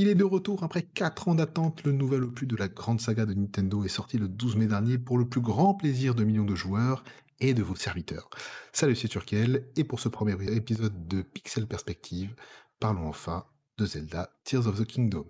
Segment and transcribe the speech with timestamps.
[0.00, 1.84] Il est de retour après 4 ans d'attente.
[1.84, 4.96] Le nouvel opus de la grande saga de Nintendo est sorti le 12 mai dernier
[4.96, 7.04] pour le plus grand plaisir de millions de joueurs
[7.38, 8.30] et de vos serviteurs.
[8.72, 12.34] Salut, c'est Turkel, et pour ce premier épisode de Pixel Perspective,
[12.78, 13.44] parlons enfin
[13.76, 15.26] de Zelda Tears of the Kingdom.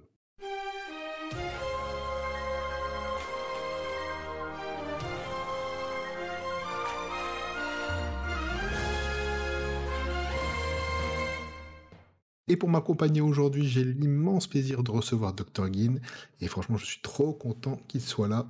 [12.50, 16.00] Et pour m'accompagner aujourd'hui, j'ai l'immense plaisir de recevoir Dr Guin.
[16.40, 18.48] Et franchement, je suis trop content qu'il soit là.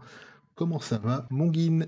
[0.55, 1.81] Comment ça va, mon Guin?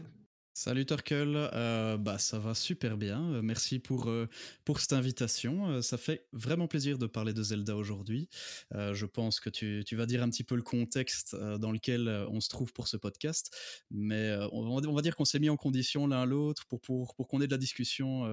[0.55, 3.33] Salut Turkel, euh, bah ça va super bien.
[3.33, 4.29] Euh, merci pour euh,
[4.67, 5.81] pour cette invitation.
[5.81, 8.29] ça fait vraiment plaisir de parler de Zelda aujourd'hui.
[8.71, 12.41] je pense que tu, tu vas dire un petit peu le contexte dans lequel on
[12.41, 13.51] se trouve pour ce podcast,
[13.91, 17.15] mais on va, on va dire qu'on s'est mis en condition l'un l'autre pour pour
[17.15, 18.25] pour qu'on ait de la discussion.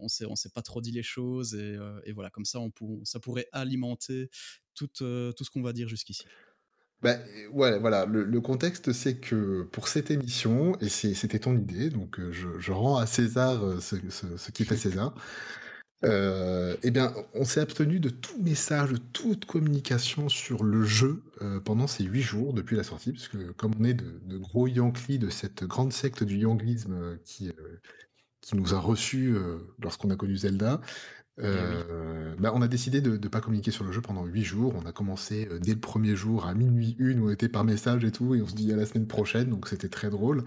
[0.00, 2.70] on s'est on s'est pas trop dit les choses et, et voilà comme ça on
[2.70, 4.30] pour, ça pourrait alimenter
[4.74, 6.24] tout tout ce qu'on va dire jusqu'ici.
[7.02, 7.20] Ben
[7.52, 12.30] ouais, voilà, le, contexte, c'est que pour cette émission, et c'était ton idée, donc euh,
[12.32, 13.96] je, rends à César euh, ce,
[14.52, 15.12] qui est à César,
[16.04, 21.24] euh, eh bien, on s'est abstenu de tout message, de toute communication sur le jeu
[21.64, 25.18] pendant ces huit jours depuis la sortie, parce que comme on est de, gros Yankees
[25.18, 27.50] de cette grande secte du Yanglisme qui,
[28.40, 29.34] qui nous a reçus
[29.80, 30.80] lorsqu'on a connu Zelda,
[31.40, 34.74] euh, bah, on a décidé de ne pas communiquer sur le jeu pendant 8 jours.
[34.76, 37.64] On a commencé euh, dès le premier jour à minuit une, où on était par
[37.64, 40.44] message et tout, et on se dit à la semaine prochaine, donc c'était très drôle.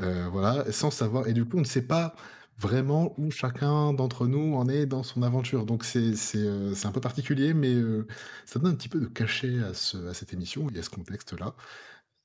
[0.00, 1.28] Euh, voilà, sans savoir.
[1.28, 2.14] Et du coup, on ne sait pas
[2.58, 5.66] vraiment où chacun d'entre nous en est dans son aventure.
[5.66, 6.14] Donc c'est
[6.84, 7.74] un peu particulier, mais
[8.46, 11.54] ça donne un petit peu de cachet à, à cette émission et à ce contexte-là.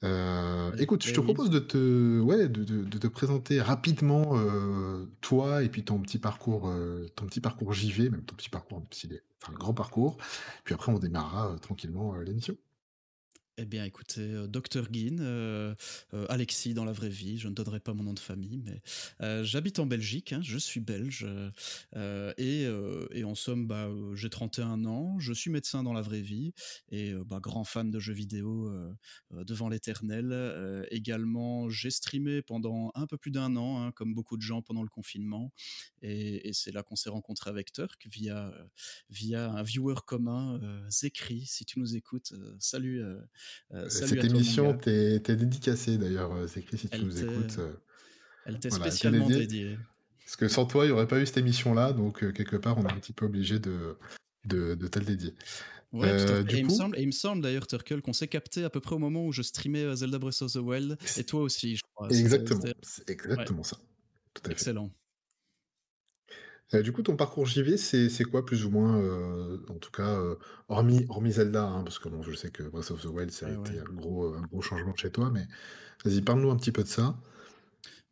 [0.04, 5.62] Euh, écoute, je te propose de te, ouais, de, de, te présenter rapidement euh, toi
[5.64, 8.82] et puis ton petit parcours, euh, ton petit parcours JV, même ton petit parcours,
[9.44, 10.18] enfin, grand parcours.
[10.64, 12.56] Puis après, on démarrera tranquillement l'émission.
[13.62, 15.76] Eh bien, écoutez, euh, Dr Guin, euh,
[16.14, 18.82] euh, Alexis dans la vraie vie, je ne donnerai pas mon nom de famille, mais
[19.44, 21.28] j'habite en Belgique, hein, je suis belge,
[22.38, 26.54] et, en somme, bah, j'ai 31 ans, je suis médecin dans la vraie vie,
[26.90, 28.72] et bah, grand fan de jeux vidéo
[29.32, 30.88] devant l'éternel.
[30.90, 34.84] également, j'ai streamé pendant un peu plus d'un an, hein, comme beaucoup de gens pendant
[34.84, 35.52] le confinement,
[36.02, 38.54] et, c'est là qu'on s'est rencontré avec Turk via,
[39.10, 43.04] via un viewer commun, Zekri, si tu nous écoutes, salut.
[43.74, 47.60] Euh, cette émission t'es dédicacée d'ailleurs, c'est écrit si tu nous écoutes.
[47.60, 47.74] Euh,
[48.46, 49.78] elle était spécialement dédiée.
[50.26, 52.78] Parce que sans toi, il n'y aurait pas eu cette émission-là, donc euh, quelque part,
[52.78, 53.98] on est un petit peu obligé de,
[54.46, 55.34] de, de te le dédier.
[55.92, 56.08] Ouais.
[56.08, 58.80] Et, il me semble, et, il me semble, d'ailleurs, Turkel, qu'on s'est capté à peu
[58.80, 61.82] près au moment où je streamais Zelda Breath of the Wild, et toi aussi, je
[61.96, 62.10] crois.
[62.10, 63.78] Exactement, c'est exactement ça.
[64.36, 64.92] Tout à Excellent.
[66.74, 70.20] Euh, du coup, ton parcours JV, c'est quoi plus ou moins, euh, en tout cas,
[70.20, 70.36] euh,
[70.68, 73.48] hormis hormis Zelda, hein, parce que bon, je sais que Breath of the Wild, ça
[73.48, 75.48] a été un gros, un gros changement chez toi, mais
[76.06, 77.16] vas-y, parle-nous un petit peu de ça.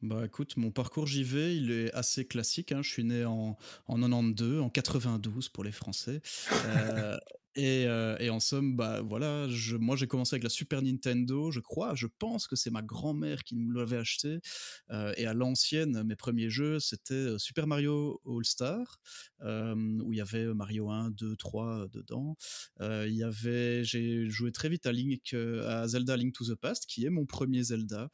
[0.04, 2.72] Bah écoute, mon parcours JV, il est assez classique.
[2.72, 2.82] Hein.
[2.84, 3.58] Je suis né en,
[3.88, 6.22] en 92, en 92 pour les Français.
[6.66, 7.18] Euh,
[7.58, 9.48] et, en somme, bah voilà,
[9.80, 13.44] moi j'ai commencé avec la Super Nintendo, je crois, je pense que c'est ma grand-mère
[13.44, 14.40] qui me l'avait acheté.
[14.92, 19.00] Euh, et à l'ancienne, mes premiers jeux, c'était euh, Super Mario All Star,
[19.42, 22.38] où il y avait Mario 1, 2, 3 dedans.
[22.80, 26.86] il y avait, j'ai joué très vite à Link, à Zelda Link to the Past,
[26.86, 28.10] qui est mon premier Zelda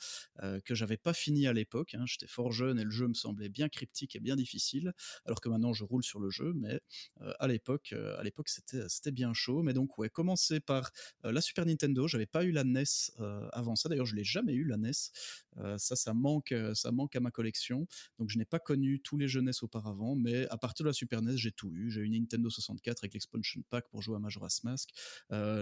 [0.65, 3.49] que j'avais pas fini à l'époque Hein, j'étais fort jeune et le jeu me semblait
[3.49, 4.93] bien cryptique et bien difficile,
[5.25, 6.79] alors que maintenant je roule sur le jeu, mais
[7.21, 9.63] euh, à l'époque, euh, à l'époque c'était c'était bien chaud.
[9.63, 10.91] Mais donc ouais, commencer par
[11.25, 12.83] euh, la Super Nintendo, j'avais pas eu la NES
[13.51, 13.89] avant ça.
[13.89, 14.91] D'ailleurs, je l'ai jamais eu la NES.
[15.77, 17.87] ça, ça manque, ça manque à ma collection.
[18.19, 20.93] Donc je n'ai pas connu tous les jeux NES auparavant, mais à partir de la
[20.93, 21.89] Super NES, j'ai tout eu.
[21.89, 24.89] J'ai eu une Nintendo 64 avec l'expansion pack pour jouer à Majora's Mask.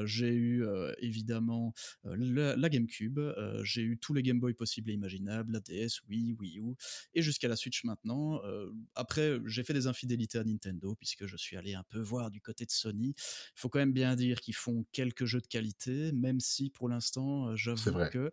[0.06, 0.66] j'ai eu
[1.00, 1.74] évidemment
[2.04, 3.20] la, GameCube.
[3.64, 6.76] j'ai eu tous les Game Boy possibles et imaginables, la DS, Wii, Wii U,
[7.14, 8.44] et jusqu'à la Switch maintenant.
[8.46, 12.32] Euh, après, j'ai fait des infidélités à Nintendo, puisque je suis allé un peu voir
[12.32, 13.14] du côté de Sony.
[13.56, 16.90] Il faut quand même bien dire qu'ils font quelques jeux de qualité, même si pour
[16.90, 18.32] l'instant, j'avoue que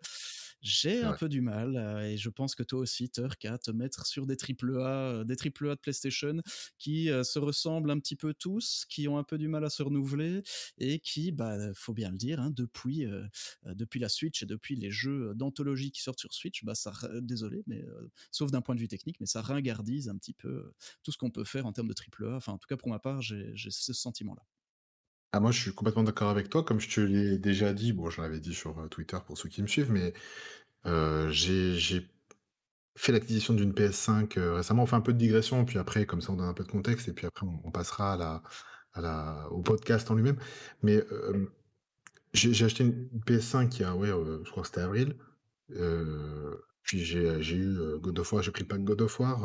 [0.60, 4.06] j'ai un peu du mal, et je pense que toi aussi, Turk, à te mettre
[4.06, 6.36] sur des triple A, des triple A de PlayStation
[6.78, 9.82] qui se ressemblent un petit peu tous, qui ont un peu du mal à se
[9.82, 10.42] renouveler,
[10.78, 13.06] et qui, bah, faut bien le dire, hein, depuis,
[13.66, 16.92] depuis la Switch et depuis les jeux d'anthologie qui sortent sur Switch, bah, ça,
[17.22, 20.72] désolé, mais euh, sauf d'un point de vue technique, mais ça ringardise un petit peu
[21.02, 22.36] tout ce qu'on peut faire en termes de triple A.
[22.36, 24.42] Enfin, en tout cas pour ma part, j'ai ce sentiment-là.
[25.32, 26.62] Ah, moi, je suis complètement d'accord avec toi.
[26.64, 29.48] Comme je te l'ai déjà dit, bon, je l'avais dit sur euh, Twitter pour ceux
[29.48, 30.14] qui me suivent, mais
[31.30, 32.08] j'ai
[32.96, 34.84] fait l'acquisition d'une PS5 récemment.
[34.84, 36.70] On fait un peu de digression, puis après, comme ça, on donne un peu de
[36.70, 38.14] contexte, et puis après, on, passera
[38.94, 40.38] à la, au podcast en lui-même.
[40.82, 41.04] Mais
[42.32, 45.14] j'ai acheté une PS5 qui a, ouais, je crois que c'était avril.
[46.82, 49.42] puis j'ai eu God of War, j'ai pris le pack God of War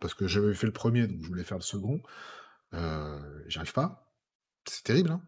[0.00, 2.00] parce que j'avais fait le premier, donc je voulais faire le second.
[2.72, 4.03] J'arrive pas.
[4.68, 5.22] C'est terrible, hein.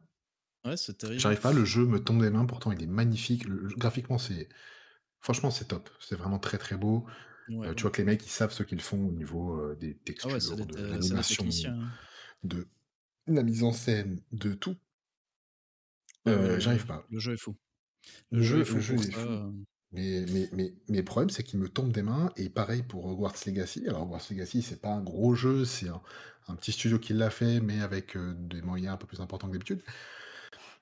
[0.65, 1.21] Ouais, c'est terrible.
[1.21, 3.47] J'arrive pas, le jeu me tombe des mains, pourtant il est magnifique.
[3.79, 4.49] graphiquement, c'est
[5.21, 5.91] franchement, c'est top.
[6.01, 7.07] C'est vraiment très très beau.
[7.51, 9.97] Euh, tu vois que les mecs, ils savent ce qu'ils font au niveau euh, des
[9.97, 11.89] ah textures, de l'animation, hein.
[12.43, 12.67] de
[13.29, 14.77] la mise en scène, de tout.
[16.27, 17.07] Euh, j'arrive pas.
[17.11, 17.57] Le jeu est fou.
[18.33, 18.79] Le, jeu, est fou.
[19.97, 22.31] Mais, mais, mais, mais, le problème, c'est qu'il me tombe des mains.
[22.37, 23.89] Et pareil pour Hogwarts Legacy.
[23.89, 27.61] Alors, Hogwarts Legacy, c'est pas un gros jeu, c'est un, petit studio qui l'a fait,
[27.61, 29.83] mais avec des moyens un peu plus importants que d'habitude.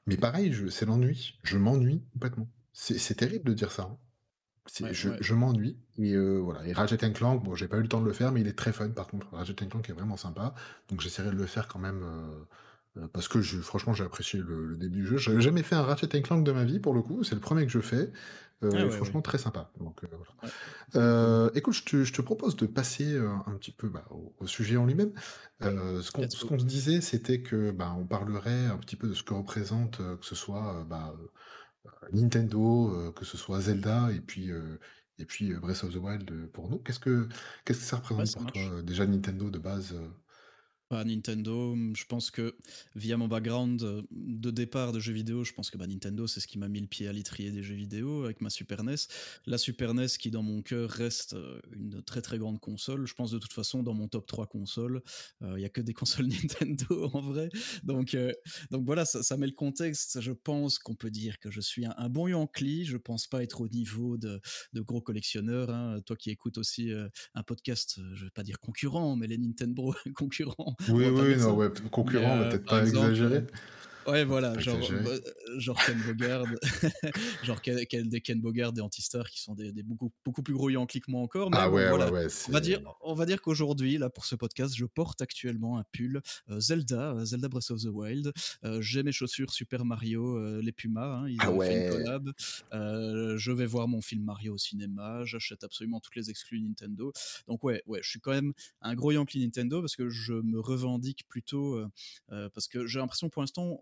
[0.07, 1.39] Mais pareil, c'est l'ennui.
[1.43, 2.49] Je m'ennuie complètement.
[2.73, 3.85] C'est terrible de dire ça.
[3.85, 3.99] Hein
[4.91, 5.79] je, m'ennuie.
[5.99, 6.67] Et voilà.
[6.67, 8.59] Et Ratchet Clank, bon, j'ai pas eu le temps de le faire, mais il est
[8.59, 9.29] très fun par contre.
[9.33, 10.55] Ratchet Clank est vraiment sympa.
[10.89, 12.05] Donc j'essaierai de le faire quand même.
[13.13, 15.17] Parce que je, franchement, j'ai apprécié le, début du jeu.
[15.17, 17.25] J'avais jamais fait un Ratchet Clank de ma vie pour le coup.
[17.25, 18.11] C'est le premier que je fais.
[18.63, 19.71] Ah franchement, très sympa.
[19.79, 20.01] Donc,
[21.55, 24.07] écoute, je te, propose de passer un petit peu bah,
[24.39, 25.13] au, sujet en lui-même.
[25.61, 26.11] ce
[26.45, 29.99] qu'on se disait, c'était que bah, on parlerait un petit peu de ce que représente,
[29.99, 31.15] que ce soit bah,
[32.13, 34.79] Nintendo, euh, que ce soit Zelda et puis, euh,
[35.19, 36.79] et puis euh, Breath of the Wild pour nous.
[36.79, 37.29] Qu'est-ce que,
[37.65, 39.95] qu'est-ce que ça représente pour toi, déjà Nintendo de base
[40.91, 42.57] Nintendo, je pense que
[42.95, 46.41] via mon background euh, de départ de jeux vidéo, je pense que bah, Nintendo, c'est
[46.41, 48.95] ce qui m'a mis le pied à l'étrier des jeux vidéo avec ma Super NES.
[49.47, 53.07] La Super NES qui, dans mon cœur, reste euh, une très très grande console.
[53.07, 55.03] Je pense de toute façon, dans mon top 3 consoles,
[55.41, 57.49] il euh, n'y a que des consoles Nintendo en vrai.
[57.83, 58.17] Donc,
[58.71, 60.21] donc voilà, ça, met le contexte.
[60.21, 62.85] Je pense qu'on peut dire que je suis un, bon Yankee.
[62.85, 64.41] Je pense pas être au niveau de,
[64.73, 65.71] de gros collectionneurs.
[65.71, 66.01] Hein.
[66.07, 66.93] Toi qui écoutes aussi
[67.35, 71.69] un podcast, je vais pas dire concurrent, mais les Nintendo concurrents oui, oui, non, ouais,
[71.91, 73.45] concurrent, euh, peut-être pas exagéré.
[74.07, 75.19] Ouais, voilà, genre, euh,
[75.59, 76.45] genre Ken Bogard,
[77.43, 81.01] genre Ken, des Ken Bogard, des Antistar qui sont des, beaucoup, beaucoup plus gros Yankees
[81.01, 81.51] que moi encore.
[81.51, 82.11] Mais ah ouais, voilà.
[82.11, 85.23] ouais, ouais on va dire, on va dire qu'aujourd'hui, là, pour ce podcast, je porte
[85.23, 86.21] actuellement un pull
[86.51, 88.33] euh, Zelda, Zelda Breath of the Wild.
[88.81, 92.33] J'ai mes chaussures Super Mario, les Pumas, hein, ils ah ont fait une collab.
[92.73, 95.25] je vais voir mon film Mario au cinéma.
[95.25, 97.13] J'achète absolument toutes les exclus Nintendo.
[97.47, 100.61] Donc ouais, ouais, je suis quand même un gros Yankee Nintendo parce que je me
[100.61, 101.81] revendique plutôt
[102.29, 103.81] parce que j'ai l'impression pour l'instant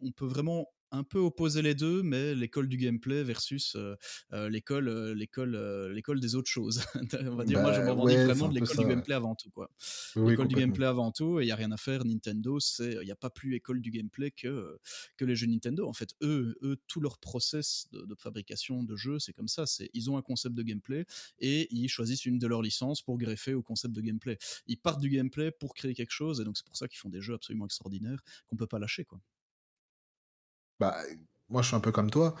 [0.00, 3.96] on peut vraiment un peu opposer les deux, mais l'école du gameplay versus euh,
[4.32, 5.56] euh, l'école, euh, l'école,
[5.92, 6.82] l'école des autres choses.
[6.94, 9.50] on va dire, moi, je me bah, revendique vraiment de l'école du gameplay avant tout,
[9.50, 9.70] quoi.
[10.16, 12.04] l'école du gameplay avant tout, et il y a rien à faire.
[12.04, 14.78] Nintendo, c'est, il n'y a pas plus école du gameplay que
[15.16, 15.86] que les jeux Nintendo.
[15.86, 19.66] En fait, eux, eux, tout leur process de, fabrication de jeux, c'est comme ça.
[19.66, 21.06] C'est, ils ont un concept de gameplay
[21.38, 24.38] et ils choisissent une de leurs licences pour greffer au concept de gameplay.
[24.66, 27.08] Ils partent du gameplay pour créer quelque chose, et donc c'est pour ça qu'ils font
[27.08, 29.20] des jeux absolument extraordinaires qu'on peut pas lâcher, quoi.
[30.80, 30.96] Bah,
[31.48, 32.34] moi, je suis un peu comme toi.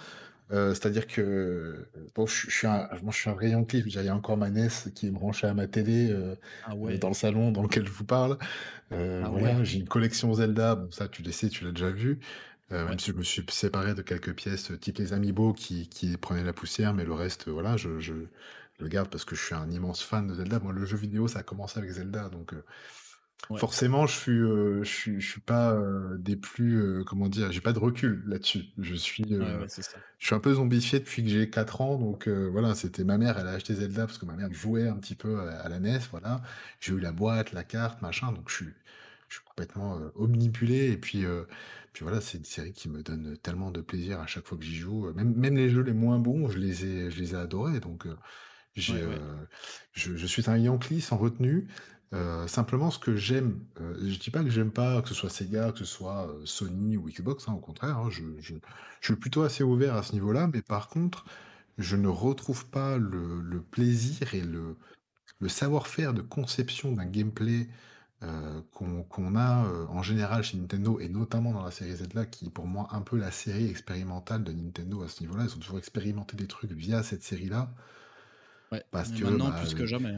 [0.50, 3.84] Euh, c'est-à-dire que bon, je, suis un, moi, je suis un vrai Yankee.
[3.98, 7.14] A encore ma NES qui est branchée à ma télé euh, ah euh, dans le
[7.14, 8.38] salon dans lequel je vous parle.
[8.90, 10.76] Ah voilà, j'ai une collection Zelda.
[10.76, 12.20] Bon, ça, tu le sais, tu l'as déjà vu.
[12.70, 16.44] Même si je me suis séparé de quelques pièces, type les Amiibo qui, qui prenaient
[16.44, 18.12] la poussière, mais le reste, voilà, je, je
[18.78, 20.58] le garde parce que je suis un immense fan de Zelda.
[20.58, 22.52] Moi, le jeu vidéo, ça a commencé avec Zelda, donc
[23.56, 25.74] Forcément, je suis, je suis, je suis pas
[26.18, 28.64] des plus, comment dire, j'ai pas de recul là-dessus.
[28.78, 33.04] Je suis, je suis un peu zombifié depuis que j'ai 4 ans, donc voilà, c'était
[33.04, 35.68] ma mère, elle a acheté Zelda parce que ma mère jouait un petit peu à,
[35.68, 36.42] la NES, voilà.
[36.80, 38.74] J'ai eu la boîte, la carte, machin, donc je suis,
[39.28, 40.90] je suis complètement omnipulé.
[40.90, 41.24] Et puis,
[41.94, 44.64] puis voilà, c'est une série qui me donne tellement de plaisir à chaque fois que
[44.64, 45.10] j'y joue.
[45.14, 47.80] Même, même les jeux les moins bons, je les ai, je les ai adorés.
[47.80, 48.06] Donc,
[48.74, 49.02] j'ai,
[49.94, 51.66] je, je suis un Yankee sans retenue.
[52.14, 55.28] Euh, simplement, ce que j'aime, euh, je dis pas que j'aime pas que ce soit
[55.28, 58.22] Sega, que ce soit euh, Sony ou Xbox, hein, au contraire, hein, je,
[59.02, 61.26] suis plutôt assez ouvert à ce niveau-là, mais par contre,
[61.76, 64.76] je ne retrouve pas le, plaisir et le,
[65.48, 67.68] savoir-faire de conception d'un gameplay
[68.72, 72.66] qu'on a en général chez Nintendo et notamment dans la série Z-là, qui est pour
[72.66, 75.44] moi un peu la série expérimentale de Nintendo à ce niveau-là.
[75.44, 77.72] Ils ont toujours expérimenté des trucs via cette série-là.
[78.72, 80.12] Ouais, parce que maintenant bah, plus que jamais.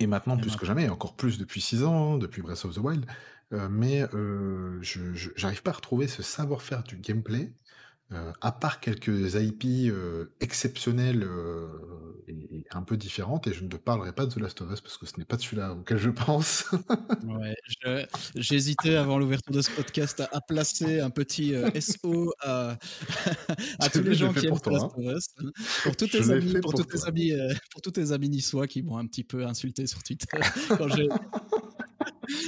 [0.00, 2.78] Et maintenant, plus que jamais, encore plus depuis 6 ans, hein, depuis Breath of the
[2.78, 3.06] Wild.
[3.52, 7.50] Euh, mais euh, je n'arrive pas à retrouver ce savoir-faire du gameplay
[8.10, 11.66] euh, à part quelques IP euh, exceptionnelles euh,
[12.26, 14.80] et, un peu différentes, et je ne te parlerai pas de The Last of Us
[14.80, 16.64] parce que ce n'est pas celui-là auquel je pense.
[17.84, 22.78] ouais, j'hésitais avant l'ouverture de ce podcast à, placer un petit SO à,
[23.78, 25.26] à tous les gens qui aiment The Last of Us.
[25.82, 27.32] Pour tous tes amis, pour, tous tes amis,
[27.72, 30.38] pour tous tes amis niçois qui m'ont un petit peu insulté sur Twitter
[30.78, 31.08] quand j'ai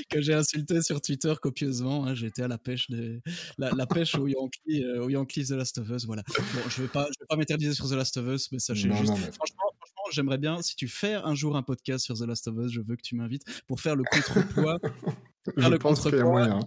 [0.08, 2.06] que j'ai insulté sur Twitter copieusement.
[2.06, 2.14] Hein.
[2.14, 3.20] J'étais à la pêche, des...
[3.58, 6.06] la, la, pêche aux Yankees, euh, aux Yankees The Last of Us.
[6.06, 6.22] Voilà.
[6.28, 8.58] Bon, je ne vais pas, je vais pas m'éterniser sur The Last of Us, mais
[8.58, 9.04] sachez juste.
[9.04, 9.32] Non, mais...
[9.32, 12.56] Franchement, franchement j'aimerais bien, si tu fais un jour un podcast sur The Last of
[12.58, 14.78] Us, je veux que tu m'invites pour faire le contrepoids.
[15.56, 16.60] je le pense qu'il y a moyen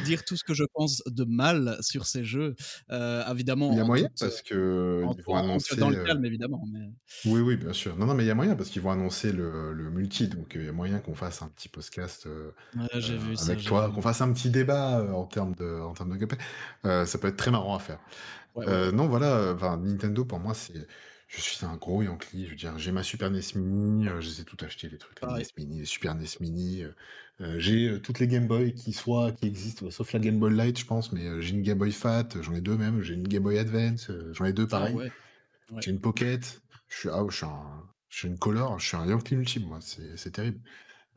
[0.00, 2.54] dire tout ce que je pense de mal sur ces jeux.
[2.90, 3.70] Euh, évidemment.
[3.72, 5.76] Il y a moyen parce que en, ils vont annoncer.
[5.76, 6.64] Dans le calme, évidemment.
[7.24, 7.96] Oui, oui, bien sûr.
[7.96, 10.52] Non, non, mais il y a moyen parce qu'ils vont annoncer le, le, multi, donc
[10.54, 12.50] il y a moyen qu'on fasse un petit podcast euh,
[12.94, 16.38] vu avec toi, qu'on fasse un petit débat en termes de, en termes de gameplay.
[17.06, 17.98] ça peut être très marrant à faire.
[18.92, 19.56] non, voilà.
[19.82, 20.86] Nintendo pour moi c'est
[21.36, 24.28] je suis un gros Yankee, je veux dire, j'ai ma Super NES Mini, euh, je
[24.28, 26.90] les ai tout acheté les trucs, les NES Mini, les Super NES Mini, euh,
[27.40, 30.78] euh, j'ai toutes les Game Boy qui soient, qui existent, sauf la Game Boy Light,
[30.78, 33.42] je pense, mais j'ai une Game Boy Fat, j'en ai deux même, j'ai une Game
[33.42, 34.96] Boy Advance, j'en ai deux ah pareil.
[35.80, 38.96] J'ai une Pocket, je suis, ah, je suis un, je suis une Color, je suis
[38.96, 40.60] un Yankee ultime, moi, c'est terrible.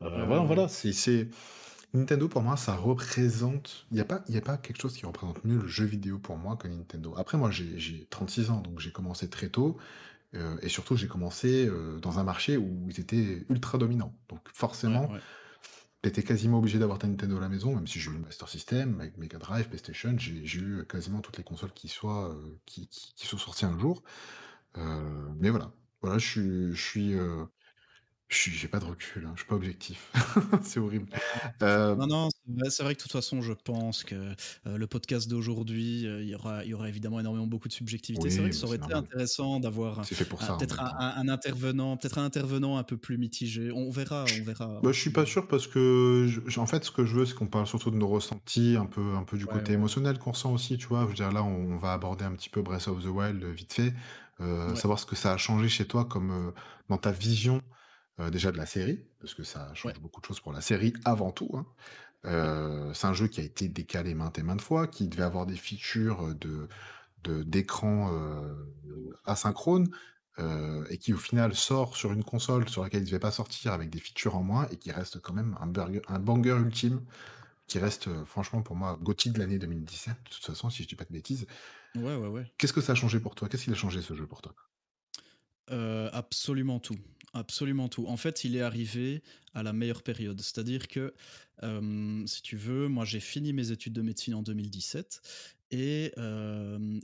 [0.00, 1.28] voilà, voilà, c'est,
[1.94, 3.86] Nintendo pour moi, ça représente.
[3.90, 6.18] Il n'y a, pas, y a pas quelque chose qui représente mieux le jeu vidéo
[6.18, 7.14] pour moi que Nintendo.
[7.16, 9.78] Après, moi, j'ai 36 ans, donc j'ai commencé très tôt.
[10.34, 14.14] Euh, et surtout, j'ai commencé euh, dans un marché où ils étaient ultra dominants.
[14.28, 15.10] Donc forcément,
[16.02, 18.20] tu étais quasiment obligé d'avoir ta Nintendo à la maison, même si j'ai eu le
[18.20, 22.58] Master System, avec Mega Drive, PlayStation, j'ai eu quasiment toutes les consoles qui, soient, euh,
[22.66, 24.02] qui, qui, sont sorties un jour.
[24.76, 27.14] mais voilà, voilà, je suis, je suis
[28.30, 30.10] j'ai pas de recul, hein, je suis pas objectif.
[30.62, 31.06] C'est horrible.
[31.62, 32.28] Euh non, non,
[32.68, 36.28] c'est vrai que de toute façon, je pense que, euh, le podcast d'aujourd'hui, euh, il
[36.28, 38.28] y aura il y aura évidemment énormément beaucoup de subjectivité.
[38.28, 42.82] C'est vrai que ça aurait été intéressant d'avoir peut-être un intervenant peut-être un intervenant un
[42.82, 43.72] peu plus mitigé.
[43.72, 47.06] On verra, on verra, Bah, je suis pas sûr parce que en fait, ce que
[47.06, 49.72] je veux, c'est qu'on parle surtout de nos ressentis, un peu un peu du côté
[49.72, 51.02] émotionnel qu'on ressent aussi, tu vois?
[51.04, 53.72] Je veux dire, là, on va aborder un petit peu Breath of the Wild, vite
[53.72, 53.94] fait,
[54.74, 56.52] savoir ce que ça a changé chez toi comme,
[56.90, 57.62] dans ta vision
[58.20, 60.92] euh, déjà de la série, parce que ça change beaucoup de choses pour la série
[61.04, 61.50] avant tout.
[61.54, 61.66] Hein.
[62.24, 65.46] Euh, c'est un jeu qui a été décalé maintes et maintes fois, qui devait avoir
[65.46, 66.68] des features de
[67.24, 68.54] d'écran euh,
[69.24, 69.90] asynchrone,
[70.88, 73.72] et qui au final sort sur une console sur laquelle il ne devait pas sortir
[73.72, 75.72] avec des features en moins, et qui reste quand même un,
[76.14, 77.00] un banger ultime,
[77.66, 80.94] qui reste franchement pour moi GOTY de l'année 2017, de toute façon, si je dis
[80.94, 81.46] pas de bêtises.
[81.96, 82.46] Ouais, ouais, ouais.
[82.56, 83.48] Qu'est-ce que ça a changé pour toi?
[83.48, 84.54] Qu'est-ce qu'il a changé ce jeu pour toi?
[86.12, 86.96] Absolument tout.
[87.38, 88.06] Absolument tout.
[88.08, 89.22] En fait, il est arrivé
[89.54, 90.40] à la meilleure période.
[90.40, 91.14] C'est-à-dire que,
[92.26, 95.20] si tu veux, moi j'ai fini mes études de médecine en 2017
[95.70, 96.12] et,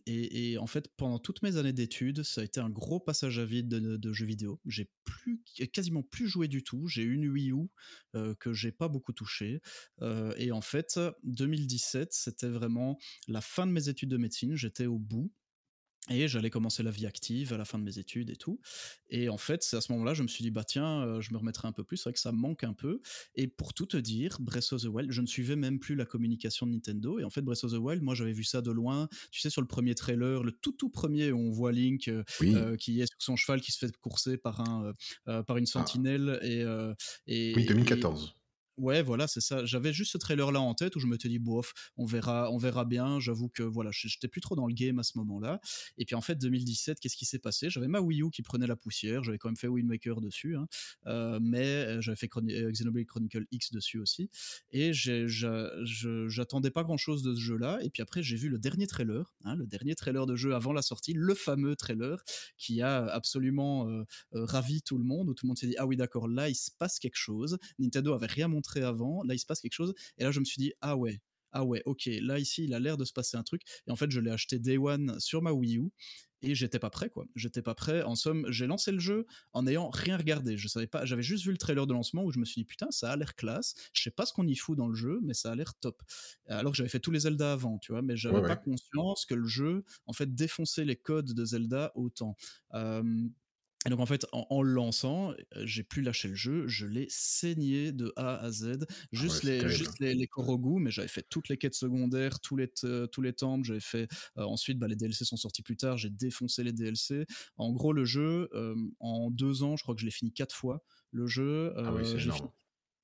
[0.06, 3.44] et, en fait, pendant toutes mes années d'études, ça a été un gros passage à
[3.44, 4.60] vide de, jeux vidéo.
[4.66, 5.40] J'ai plus,
[5.72, 6.88] quasiment plus joué du tout.
[6.88, 7.68] J'ai une Wii U
[8.16, 9.60] euh, que j'ai pas beaucoup touché.
[10.36, 12.98] et en fait, 2017, c'était vraiment
[13.28, 14.56] la fin de mes études de médecine.
[14.56, 15.30] J'étais au bout.
[16.10, 18.60] Et j'allais commencer la vie active à la fin de mes études et tout.
[19.08, 21.32] Et en fait, c'est à ce moment-là, je me suis dit, bah tiens, euh, je
[21.32, 21.96] me remettrai un peu plus.
[21.96, 23.00] C'est vrai que ça me manque un peu.
[23.36, 26.04] Et pour tout te dire, Breath of the Wild, je ne suivais même plus la
[26.04, 27.18] communication de Nintendo.
[27.18, 29.08] Et en fait, Breath of the Wild, moi, j'avais vu ça de loin.
[29.30, 32.76] Tu sais, sur le premier trailer, le tout tout premier, on voit Link euh, euh,
[32.76, 34.92] qui est sur son cheval, qui se fait courser par, un,
[35.44, 35.72] par une ah.
[35.72, 36.38] sentinelle.
[36.42, 36.60] Et,
[37.26, 38.34] et, oui, 2014.
[38.76, 39.64] Ouais, voilà, c'est ça.
[39.64, 42.58] J'avais juste ce trailer-là en tête où je me suis dit, bof, on verra, on
[42.58, 43.20] verra bien.
[43.20, 45.60] J'avoue que voilà, j'étais plus trop dans le game à ce moment-là.
[45.96, 47.70] Et puis en fait, 2017, qu'est-ce qui s'est passé?
[47.70, 49.22] J'avais ma Wii U qui prenait la poussière.
[49.22, 50.66] J'avais quand même fait Wind Waker dessus, hein.
[51.06, 54.28] euh, mais euh, j'avais fait euh, Xenoblade Chronicle X dessus aussi.
[54.72, 57.78] Et j'attendais pas grand-chose de ce jeu-là.
[57.82, 60.72] Et puis après, j'ai vu le dernier trailer, hein, le dernier trailer de jeu avant
[60.72, 62.24] la sortie, le fameux trailer
[62.58, 65.28] qui a absolument ravi tout le monde.
[65.28, 67.56] Où tout le monde s'est dit, ah oui, d'accord, là il se passe quelque chose.
[67.78, 70.44] Nintendo avait rien montré avant, là il se passe quelque chose, et là je me
[70.44, 71.20] suis dit, ah ouais,
[71.52, 73.96] ah ouais, ok, là ici il a l'air de se passer un truc, et en
[73.96, 75.90] fait je l'ai acheté Day One sur ma Wii U,
[76.46, 77.24] et j'étais pas prêt quoi.
[77.34, 78.02] J'étais pas prêt.
[78.02, 80.58] En somme, j'ai lancé le jeu en n'ayant rien regardé.
[80.58, 82.64] Je savais pas, j'avais juste vu le trailer de lancement où je me suis dit
[82.66, 83.74] putain, ça a l'air classe.
[83.94, 86.02] Je sais pas ce qu'on y fout dans le jeu, mais ça a l'air top.
[86.46, 89.34] Alors que j'avais fait tous les Zelda avant, tu vois, mais j'avais pas conscience que
[89.34, 92.36] le jeu en fait défonçait les codes de Zelda autant.
[93.86, 97.06] Et donc en fait, en, le lançant, euh, j'ai plus lâché le jeu, je l'ai
[97.10, 101.26] saigné de A à Z, ah juste les juste les, les Korogu, mais j'avais fait
[101.28, 102.68] toutes les quêtes secondaires, tous les
[103.12, 106.10] tous les temples, j'avais fait euh, ensuite bah, les DLC sont sortis plus tard, j'ai
[106.10, 107.26] défoncé les DLC.
[107.56, 110.54] En gros, le jeu euh, en deux ans, je crois que je l'ai fini quatre
[110.54, 110.82] fois.
[111.10, 112.02] Le jeu, ah oui.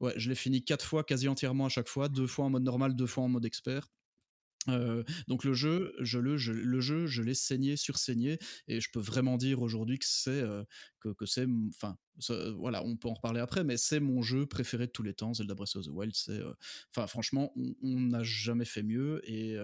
[0.01, 2.63] Ouais, je l'ai fini quatre fois, quasi entièrement à chaque fois, deux fois en mode
[2.63, 3.87] normal, deux fois en mode expert.
[4.69, 8.39] Euh, donc le jeu, je le, le jeu, je l'ai saigné, sursaigné,
[8.69, 10.65] et je peux vraiment dire aujourd'hui que c'est, euh,
[11.01, 11.97] que, que c'est, enfin,
[12.57, 15.35] voilà, on peut en reparler après, mais c'est mon jeu préféré de tous les temps,
[15.35, 16.15] Zelda Breath of the Wild.
[16.15, 16.41] C'est,
[16.91, 19.57] enfin, franchement, on n'a jamais fait mieux et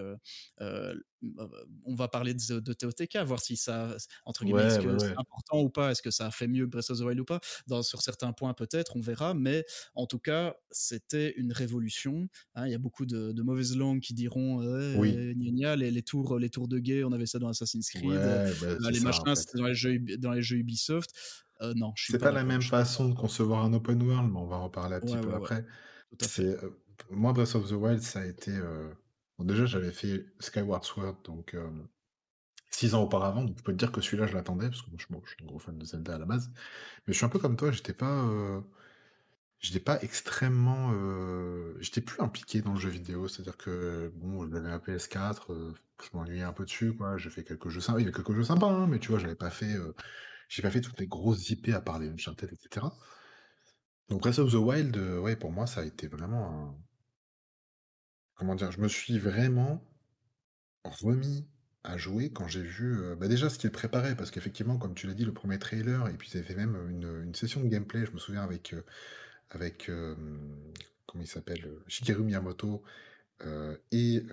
[1.21, 1.49] bah,
[1.85, 3.95] on va parler de, de, TOTK, voir si ça,
[4.25, 6.71] entre guillemets, est-ce que c'est important ou pas, est-ce que ça a fait mieux que
[6.71, 7.39] Breath of the Wild ou pas.
[7.65, 12.27] Dans, sur certains points, peut-être, on verra, mais en tout cas, c'était une révolution.
[12.55, 12.67] Hein.
[12.67, 14.57] Il y a beaucoup de, mauvaises langues qui diront
[14.97, 15.35] oui.
[15.35, 18.99] les, les, tours, les tours de guet, on avait ça dans Assassin's Creed, bah, les
[18.99, 21.11] machins, c'était dans, les jeux, dans les jeux Ubisoft.
[21.61, 24.57] Euh, non, c'est pas, la même façon de concevoir un open world, mais on va
[24.57, 25.65] en parler un petit peu après.
[26.21, 26.57] C'est
[27.11, 28.51] moi Breath of the Wild, ça a été
[29.39, 31.55] déjà, j'avais fait Skyward Sword, donc
[32.69, 34.97] six ans auparavant, donc je peux te dire que celui-là, je l'attendais, parce que moi,
[34.99, 36.51] je, suis un gros fan de Zelda à la base.
[37.05, 38.23] Mais je suis un peu comme toi, j'étais pas,
[39.59, 40.91] j'étais pas extrêmement,
[41.79, 43.27] j'étais plus impliqué dans le jeu vidéo.
[43.27, 47.17] C'est-à-dire que bon, j'avais un PS4, je m'ennuyais un peu dessus, quoi.
[47.17, 49.19] J'ai fait quelques jeux sympas, il y avait quelques jeux sympas, hein, mais tu vois,
[49.19, 49.75] j'avais pas fait,
[50.47, 52.85] j'ai pas fait toutes les grosses IP à part les Uncharted, etc.
[54.09, 56.77] Donc Breath of the Wild, ouais, pour moi, ça a été vraiment un
[58.37, 58.71] Comment dire?
[58.71, 59.83] Je me suis vraiment
[60.83, 61.47] remis
[61.83, 65.13] à jouer quand j'ai vu, bah, déjà ce qu'il préparait parce qu'effectivement, comme tu l'as
[65.15, 68.11] dit, le premier trailer et puis ils avaient fait même, une, session de gameplay, je
[68.11, 68.75] me souviens avec,
[69.49, 69.89] avec,
[71.07, 71.67] comment il s'appelle?
[71.87, 72.83] Shigeru Miyamoto,
[73.91, 74.23] et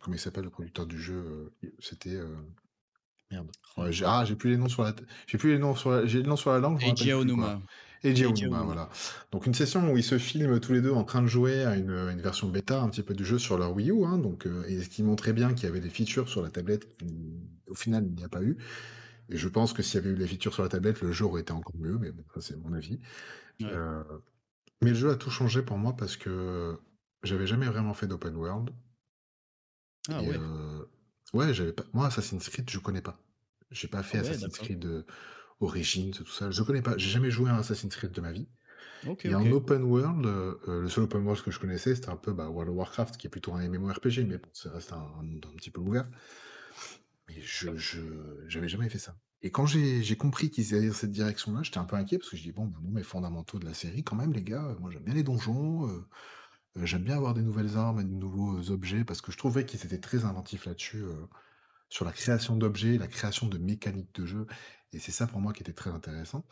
[0.00, 1.52] comment il s'appelle le producteur du jeu?
[1.78, 2.18] c'était,
[3.30, 3.50] merde.
[3.90, 4.94] j'ai ah, j'ai plus les noms sur la
[5.26, 7.60] j'ai plus les noms sur la j'ai le nom sur la langue, je Onuma.
[8.02, 8.88] Et Onuma, voilà.
[9.30, 11.76] Donc une session où ils se filment tous les deux en train de jouer à
[11.76, 14.64] une, version bêta un petit peu du jeu sur leur Wii U, hein, donc, euh,
[14.68, 16.88] et ce qui montrait bien qu'il y avait des features sur la tablette,
[17.66, 18.56] au final il n'y a pas eu.
[19.28, 21.26] Et je pense que s'il y avait eu les features sur la tablette, le jeu
[21.26, 22.98] aurait été encore mieux, mais bon, ça c'est mon avis.
[23.62, 24.02] Euh,
[24.80, 26.78] mais le jeu a tout changé pour moi parce que
[27.22, 28.70] j'avais jamais vraiment fait d'open world.
[30.08, 30.38] Ah ouais.
[30.38, 30.84] Euh,
[31.32, 31.84] ouais, j'avais pas.
[31.92, 33.18] Moi, Assassin's Creed, je connais pas.
[33.70, 35.04] J'ai pas fait ah Assassin's Creed.
[35.60, 36.50] Origins, tout ça.
[36.50, 38.48] Je connais pas, j'ai jamais joué à Assassin's Creed de ma vie.
[39.24, 42.32] et en open world, euh, le seul open world que je connaissais, c'était un peu
[42.32, 45.56] bah, World of Warcraft, qui est plutôt un MMORPG, mais bon, ça reste un, un,
[45.56, 46.08] petit peu ouvert.
[47.28, 48.00] Mais je, je
[48.48, 49.16] j'avais jamais fait ça.
[49.42, 52.36] Et quand j'ai compris qu'ils allaient dans cette direction-là, j'étais un peu inquiet parce que
[52.36, 55.02] je dis bon, bon, mais fondamentaux de la série, quand même, les gars, moi j'aime
[55.02, 56.06] bien les donjons, euh,
[56.76, 59.64] euh, j'aime bien avoir des nouvelles armes et de nouveaux objets parce que je trouvais
[59.64, 61.04] qu'ils étaient très inventifs là-dessus,
[61.88, 64.46] sur la création d'objets, la création de mécaniques de jeu.
[64.92, 66.44] Et c'est ça pour moi qui était très intéressant.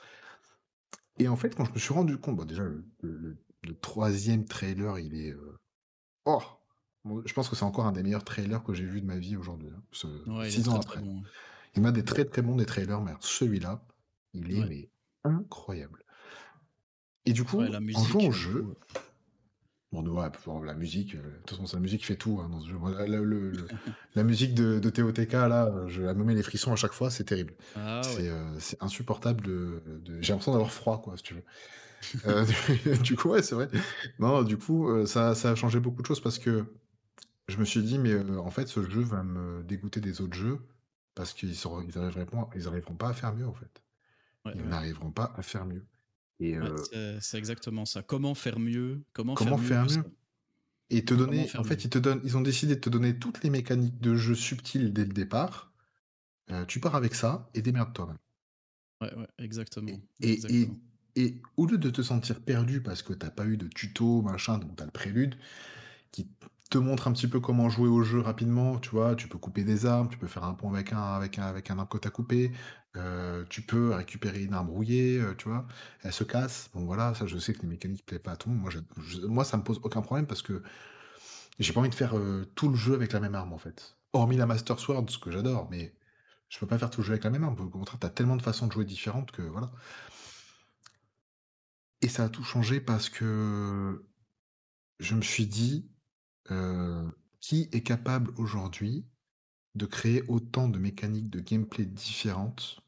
[1.19, 2.63] Et en fait, quand je me suis rendu compte, bon, déjà,
[3.03, 3.37] le,
[3.81, 5.33] troisième trailer, il est.
[5.33, 5.59] Euh,
[6.27, 6.41] oh
[7.25, 9.37] Je pense que c'est encore un des meilleurs trailers que j'ai vu de ma vie
[9.37, 9.69] aujourd'hui.
[9.69, 11.01] Hein, six ans après.
[11.75, 13.85] Il m'a des très très bons des trailers, mais celui-là,
[14.33, 14.91] il est
[15.25, 16.05] incroyable.
[17.27, 18.75] Et du coup, en jouant au jeu,
[19.91, 22.69] Bon, ouais, la musique, euh, de toute façon, la musique fait tout hein, dans ce
[22.69, 22.77] jeu.
[24.15, 27.25] la musique de, de TOTK, là, je la nommé les frissons à chaque fois, c'est
[27.25, 27.55] terrible.
[27.75, 29.83] Ah euh, c'est insupportable de,
[30.21, 31.45] J'ai l'impression d'avoir froid, quoi, si tu veux.
[32.27, 32.45] Euh,
[33.03, 33.71] du coup, ouais, c'est vrai.
[34.19, 36.67] Non, du coup, ça, ça a changé beaucoup de choses parce que
[37.49, 40.59] je me suis dit, mais en fait, ce jeu va me dégoûter des autres jeux
[41.15, 43.83] parce qu'ils ils arriveront, ils arriveront pas à faire mieux, en fait.
[44.55, 45.87] ils n'arriveront pas à faire mieux.
[46.41, 48.03] Euh, c'est exactement ça.
[48.03, 49.03] Comment faire mieux?
[49.13, 50.05] Comment, faire, mieux,
[50.91, 53.43] Et te donner, en fait, ils te donnent, ils ont décidé de te donner toutes
[53.43, 55.73] les mécaniques de jeu subtiles dès le départ.
[56.51, 58.15] Euh, tu pars avec ça et démerde-toi.
[59.01, 60.01] Ouais, ouais, exactement.
[60.21, 60.41] Et,
[61.17, 64.59] Et, au lieu de te sentir perdu parce que t'as pas eu de tuto, machin,
[64.59, 65.37] donc t'as le prélude,
[66.13, 66.29] qui
[66.71, 69.65] te montre un petit peu comment jouer au jeu rapidement, tu vois, tu peux couper
[69.65, 71.99] des armes, tu peux faire un pont avec un, avec un, avec un arbre que
[71.99, 72.53] tu as coupé,
[72.97, 75.67] euh, tu peux récupérer une arme rouillée, euh, tu vois,
[76.03, 76.71] elle se casse.
[76.75, 78.51] Bon voilà, ça je sais que les mécaniques plaisent pas à tout.
[78.51, 80.63] Moi, je, moi ça me pose aucun problème parce que
[81.59, 83.97] j'ai pas envie de faire euh, tout le jeu avec la même arme en fait.
[84.13, 85.95] Hormis la Master Sword, ce que j'adore, mais
[86.49, 87.61] je peux pas faire tout le jeu avec la même arme.
[87.61, 89.71] Au contraire, t'as tellement de façons de jouer différentes que voilà.
[92.01, 94.07] Et ça a tout changé parce que
[95.01, 95.91] je me suis dit,
[97.41, 99.07] qui est capable aujourd'hui
[99.79, 102.81] de créer autant de mécaniques de gameplay différentes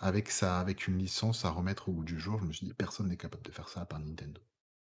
[0.00, 2.38] avec ça, avec une licence à remettre au bout du jour.
[2.40, 4.40] Je me suis dit, personne n'est capable de faire ça à part Nintendo.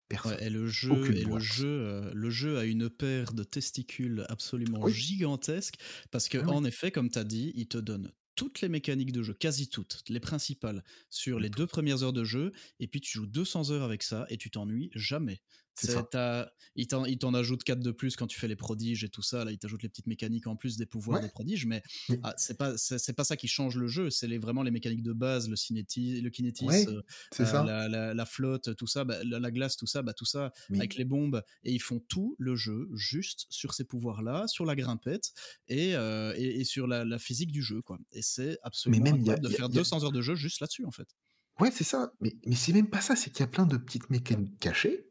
[0.09, 0.38] Personne.
[0.40, 5.75] et le jeu, et le jeu, le jeu a une paire de testicules absolument gigantesque
[6.11, 9.11] parce que ah en effet, comme tu as dit, il te donne toutes les mécaniques
[9.11, 13.01] de jeu, quasi toutes, les principales, sur les deux premières heures de jeu, et puis
[13.01, 15.42] tu joues 200 heures avec ça, et tu t'ennuies jamais.
[16.75, 19.45] Il t'en ajoute 4 de plus quand tu fais les prodiges et tout ça.
[19.45, 21.83] Là, il t'ajoute les petites mécaniques en plus des pouvoirs des prodiges, mais
[22.23, 24.11] ah, c'est pas c'est pas ça qui change le jeu.
[24.11, 27.03] C'est vraiment les mécaniques de base, le le kinétisme,
[27.41, 31.05] euh, La, flotte, tout ça, bah, la, glace, tout ça, bah, tout ça avec les
[31.05, 31.43] bombes.
[31.64, 35.33] Et ils font tout le jeu juste sur ces pouvoirs-là, sur la grimpette
[35.67, 37.99] et, euh, et, sur la, physique du jeu, quoi.
[38.12, 41.09] Et c'est absolument incroyable de faire 200 heures de jeu juste là-dessus, en fait.
[41.61, 43.77] Ouais, c'est ça, mais mais c'est même pas ça, c'est qu'il y a plein de
[43.77, 45.08] petites mécaniques cachées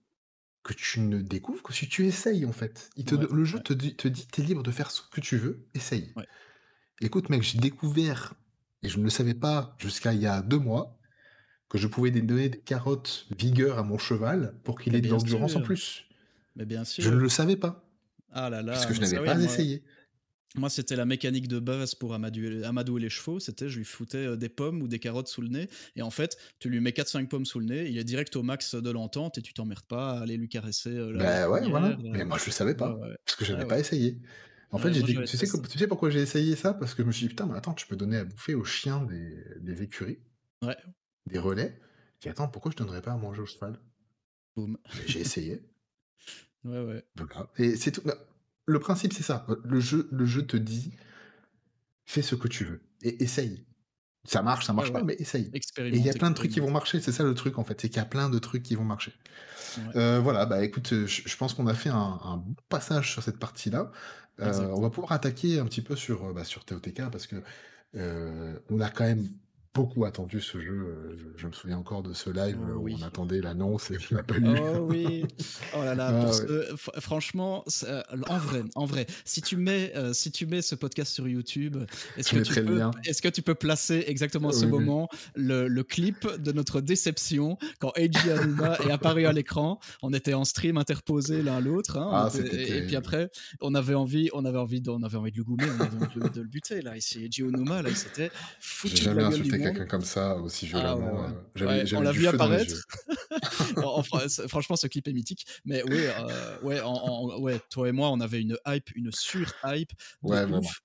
[0.68, 2.90] que tu ne découvres que si tu essayes, en fait.
[2.98, 3.64] Il te Ouais, do le jeu ouais.
[3.64, 6.16] te dit te dit: «Tu es libre de faire ce que tu veux, essaye».
[6.16, 6.28] Ouais.
[7.02, 8.36] Écoute mec, j'ai découvert
[8.84, 11.00] et je ne le savais pas jusqu'à il y a 2 mois,
[11.70, 15.56] que je pouvais donner des carottes vigueur à mon cheval pour qu'il ait de l'endurance
[15.58, 15.64] en sûr!
[15.64, 16.06] plus.
[16.56, 17.18] Mais bien Je ne sûr!
[17.18, 17.90] le savais pas.
[18.32, 19.84] Ah là Parce là, que je n'avais oui, pas essayé.
[20.56, 24.38] Moi, c'était la mécanique de base pour amadouer les chevaux, c'était je lui foutais, heu,
[24.38, 27.30] des pommes ou des carottes sous le nez et en fait, tu lui mets 4-5
[27.30, 30.12] pommes sous le nez, il est direct au max de l'entente et tu t'emmerdes pas
[30.18, 32.96] à aller lui caresser, la Bah, ouais, voilà, mais heu, moi je le savais pas,
[32.96, 33.16] ouais.
[33.26, 33.68] parce que n'avais ouais.
[33.68, 34.20] pas essayé.
[34.72, 36.74] En fait, moi j'avais tu sais tu sais pourquoi j'ai essayé ça?
[36.74, 38.66] Parce que je me suis dit: «Putain, mais attends, tu peux donner à bouffer aux
[38.66, 40.20] chiens des des écuries»
[40.62, 40.78] Ouais.
[41.28, 41.80] «des relais».
[42.22, 43.80] Dit: «Attends, pourquoi je donnerais pas à manger au cheval?»
[44.56, 44.78] Boum.
[44.94, 45.64] et j'ai essayé.
[46.64, 47.04] Ouais, ouais.
[47.16, 48.02] Voilà et c'est tout.
[48.70, 49.46] Le principe, c'est ça.
[49.64, 50.92] Le jeu le jeu te dit
[52.06, 53.66] «Fais ce que tu veux et essaye».
[54.26, 55.04] Ça marche, ça Ouais, marche pas, ouais.
[55.04, 55.54] mais essaye
[55.92, 57.64] et il y a plein de trucs qui vont marcher, c'est ça le truc, en
[57.64, 59.14] fait, c'est qu'il y a plein de trucs qui vont marcher.
[59.76, 59.94] Ouais.
[59.96, 63.12] Heu, voilà, bah, écoute, heu, je je pense qu'on a fait un un bon passage
[63.14, 63.92] sur cette partie-là.
[64.42, 67.44] Heu, on va pouvoir attaquer un petit peu sur, bah, sur TOTK parce que,
[68.70, 69.28] on a quand même
[69.74, 72.96] beaucoup attendu ce jeu, heu, je je me souviens encore de ce live, Oh où
[72.96, 73.04] on oui.
[73.04, 74.46] attendait l'annonce et on l'a pas eu.
[74.46, 75.34] Oh oui!
[75.72, 76.48] Oh là là, Ah ouais.
[76.78, 81.12] fr franchement, heu, en vrai en vrai, si tu heu, si tu mets ce podcast
[81.12, 81.76] sur YouTube,
[82.16, 84.88] est-ce Je que tu peux est-ce que tu peux placer exactement à ce Oui, oui.
[84.88, 89.80] moment le le clip de notre déception quand Eiji Aonuma est apparu à l'écran?
[90.04, 93.74] On était en stream interposés l'un l'autre, hein, on Ah, était et puis après, on
[93.74, 96.08] avait envie on avait envie de on avait envie de le goumer, on avait envie
[96.08, 99.16] de le de le buter là, ici Eiji Aonuma là, il s'était foutu de jamais
[99.16, 99.67] la gueule du insulté monde.
[99.72, 102.86] Quelqu'un comme ça, aussi Ah violemment, j'avais Ouais, on l'a vu apparaître.
[103.82, 104.04] En en
[104.50, 108.20] franchement, ce clip est mythique, mais oui, heu, ouais, en ouais, toi et moi, on
[108.20, 110.76] avait une hype, une sur-hype Ouais, et vraiment.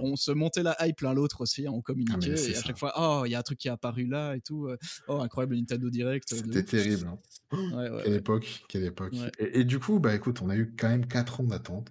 [0.00, 2.78] on se montait la hype l'un l'autre aussi, hein, on Ah communiquait et à chaque
[2.78, 4.68] fois: «Oh, il y a un truc qui est apparu là et tout,
[5.06, 6.64] oh incroyable le Nintendo Direct, C'était ouf».
[6.64, 7.18] terrible, hein.
[7.70, 8.16] Ouais, ouais, Quelle ouais.
[8.16, 11.40] époque, quelle époque et et du coup, bah, écoute, on a eu quand même 4
[11.40, 11.90] ans d'attente,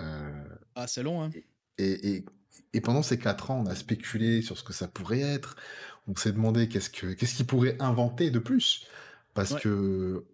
[0.00, 0.04] heu
[0.74, 1.34] Ah, c'est long, hein.
[1.78, 2.24] et et
[2.72, 5.56] et pendant ces 4 ans, on a spéculé sur ce que ça pourrait être.
[6.06, 8.86] On s'est demandé qu'est-ce que qu'est-ce qu'ils pourraient inventer de plus?
[9.34, 9.60] Parce Ouais.
[9.60, 10.26] que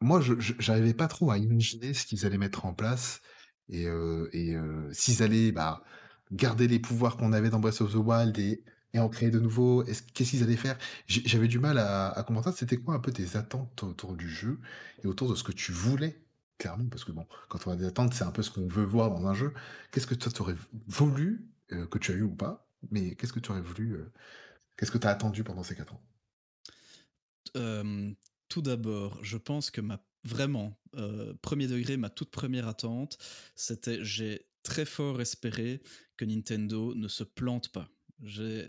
[0.00, 3.20] moi, je j'arrivais pas trop à imaginer ce qu'ils allaient mettre en place
[3.68, 5.82] et heu et heu, s'ils allaient, bah,
[6.32, 9.38] garder les pouvoirs qu'on avait dans Breath of the Wild et et en créer de
[9.40, 9.84] nouveaux.
[9.84, 10.76] Est-ce qu'est-ce qu'ils allaient faire?
[11.06, 12.56] J'avais du mal à à comprendre ça.
[12.56, 14.60] C'était quoi un peu tes attentes autour du jeu
[15.04, 16.24] et autour de ce que tu voulais?
[16.60, 18.84] Clairement, parce que bon, quand on a des attentes, c'est un peu ce qu'on veut
[18.84, 19.54] voir dans un jeu.
[19.90, 20.54] Qu'est-ce que toi tu aurais
[20.88, 24.12] voulu, heu, que tu as eu ou pas, mais qu'est-ce que tu aurais voulu, heu,
[24.76, 26.02] qu'est-ce que tu as attendu pendant ces 4 ans?
[28.48, 33.16] Tout d'abord, je pense que ma vraiment, heu, 1er degré, ma toute 1re attente,
[33.54, 35.80] c'était j'ai très fort espéré
[36.16, 37.88] que Nintendo ne se plante pas.
[38.22, 38.66] J'ai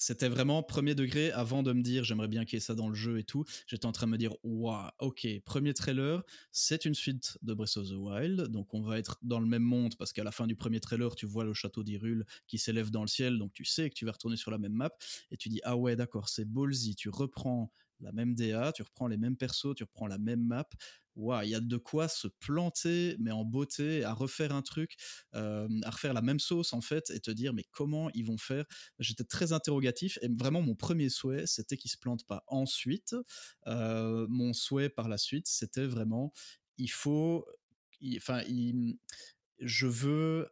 [0.00, 2.88] c'était vraiment 1er degré avant de me dire: «J'aimerais bien qu'il y ait ça dans
[2.88, 3.44] le jeu et tout».
[3.68, 7.76] J'étais en train de me dire: «Waouh, OK, 1er trailer, c'est une suite de Breath
[7.76, 10.46] of the Wild, donc on va être dans le même monde» parce qu'à la fin
[10.46, 13.64] du 1er trailer, tu vois le château d'Hyrule qui s'élève dans le ciel, donc tu
[13.66, 14.90] sais que tu vas retourner sur la même map
[15.30, 16.94] et tu dis: «Ah ouais, d'accord, c'est ballsy».
[16.96, 20.68] Tu reprends la même DA, tu reprends les mêmes persos, tu reprends la même map.
[21.16, 24.96] Waouh, il y a de quoi se planter, mais en beauté, à refaire un truc,
[25.34, 28.38] hem, à refaire la même sauce, en fait et te dire: «Mais comment ils vont
[28.38, 28.64] faire?»
[29.00, 32.44] J'étais très interrogatif et vraiment mon 1er souhait, c'était qu'ils se plantent pas.
[32.48, 33.14] Ensuite,
[33.66, 36.32] heu, mon souhait par la suite, c'était vraiment,
[36.78, 37.44] il faut
[38.16, 38.42] enfin,
[39.60, 40.48] je veux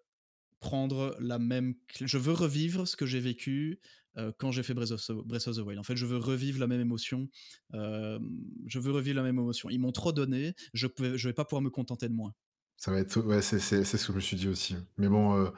[0.61, 3.80] prendre la même je veux revivre ce que j'ai vécu,
[4.18, 5.78] heu, quand j'ai fait Breath of the Breath of the Wild.
[5.78, 7.28] En fait, je veux revivre la même émotion,
[7.74, 9.70] hem, je veux revivre la même émotion.
[9.70, 12.35] Ils m'ont trop donné, je je vais pas pouvoir me contenter de moins.
[12.76, 13.76] Ça va être ouais, c'est ce
[14.07, 14.76] que je me suis dit aussi.
[14.98, 15.52] Mais bon, heu,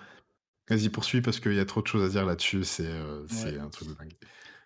[0.70, 2.90] vas-y poursuis parce qu'il y a trop de choses à dire là-dessus, c'est,
[3.30, 3.52] Ouais.
[3.52, 4.14] c'est un truc de dingue.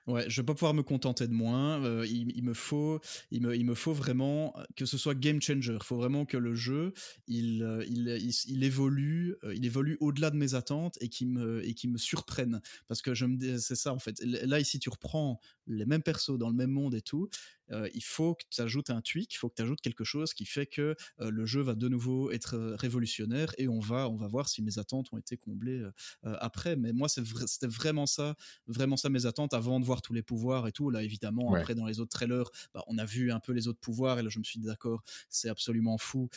[0.07, 3.57] Ouais, je vais pas pouvoir me contenter de moins, heu, il me faut il me
[3.57, 5.73] il me faut vraiment que ce soit game changer.
[5.81, 6.93] Il faut vraiment que le jeu,
[7.27, 8.09] il, heu, il
[8.49, 11.97] il évolue, heu, il évolue au-delà de mes attentes et qu'il me et qu'il me
[11.97, 12.61] surprenne.
[12.87, 13.25] Parce que je
[13.59, 14.21] c'est ça en fait.
[14.23, 17.31] Là, ici, tu reprends les mêmes persos dans le même monde et tout,
[17.73, 20.35] heu, il faut que tu ajoutes un tweak, il faut que tu ajoutes quelque chose
[20.35, 24.09] qui fait que, heu, le jeu va de nouveau être, heu, révolutionnaire et on va
[24.09, 25.83] on va voir si mes attentes ont été comblées,
[26.23, 26.77] après.
[26.77, 30.67] Mais moi, c'était vraiment ça vraiment ça mes attentes avant de voir tous les pouvoirs
[30.69, 30.91] et tout.
[30.91, 31.65] Là, évidemment, Ouais.
[31.65, 34.23] après dans les autres trailers, bah, on a vu un peu les autres pouvoirs et
[34.23, 36.29] là, je me suis dit: «D'accord, c'est absolument fou».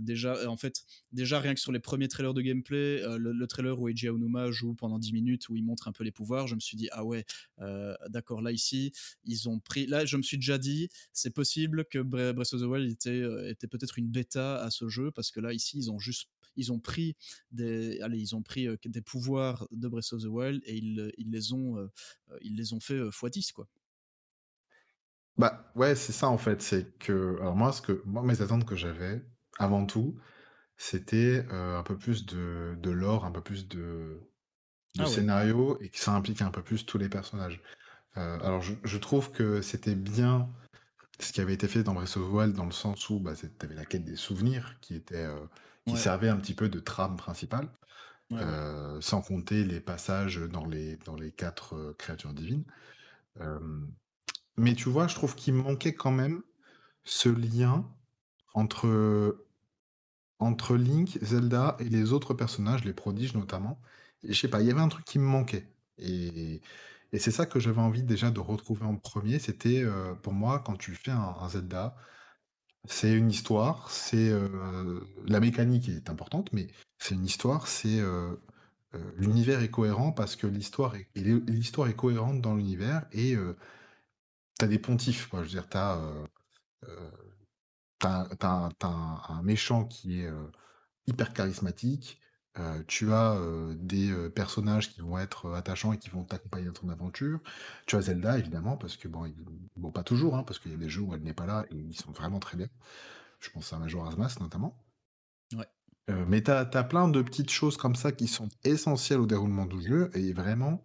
[0.00, 0.82] Déjà, en fait,
[1.12, 4.50] déjà rien que sur les 1ers trailers de gameplay, le le trailer où Eiji Aonuma
[4.50, 6.88] joue pendant 10 minutes, où il montre un peu les pouvoirs, je me suis dit:
[6.92, 7.24] «Ah ouais,
[8.08, 8.92] d'accord, là, ici,
[9.24, 12.60] ils ont pris» là, je me suis déjà dit: «C'est possible que Bre Breath of
[12.62, 15.78] the Wild était, heu, était peut-être une bêta à ce jeu» parce que là, ici,
[15.78, 17.16] ils ont juste ils ont pris
[17.50, 21.30] des, allez, ils ont pris des pouvoirs de Breath of the Wild et ils, ils
[21.30, 21.88] les ont,
[22.42, 23.68] ils les ont fait x10 quoi.
[25.38, 26.60] Bah ouais, c'est ça en fait.
[26.62, 29.22] C'est que, alors moi, ce que, moi, mes attentes que j'avais,
[29.58, 30.18] avant tout,
[30.76, 34.20] c'était un peu plus de, de lore, un peu plus de,
[34.96, 35.26] de Ah ouais.
[35.26, 37.62] scénario et que ça implique un peu plus tous les personnages.
[38.14, 40.48] Alors je, je trouve que c'était bien
[41.20, 43.34] ce qui avait été fait dans Breath of the Wild dans le sens où bah,
[43.36, 45.28] tu avais la quête des souvenirs qui était
[45.86, 46.00] qui Ouais.
[46.00, 47.68] servait un petit peu de trame principale,
[48.30, 48.54] Ouais, ouais.
[49.00, 52.64] sans compter les passages dans les, dans les quatre créatures divines.
[54.56, 56.42] mais tu vois, je trouve qu'il manquait quand même
[57.04, 57.90] ce lien
[58.54, 59.46] entre,
[60.38, 63.80] entre Link, Zelda et les autres personnages, les prodiges notamment.
[64.22, 65.74] Et je sais pas, il y avait un truc qui me manquait.
[65.98, 66.62] Et,
[67.12, 69.38] et c'est ça que j'avais envie déjà de retrouver en premier.
[69.38, 71.96] C'était euh, pour moi, quand tu fais un, un Zelda,
[72.86, 78.36] c'est une histoire, c'est euh, la mécanique est importante, mais c'est une histoire, c'est euh,
[79.16, 83.36] l'univers est cohérent parce que l'histoire est, l'histoire est cohérente dans l'univers et
[84.58, 85.40] t'as des pontifs, quoi.
[85.40, 85.98] Je veux dire, t'as
[88.02, 90.30] un, un méchant qui est
[91.06, 92.21] hyper charismatique.
[92.58, 96.66] Euh, tu as euh, des euh, personnages qui vont être attachants et qui vont t'accompagner
[96.66, 97.40] dans ton aventure.
[97.86, 99.34] Tu as Zelda, évidemment, parce que bon, il-
[99.76, 101.64] bon pas toujours, hein, parce qu'il y a des jeux où elle n'est pas là
[101.70, 102.68] et ils sont vraiment très bien.
[103.40, 104.76] Je pense à Majora's Mask notamment.
[105.54, 105.68] Ouais.
[106.26, 109.82] Mais tu as, plein de petites choses comme ça qui sont essentielles au déroulement du
[109.82, 110.82] jeu et vraiment,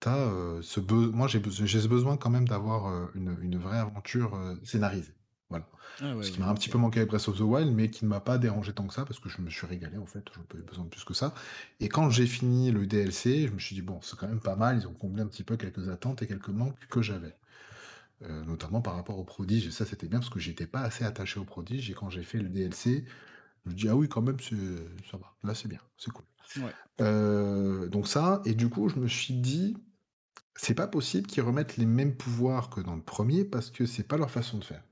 [0.00, 4.38] t'as, euh, ce be- moi j'ai ce besoin quand même d'avoir une, une vraie aventure
[4.62, 5.14] scénarisée.
[5.52, 5.68] Voilà.
[6.00, 7.90] Ah ouais, Ce qui m'a un petit peu manqué avec Breath of the Wild, mais
[7.90, 10.06] qui ne m'a pas dérangé tant que ça, parce que je me suis régalé en
[10.06, 11.34] fait, j'en avais besoin de plus que ça.
[11.80, 14.56] Et quand j'ai fini le DLC, je me suis dit, bon, c'est quand même pas
[14.56, 17.36] mal, ils ont comblé un petit peu quelques attentes et quelques manques que j'avais.
[18.22, 21.04] Euh, notamment par rapport au prodige, et ça c'était bien parce que j'étais pas assez
[21.04, 23.04] attaché au prodige, et quand j'ai fait le DLC,
[23.64, 26.24] je me dis, ah oui, quand même, ça va, là c'est bien, c'est cool.
[26.58, 26.72] Ouais.
[27.00, 29.76] Euh, donc ça, et du coup, je me suis dit,
[30.54, 34.06] c'est pas possible qu'ils remettent les mêmes pouvoirs que dans le premier, parce que c'est
[34.06, 34.84] pas leur façon de faire.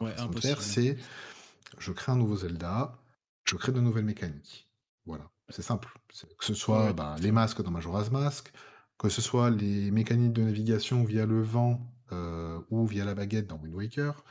[0.00, 0.96] Ouais, façon de faire, c'est
[1.78, 2.98] je crée un nouveau Zelda,
[3.44, 4.68] je crée de nouvelles mécaniques.
[5.04, 5.88] Voilà, c'est simple.
[6.38, 8.52] Que ce soit Ouais, bah, les masques dans Majora's Mask,
[8.98, 13.46] que ce soit les mécaniques de navigation via le vent euh, ou via la baguette
[13.46, 14.24] dans Wind Waker,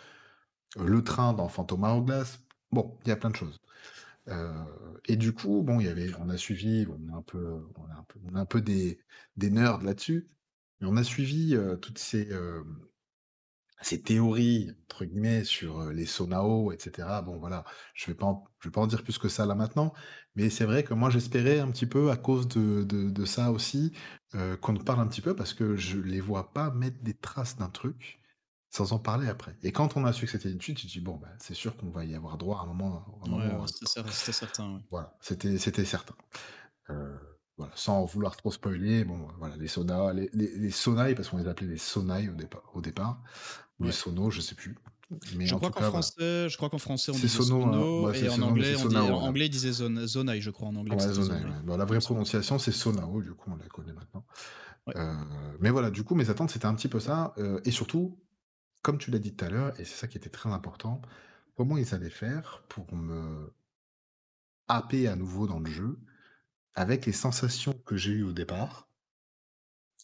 [0.78, 2.40] euh, le train dans Phantom Hourglass.
[2.72, 3.62] Bon, il y a plein de choses.
[4.28, 4.66] Euh,
[5.06, 7.86] et du coup, bon, il y avait, on a suivi, on est un peu, on
[7.92, 9.00] a un peu, on a un peu des,
[9.38, 10.30] des nerds là-dessus,
[10.80, 12.30] mais on a suivi euh, toutes ces,
[13.86, 17.22] ces théories, entre guillemets, sur les Sonao, etc.
[17.24, 19.54] Bon, voilà, je vais pas en, je vais pas en dire plus que ça là
[19.54, 19.94] maintenant,
[20.36, 23.52] mais c'est vrai que moi j'espérais un petit peu, à cause de, de, de ça
[23.52, 23.92] aussi,
[24.34, 27.58] euh, qu'on parle un petit peu, parce que je les vois pas mettre des traces
[27.58, 28.20] d'un truc
[28.72, 29.56] sans en parler après.
[29.62, 31.78] Et quand on a su que c'était une suite, j'ai dit, bon, bah, c'est sûr
[31.78, 34.74] qu'on va y avoir droit à un moment, ouais, c'était certain.
[34.74, 34.82] Ouais.
[34.90, 36.16] Voilà, c'était, c'était certain.
[36.90, 37.16] Euh,
[37.58, 41.38] voilà, sans vouloir trop spoiler, bon, voilà, les sonas, les, les, les sonai, parce qu'on
[41.38, 43.22] les appelait les sonai au départ, au départ
[43.80, 43.92] ou Ouais.
[43.92, 44.76] sonos, je sais plus.
[45.36, 47.72] Mais Je en crois tout qu'en français, je crois qu'en français on disait sono, hein.
[47.72, 50.50] sono Ouais, et en sono, anglais on dit, en anglais ils disaient zon, zonai, je
[50.50, 51.46] crois en anglais Ouais, c'était zonai, zonai.
[51.46, 51.62] ouais.
[51.64, 54.26] Bon, la vraie prononciation, c'est sonao, du coup, on la connaît maintenant.
[54.88, 54.96] Ouais.
[54.98, 57.34] Euh, mais voilà, du coup, mes attentes, c'était un petit peu ça.
[57.38, 58.20] euh, et surtout,
[58.84, 61.02] comme tu l'as dit tout à l'heure, et c'est ça qui était très important,
[61.56, 63.54] comment ils allaient faire pour me
[64.68, 66.00] happer à nouveau dans le jeu,
[66.76, 68.90] avec les sensations que j'ai eues au départ,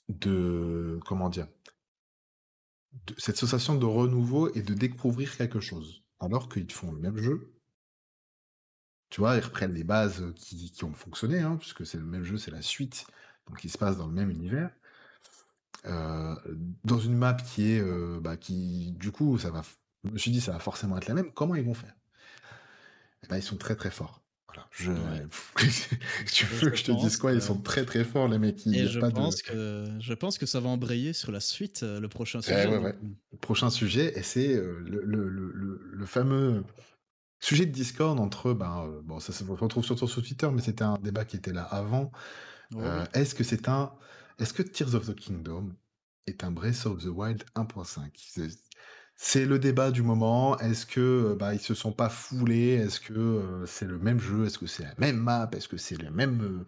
[0.10, 1.48] de, comment dire,
[3.18, 6.04] cette sensation de renouveau et de découvrir quelque chose.
[6.20, 7.54] Alors qu'ils font le même jeu,
[9.10, 12.38] tu vois, ils reprennent les bases qui, ont fonctionné, hein, puisque c'est le même jeu,
[12.38, 13.06] c'est la suite,
[13.48, 14.72] donc il se passe dans le même univers.
[15.86, 16.36] euh,
[16.84, 19.62] dans une map qui est, euh, bah, qui, du coup, ça va,
[20.04, 21.32] je me suis dit, ça va forcément être la même.
[21.34, 21.96] Comment ils vont faire?
[23.30, 24.21] Ben, ils sont très très forts.
[24.54, 24.68] Voilà.
[24.72, 25.28] Je, Ouais.
[26.32, 27.32] tu veux que je te dise quoi?
[27.34, 28.66] Ils sont très très forts, les mecs.
[28.66, 29.14] Il Et y a je pas de.
[29.16, 32.44] pense que je pense que ça va embrayer sur la suite, euh, le prochain Eh
[32.44, 32.66] sujet.
[32.68, 32.96] ouais, donc, ouais.
[33.32, 36.64] Le prochain sujet, et c'est euh, le, le, le, le- le fameux
[37.40, 40.84] sujet de Discord entre, ben, euh, bon, ça se retrouve surtout sur Twitter, mais c'était
[40.84, 42.12] un débat qui était là avant.
[42.76, 43.92] Euh, est-ce que c'est un,
[44.40, 45.74] est-ce que Tears of the Kingdom
[46.28, 48.10] est un Breath of the Wild 1.5
[49.24, 50.58] C'est- le débat du moment.
[50.60, 51.00] Est-ce que
[51.34, 52.72] euh, bah, ils se sont pas foulés?
[52.74, 54.46] Est-ce que euh, c'est le même jeu?
[54.46, 55.50] Est-ce que c'est la même map?
[55.54, 56.66] Est-ce que c'est la même euh,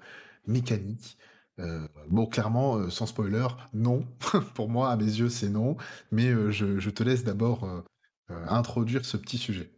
[0.47, 1.17] mécanique?
[1.59, 4.05] Euh, Bon, clairement, sans spoiler, non.
[4.55, 5.77] Pour moi, à mes yeux, c'est non.
[6.11, 7.83] Mais je, je te laisse d'abord
[8.29, 9.71] introduire ce petit sujet.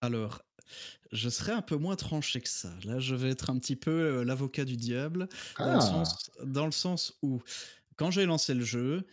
[0.00, 0.42] Alors,
[1.12, 2.74] je serai un peu moins tranché que ça.
[2.84, 5.28] Là, je vais être un petit peu l'avocat du diable,
[5.64, 7.42] dans, le Ah, sens, dans le sens où,
[7.96, 9.06] quand j'ai lancé le jeu,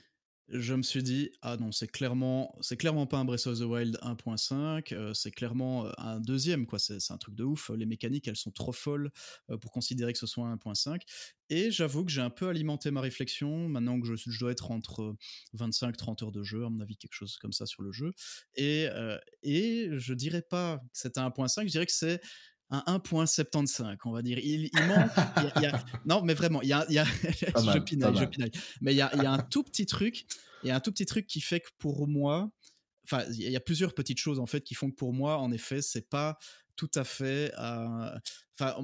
[0.50, 3.64] je me suis dit: «Ah non, c'est clairement c'est clairement pas un Breath of the
[3.64, 7.86] Wild 1.5, heu, c'est clairement, heu, un deuxième quoi, c'est un truc de ouf, les
[7.86, 9.10] mécaniques, elles sont trop folles,
[9.50, 11.04] heu, pour considérer que ce soit un 1.5»
[11.50, 14.72] et j'avoue que j'ai un peu alimenté ma réflexion maintenant que je je dois être
[14.72, 15.16] entre
[15.54, 18.12] 25-30 heures de jeu, à mon avis, quelque chose comme ça sur le jeu.
[18.56, 18.88] Et
[19.44, 22.22] et je dirais pas que c'est un 1.5, je dirais que c'est
[22.74, 24.40] un 1.75, on va dire.
[24.40, 27.80] Il, il manque, y, a, y a, non, mais vraiment, il y a, y je
[27.80, 30.26] pinaille, je pinaille, mais il y a, il y a un tout petit truc,
[30.64, 32.50] il y a un tout petit truc qui fait que pour moi,
[33.06, 35.52] enfin, il y a plusieurs petites choses en fait qui font que pour moi, en
[35.52, 36.38] effet, c'est pas
[36.76, 38.20] tout à fait, euh,
[38.58, 38.76] enfin,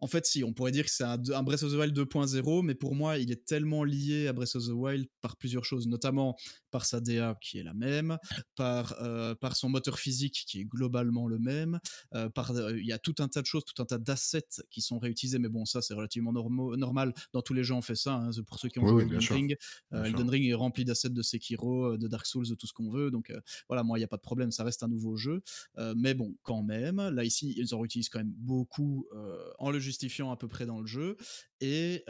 [0.00, 2.62] en fait, si, on pourrait dire que c'est un, un, Breath of the Wild 2.0,
[2.62, 5.88] mais pour moi, il est tellement lié à Breath of the Wild par plusieurs choses,
[5.88, 6.36] notamment
[6.70, 8.16] par sa DA qui est la même,
[8.54, 11.78] par, euh, par son moteur physique qui est globalement le même,
[12.14, 14.62] euh, par il euh, y a tout un tas de choses, tout un tas d'assets
[14.70, 17.12] qui sont réutilisés, mais bon, ça c'est relativement normo, normal.
[17.32, 18.14] Dans tous les jeux, on fait ça.
[18.14, 19.56] Hein, pour ceux qui ont oui, joué oui, Elden Ring,
[19.92, 23.10] Elden Ring est rempli d'assets de Sekiro, de Dark Souls, de tout ce qu'on veut.
[23.10, 23.32] Donc
[23.68, 25.42] voilà, moi, il n'y a pas de problème, ça reste un nouveau jeu.
[25.96, 29.06] Mais bon, quand même, là ici, ils en réutilisent quand même beaucoup
[29.58, 31.16] en le justifiant à peu près dans le jeu.
[31.60, 32.04] Et,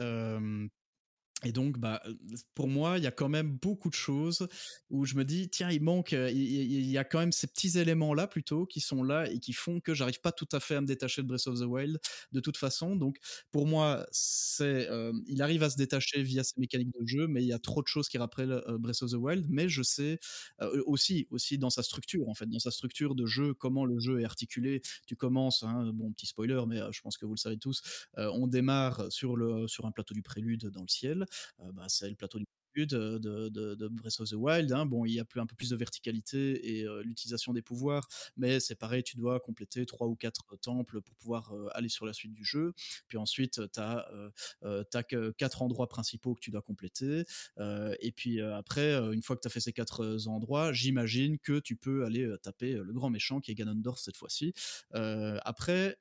[1.44, 2.02] et donc, bah,
[2.54, 4.46] pour moi, il y a quand même beaucoup de choses
[4.90, 8.26] où je me dis, tiens, il manque, il, y a quand même ces petits éléments-là
[8.26, 10.86] plutôt qui sont là et qui font que j'arrive pas tout à fait à me
[10.86, 11.98] détacher de Breath of the Wild
[12.32, 12.94] de toute façon.
[12.94, 13.18] Donc,
[13.52, 14.06] pour moi,
[14.60, 17.82] il arrive à se détacher via ses mécaniques de jeu, mais il y a trop
[17.82, 19.46] de choses qui rappellent Breath of the Wild.
[19.48, 20.18] Mais je sais
[20.84, 24.20] aussi, aussi dans sa structure, en fait, dans sa structure de jeu, comment le jeu
[24.20, 24.82] est articulé.
[25.06, 27.80] Tu commences, hein, bon, petit spoiler, mais je pense que vous le savez tous,
[28.16, 29.38] on démarre sur
[29.86, 31.24] un plateau du prélude dans le ciel
[31.72, 34.72] bah, c'est le plateau du de, de, de, Breath of the Wild.
[34.72, 34.86] Hein.
[34.86, 38.60] Bon, il y a un peu plus de verticalité et euh, l'utilisation des pouvoirs, mais
[38.60, 42.12] c'est pareil, tu dois compléter trois ou quatre temples pour pouvoir euh, aller sur la
[42.12, 42.72] suite du jeu.
[43.08, 44.08] Puis ensuite, tu as,
[44.62, 47.24] euh, quatre endroits principaux que tu dois compléter.
[48.00, 51.76] et puis après, une fois que tu as fait ces quatre endroits, j'imagine que tu
[51.76, 54.52] peux aller taper le grand méchant qui est Ganondorf cette fois-ci.
[54.92, 55.98] après,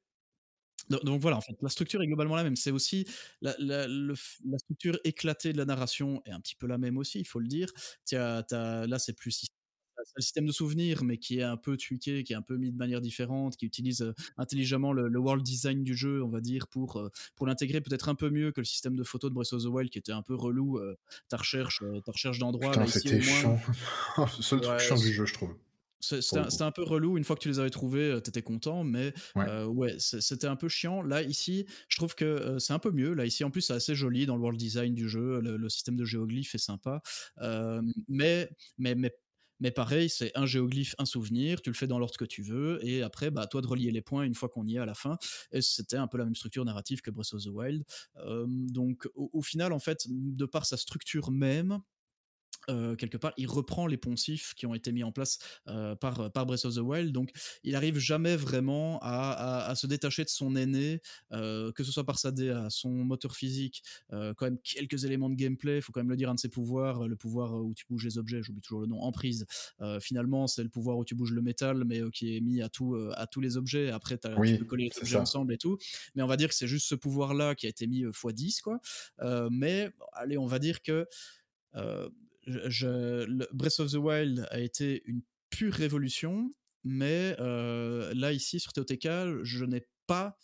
[0.89, 2.55] donc voilà, en fait, la structure est globalement la même.
[2.55, 3.05] C'est aussi
[3.41, 4.13] la, la, le,
[4.45, 7.39] la, structure éclatée de la narration est un petit peu la même aussi, il faut
[7.39, 7.69] le dire.
[8.13, 9.45] As, as, là, c'est plus
[10.15, 12.71] le système de souvenirs, mais qui est un peu tweaké, qui est un peu mis
[12.71, 16.41] de manière différente, qui utilise euh, intelligemment le, le, world design du jeu, on va
[16.41, 19.33] dire, pour, euh, pour l'intégrer peut-être un peu mieux que le système de photo de
[19.33, 20.77] Breath of the Wild, qui était un peu relou.
[20.77, 20.95] Euh,
[21.27, 22.71] ta recherche, ta recherche d'endroits.
[22.71, 23.59] Putain, c'était chiant.
[24.17, 25.55] c'est le seul ouais, truc chiant du jeu, je trouve.
[25.99, 27.17] C'était un, un, peu relou.
[27.17, 30.55] Une fois que tu les avais trouvés, t'étais content, mais ouais, euh, ouais c'était un
[30.55, 31.01] peu chiant.
[31.01, 33.13] Là, ici, je trouve que euh, c'est un peu mieux.
[33.13, 35.41] Là, ici, en plus, c'est assez joli dans le world design du jeu.
[35.41, 37.01] Le, le système de géoglyphes est sympa.
[37.41, 39.11] Euh, mais, mais, mais,
[39.59, 41.61] mais pareil, c'est un géoglyphe, un souvenir.
[41.61, 42.79] Tu le fais dans l'ordre que tu veux.
[42.85, 44.95] Et après, bah, toi de relier les points une fois qu'on y est à la
[44.95, 45.17] fin.
[45.51, 47.83] Et c'était un peu la même structure narrative que Breath of the Wild.
[48.45, 51.79] donc, au, au final, en fait, de par sa structure même,
[52.69, 56.31] euh, quelque part, il reprend les poncifs qui ont été mis en place euh, par,
[56.31, 57.11] par Breath of the Wild.
[57.11, 57.31] Donc,
[57.63, 61.91] il arrive jamais vraiment à, à, à se détacher de son aîné, euh, que ce
[61.91, 65.77] soit par sa DA, son moteur physique, quand même quelques éléments de gameplay.
[65.77, 68.05] Il faut quand même le dire, un de ses pouvoirs, le pouvoir où tu bouges
[68.05, 69.45] les objets, j'oublie toujours le nom, emprise.
[69.81, 72.69] Euh, finalement, c'est le pouvoir où tu bouges le métal, mais qui est mis à,
[72.69, 73.89] tout, à tous les objets.
[73.89, 75.21] Après, oui, tu peux coller les objets ça.
[75.21, 75.77] ensemble et tout.
[76.15, 78.79] Mais on va dire que c'est juste ce pouvoir-là qui a été mis x10, quoi.
[79.51, 81.07] mais allez, on va dire que.
[81.75, 82.09] Euh,
[82.67, 88.59] je, le Breath of the Wild a été une pure révolution, mais euh, là ici
[88.59, 89.07] sur TOTK,
[89.43, 90.37] je n'ai pas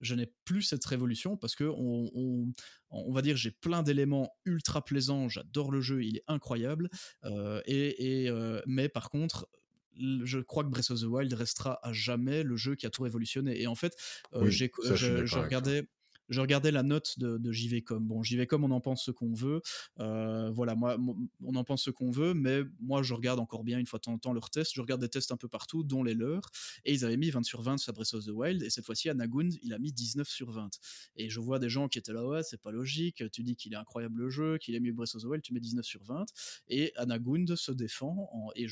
[0.00, 2.52] je n'ai plus cette révolution parce que on, on,
[2.90, 6.90] on va dire j'ai plein d'éléments ultra plaisants, j'adore le jeu, il est incroyable,
[7.24, 9.48] euh, et, et euh, mais par contre
[9.96, 13.02] je crois que Breath of the Wild restera à jamais le jeu qui a tout
[13.02, 13.60] révolutionné.
[13.60, 13.94] Et en fait,
[14.34, 15.86] oui, j'ai, je, je, je regardais
[16.28, 18.06] je regardais la note de, de JVcom.
[18.06, 19.60] Bon, JVcom, on en pense ce qu'on veut.
[20.00, 20.96] Euh, voilà, moi,
[21.44, 24.02] on en pense ce qu'on veut, mais moi, je regarde encore bien une fois de
[24.02, 24.72] temps en temps leurs tests.
[24.74, 26.50] Je regarde des tests un peu partout, dont les leurs.
[26.84, 28.62] Et ils avaient mis 20 sur 20 sur Breath of the Wild.
[28.62, 30.70] Et cette fois-ci, Anagund, il a mis 19 sur 20.
[31.16, 33.22] Et je vois des gens qui étaient là, ouais, c'est pas logique.
[33.32, 35.52] Tu dis qu'il est incroyable le jeu, qu'il est mieux Breath of the Wild, tu
[35.52, 36.26] mets 19 sur 20.
[36.68, 38.66] Et Anagund se défend, en, et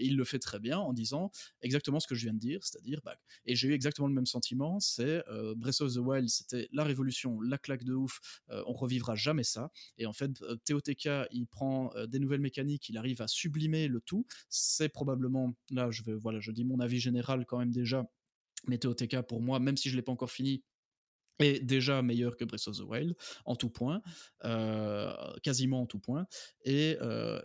[0.00, 1.30] il le fait très bien en disant
[1.62, 4.26] exactement ce que je viens de dire, c'est-à-dire, bah, et j'ai eu exactement le même
[4.26, 8.62] sentiment, c'est euh, Breath of the Wild, c'était la révolution, la claque de ouf, euh,
[8.66, 9.70] on revivra jamais ça.
[9.98, 13.86] Et en fait, euh, TOTK, il prend euh, des nouvelles mécaniques, il arrive à sublimer
[13.88, 14.26] le tout.
[14.48, 18.04] C'est probablement, là, je vais, voilà, je dis mon avis général quand même déjà,
[18.66, 20.64] mais TOTK pour moi, même si je l'ai pas encore fini,
[21.38, 24.00] est déjà meilleur que Breath of the Wild en tout point,
[25.42, 26.26] quasiment en tout point.
[26.64, 26.96] Et,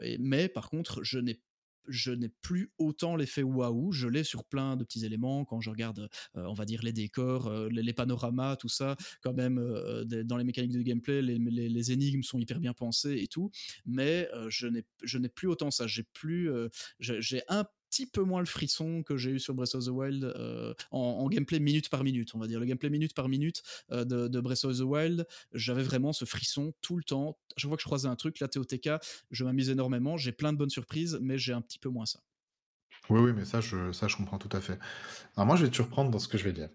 [0.01, 1.41] et mais par contre, je n'ai
[1.87, 3.91] je n'ai plus autant l'effet waouh.
[3.91, 6.93] Je l'ai sur plein de petits éléments quand je regarde, euh, on va dire, les
[6.93, 8.95] décors, euh, les, panoramas, tout ça.
[9.21, 13.17] Quand même, euh, dans les mécaniques de gameplay, les, les, énigmes sont hyper bien pensées
[13.21, 13.51] et tout.
[13.85, 14.67] Mais je
[15.17, 15.87] n'ai plus autant ça.
[15.87, 16.49] J'ai plus,
[16.99, 20.23] j'ai un petit peu moins le frisson que j'ai eu sur Breath of the Wild
[20.23, 22.59] euh, en, gameplay minute par minute, on va dire.
[22.59, 26.73] Le gameplay minute par minute euh, de, Breath of the Wild, j'avais vraiment ce frisson
[26.81, 27.37] tout le temps.
[27.57, 28.91] Chaque fois que je croisais un truc, la TOTK,
[29.29, 30.15] je m'amuse énormément.
[30.15, 32.21] J'ai plein de bonnes surprises, mais j'ai un petit peu moins ça.
[33.09, 34.79] Oui, oui, mais ça je, ça, je comprends tout à fait.
[35.35, 36.69] Alors moi, je vais te surprendre dans ce que je vais dire.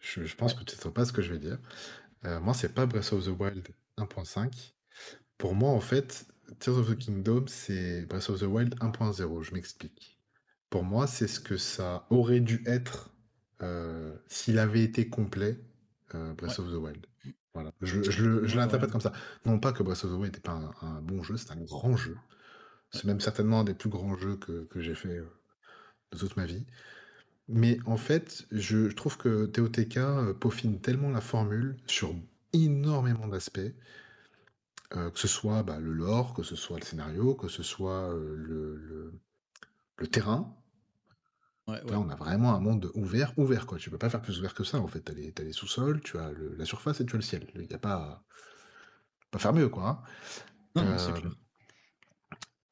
[0.00, 1.58] Je, pense que tu ne sais pas ce que je vais dire.
[2.24, 4.72] Euh, moi, c'est pas Breath of the Wild 1.5.
[5.36, 6.26] Pour moi, en fait,
[6.60, 9.42] Tears of the Kingdom, c'est Breath of the Wild 1.0.
[9.42, 10.15] Je m'explique.
[10.70, 13.10] Pour moi, c'est ce que ça aurait dû être
[13.62, 15.58] euh, s'il avait été complet,
[16.14, 17.06] euh, Breath of the Wild.
[17.54, 17.72] Voilà.
[17.80, 19.12] Je, l'interprète comme ça.
[19.46, 21.96] Non pas que Breath of the Wild n'était pas un, bon jeu, c'est un grand
[21.96, 22.16] jeu.
[22.90, 25.26] C'est même certainement un des plus grands jeux que, j'ai fait euh,
[26.12, 26.66] de toute ma vie.
[27.48, 29.98] Mais en fait, je, trouve que TOTK
[30.40, 32.14] peaufine tellement la formule sur
[32.52, 33.72] énormément d'aspects,
[34.90, 38.76] que ce soit bah, le lore, que ce soit le scénario, que ce soit le,
[38.76, 39.12] le
[40.04, 40.54] terrain.
[41.68, 43.78] Là, on a vraiment un monde ouvert, ouvert, quoi.
[43.78, 45.02] Tu peux pas faire plus ouvert que ça, en fait.
[45.04, 47.46] Tu as les, sous-sols, tu as la surface et tu as le ciel.
[47.56, 48.22] Il n'y a pas,
[49.32, 50.04] pas faire mieux, quoi.
[50.76, 50.82] Hein.
[50.84, 51.20] Euh,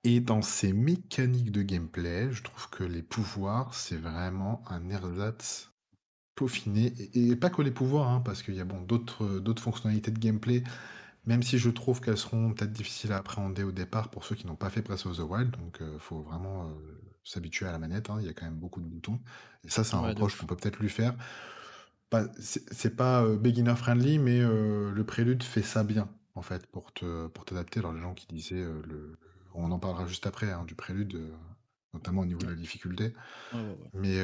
[0.04, 5.72] et dans ces mécaniques de gameplay, je trouve que les pouvoirs, c'est vraiment un ersatz
[6.36, 6.94] peaufiné.
[7.14, 10.20] Et, pas que les pouvoirs, hein, parce qu'il y a bon, d'autres, d'autres fonctionnalités de
[10.20, 10.62] gameplay
[11.26, 14.46] même si je trouve qu'elles seront peut-être difficiles à appréhender au départ pour ceux qui
[14.46, 16.72] n'ont pas fait Breath of the Wild, donc il euh, faut vraiment euh,
[17.24, 19.18] s'habituer à la manette, hein, il y a quand même beaucoup de boutons.
[19.64, 21.14] Et ça, c'est un reproche qu'on peut peut-être lui faire.
[22.38, 27.26] c'est pas euh, beginner friendly, mais le prélude fait ça bien, en fait, pour te
[27.28, 27.80] pour t'adapter.
[27.80, 29.18] Alors les gens qui disaient, le,
[29.54, 31.20] on en parlera juste après, hein, du prélude,
[31.92, 33.14] notamment au niveau de la difficulté.
[33.94, 34.22] mais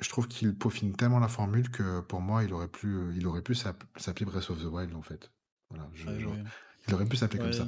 [0.00, 3.42] je trouve qu'il peaufine tellement la formule que pour moi, il aurait pu, il aurait
[3.42, 5.30] pu s'appeler Breath of the Wild, en fait.
[5.68, 5.88] Voilà,
[6.88, 7.66] il aurait pu s'appeler comme ça.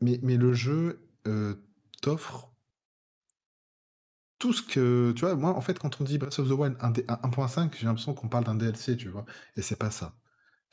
[0.00, 1.54] Mais, mais le jeu euh,
[2.02, 2.52] t'offre
[4.44, 5.12] tout ce que.
[5.16, 8.12] Tu vois, moi, en fait, quand on dit Breath of the Wild 1.5, j'ai l'impression
[8.12, 9.24] qu'on parle d'un DLC, tu vois.
[9.56, 10.12] Et c'est pas ça.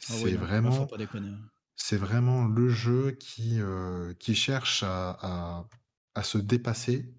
[0.09, 0.89] Ah c'est vraiment.
[0.91, 1.39] Hein.
[1.77, 5.65] C'est vraiment le jeu qui, euh, qui cherche à,
[6.15, 7.15] à, se dépasser,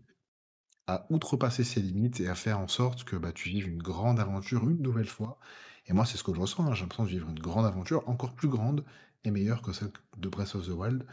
[0.87, 4.21] à outrepasser ses limites et à faire en sorte que bah, tu vives une grande
[4.21, 5.39] aventure une nouvelle fois.
[5.87, 6.67] Et moi, c'est ce que je ressens.
[6.67, 6.75] Hein.
[6.75, 8.85] J'ai l'impression de vivre une grande aventure encore plus grande
[9.25, 11.07] est meilleure que celle de Breath of the Wild.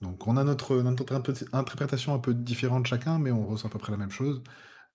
[0.00, 1.14] Donc on a notre, notre
[1.52, 4.42] interprétation un peu différente chacun, mais on ressent à peu près la même chose.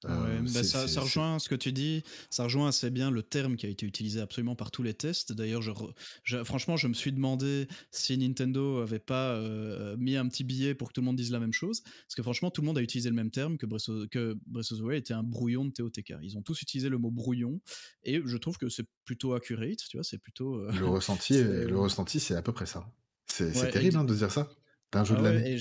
[0.05, 3.55] Euh, bah, ça, ça, rejoint ce que tu dis, ça rejoint assez bien le terme
[3.55, 5.31] qui a été utilisé absolument par tous les tests.
[5.33, 10.43] D'ailleurs, je, franchement, je me suis demandé si Nintendo avait pas euh, mis un petit
[10.43, 11.81] billet pour que tout le monde dise la même chose.
[11.81, 14.37] Parce que franchement, tout le monde a utilisé le même terme, que Breath of, que
[14.47, 16.15] Breath of the Wild était un brouillon de TOTK.
[16.23, 17.61] Ils ont tous utilisé le mot brouillon,
[18.03, 20.55] et je trouve que c'est plutôt accurate, tu vois, c'est plutôt...
[20.55, 22.91] Euh, le ressenti, le ressenti c'est à peu près ça.
[23.27, 24.49] C'est terrible hein, de dire ça
[24.93, 25.57] un jeu de ah l'année.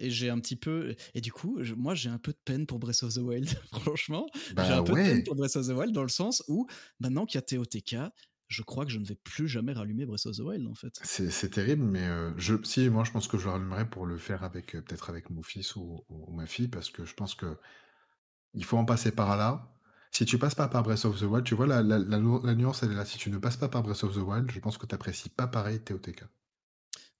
[0.00, 0.94] Et j'ai un petit peu.
[1.14, 4.26] Et du coup, moi, j'ai un peu de peine pour Breath of the Wild, franchement.
[4.48, 6.66] j'ai bah un peu de peine pour Breath of the Wild dans le sens où,
[7.00, 7.96] maintenant qu'il y a TOTK,
[8.48, 10.98] je crois que je ne vais plus jamais rallumer Breath of the Wild, en fait.
[11.02, 14.16] C'est terrible, mais euh, je, si, moi, je pense que je le rallumerai pour le
[14.16, 17.58] faire avec euh, peut-être avec mon fils ou, ma fille, parce que je pense que
[18.54, 19.74] il faut en passer par là.
[20.10, 22.54] Si tu passes pas par Breath of the Wild, tu vois, la, la, la, la
[22.54, 23.04] nuance, elle est là.
[23.04, 25.28] Si tu ne passes pas par Breath of the Wild, je pense que tu n'apprécies
[25.28, 26.24] pas pareil TOTK.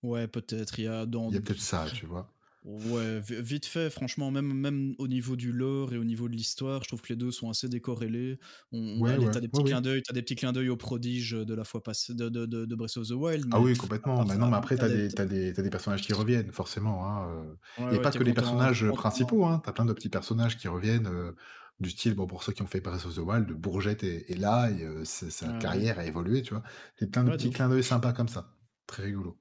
[0.03, 0.78] Ouais, peut-être.
[0.78, 1.28] Il y a dans.
[1.28, 2.30] Il y a peut-être ça, tu vois.
[2.64, 6.82] Ouais, vite fait, franchement, même, même au niveau du lore et au niveau de l'histoire,
[6.82, 8.38] je trouve que les deux sont assez décorrélés.
[8.72, 11.55] On, ouais, t'as des petits clins d'œil, t'as des petits clins d'œil au prodige de
[11.55, 13.46] la fois passée de, de, de, Breath of the Wild.
[13.53, 14.24] Ah oui, complètement.
[14.24, 17.07] Mais non, mais après, t'as des, des, des, personnages qui reviennent, forcément.
[17.07, 17.57] Hein.
[17.80, 17.92] Euh.
[17.92, 19.62] et pas que les personnages principaux, hein.
[19.64, 21.07] T'as plein de petits personnages qui reviennent.
[21.07, 21.32] Euh,
[21.80, 24.68] du style, bon, pour ceux qui ont fait Breath of the Wild, Bourgette est, là
[24.68, 26.64] et euh, sa carrière a évolué, tu vois.
[27.01, 28.57] Il y a plein de petits clins d'œil sympas comme ça.
[28.89, 29.39] Très rigolo.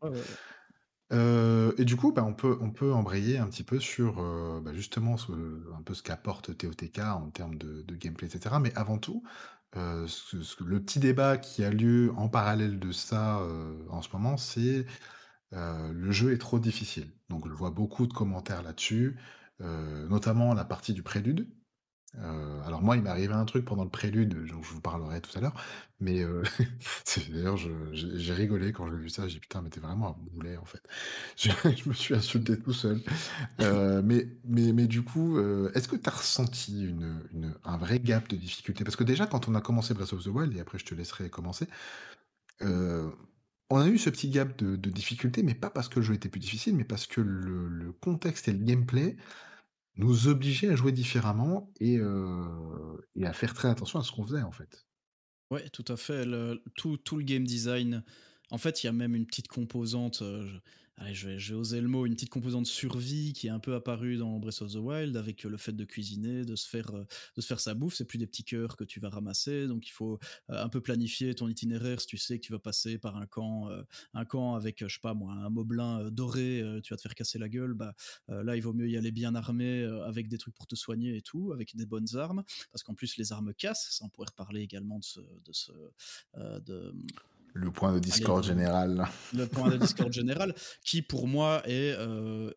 [1.14, 4.60] Euh, et du coup, bah, on peut on peut embrayer un petit peu sur, euh,
[4.62, 5.32] bah, justement ce
[5.74, 8.60] un peu ce qu'apporte TOTK en termes de gameplay et cetera.
[8.60, 9.24] Mais avant tout,
[9.78, 10.06] euh,
[10.60, 13.42] le petit débat qui a lieu en parallèle de ça,
[13.90, 14.86] en ce moment, c'est,
[15.52, 17.14] le jeu est trop difficile.
[17.30, 19.20] Donc je vois beaucoup de commentaires là-dessus,
[19.60, 21.50] notamment la partie du prélude.
[22.16, 25.38] Alors moi, il m'est arrivé un truc pendant le prélude, dont je vous parlerai tout
[25.38, 25.54] à l'heure,
[26.00, 26.24] mais
[27.30, 27.58] d'ailleurs,
[27.94, 30.66] j'ai rigolé quand j'ai vu ça, j'ai dit: «Putain, mais t'es vraiment un boulet, en
[30.66, 30.82] fait».
[31.38, 33.04] Je me suis insulté tout seul.
[33.60, 35.40] Mais mais mais du coup,
[35.76, 36.96] est-ce que tu as ressenti
[37.64, 38.84] un vrai gap de difficulté?
[38.84, 40.96] Parce que déjà, quand on a commencé Breath of the Wild et après je te
[40.96, 41.68] laisserai commencer,
[43.70, 46.30] on a eu ce petit gap de difficulté, mais pas parce que le jeu était
[46.30, 49.18] plus difficile, mais parce que le contexte et le gameplay
[49.98, 52.00] nous obligeait à jouer différemment et
[53.16, 54.86] et à faire très attention à ce qu'on faisait, en fait.
[55.52, 56.26] Ouais, tout à fait.
[56.76, 58.04] Tout tout le game design
[58.50, 60.24] en fait, il y a même une petite composante,
[60.98, 63.76] allez, je vais je oser le mot, une petite composante survie qui est un peu
[63.76, 66.96] apparue dans Breath of the Wild avec, heu, le fait de cuisiner, de se faire,
[66.96, 67.96] heu, de se faire sa bouffe.
[67.96, 70.16] C'est plus des petits cœurs que tu vas ramasser, donc il faut,
[70.50, 72.02] heu, un peu planifier ton itinéraire.
[72.02, 73.70] Si tu sais que tu vas passer par un camp,
[74.14, 77.38] un camp avec, je sais pas moi, un moblin, doré, tu vas te faire casser
[77.40, 77.94] la gueule, bah,
[78.28, 81.22] là, il vaut mieux y aller bien armé, avec des trucs pour te soigner et
[81.22, 82.44] tout, avec des bonnes armes.
[82.72, 85.72] Parce qu'en plus les armes cassent, ça on pourrait reparler également de ce de ce,
[86.36, 86.94] de,
[87.54, 89.08] Le point de discorde général.
[89.34, 91.96] le point de discorde général, qui pour moi est,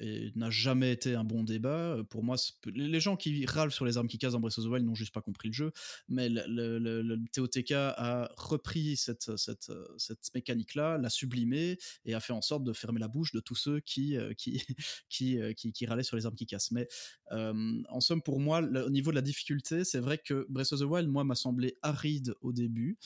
[0.00, 1.96] est n'a jamais été un bon débat.
[2.10, 2.36] Pour moi,
[2.66, 4.94] les gens qui râlent sur les armes qui cassent dans Breath of the Wild n'ont
[4.94, 5.72] juste pas compris le jeu,
[6.08, 12.14] mais le le le le TOTK a repris cette, cette, cette mécanique-là, l'a sublimée et
[12.14, 14.62] a fait en sorte de fermer la bouche de tous ceux qui, heu, qui
[15.08, 16.70] qui, heu, qui qui râlaient sur les armes qui cassent.
[16.72, 16.88] Mais,
[17.30, 20.84] en somme, pour moi, au niveau de la difficulté, c'est vrai que Breath of the
[20.84, 22.98] Wild, moi, m'a semblé aride au début.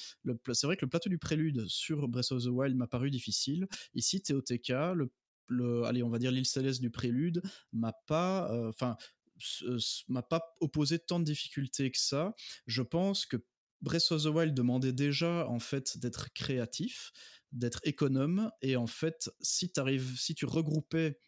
[0.52, 3.66] C'est vrai que le plateau du prélude sur Breath of the Wild m'a paru difficile.
[3.94, 5.12] Ici, TOTK, le
[5.48, 8.96] le allez, on va dire l'île céleste du prélude m'a pas, heu, enfin,
[9.38, 12.34] s m'a pas opposé tant de difficultés que ça.
[12.66, 13.36] Je pense que
[13.82, 17.12] Breath of the Wild demandait déjà, en fait, d'être créatif,
[17.52, 21.18] d'être économe et en fait, si arrives si tu regroupais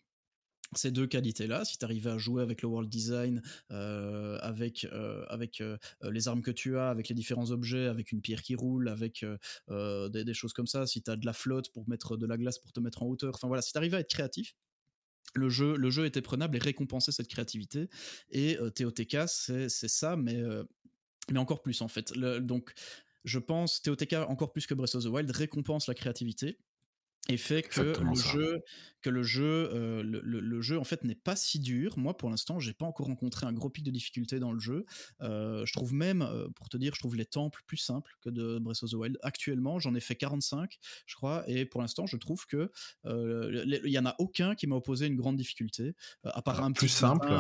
[0.75, 5.25] ces 2 qualités-là, si tu arrivais à jouer avec le world design, heu, avec, heu,
[5.29, 5.79] avec, heu,
[6.11, 9.25] les armes que tu as, avec les différents objets, avec une pierre qui roule, avec,
[9.69, 12.59] des choses comme ça, si tu as de la flotte pour mettre de la glace
[12.59, 14.55] pour te mettre en hauteur, enfin voilà, si tu arrivais à être créatif,
[15.35, 17.89] le jeu le jeu était prenable et récompensait cette créativité.
[18.31, 20.43] Et TOTK, c'est ça, mais
[21.31, 22.13] mais encore plus, en fait.
[22.41, 22.73] Donc
[23.25, 26.59] je pense TOTK encore plus que Breath of the Wild récompense la créativité
[27.29, 28.41] et fait que Exactement le ça.
[28.41, 28.61] jeu
[29.03, 31.99] que le jeu, heu, le le le jeu, en fait, n'est pas si dur.
[31.99, 34.85] Moi, pour l'instant, j'ai pas encore rencontré un gros pic de difficulté dans le jeu.
[35.23, 38.31] Heu, je trouve même, heu, pour te dire, je trouve les temples plus simples que
[38.31, 39.19] de Breath of the Wild.
[39.23, 42.71] Actuellement, j'en ai fait 45, je crois et pour l'instant, je trouve que,
[43.05, 46.73] il y en a aucun qui m'a opposé une grande difficulté, à part Alors un
[46.73, 47.35] plus simple?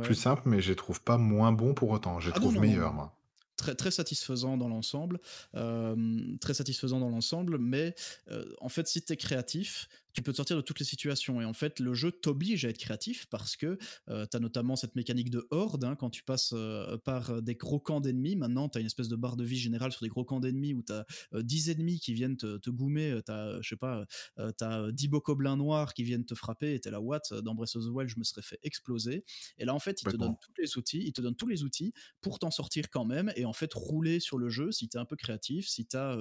[0.00, 2.20] plus simple, mais je les trouve pas moins bons pour autant.
[2.20, 3.21] Je les Ah trouve meilleurs, moi.
[3.62, 5.20] Très très satisfaisant dans l'ensemble,
[5.54, 7.94] hem, très satisfaisant dans l'ensemble, mais
[8.28, 11.40] heu, en fait, si tu es créatif, tu peux te sortir de toutes les situations
[11.40, 13.78] et en fait, le jeu t'oblige à être créatif parce que,
[14.10, 17.54] heu, tu as notamment cette mécanique de horde, hein, quand tu passes, heu, par des
[17.54, 18.36] gros camps d'ennemis.
[18.36, 20.74] Maintenant, tu as une espèce de barre de vie générale sur des gros camps d'ennemis
[20.74, 23.68] où tu as, heu, 10 ennemis qui viennent te te goumer, heu, tu as, je
[23.70, 24.06] sais pas,
[24.38, 27.20] heu, tu as 10 bokoblins noirs qui viennent te frapper et tu es là: «What?»
[27.42, 29.24] dans Breath of the Wild, je me serais fait exploser
[29.58, 31.62] et là, en fait, il te donne tous les outils il te donne tous les
[31.64, 34.96] outils pour t'en sortir quand même et en fait, rouler sur le jeu si tu
[34.96, 36.18] es un peu créatif, si tu as,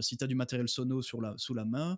[0.00, 1.96] si as du matériel sono sur la sous la main,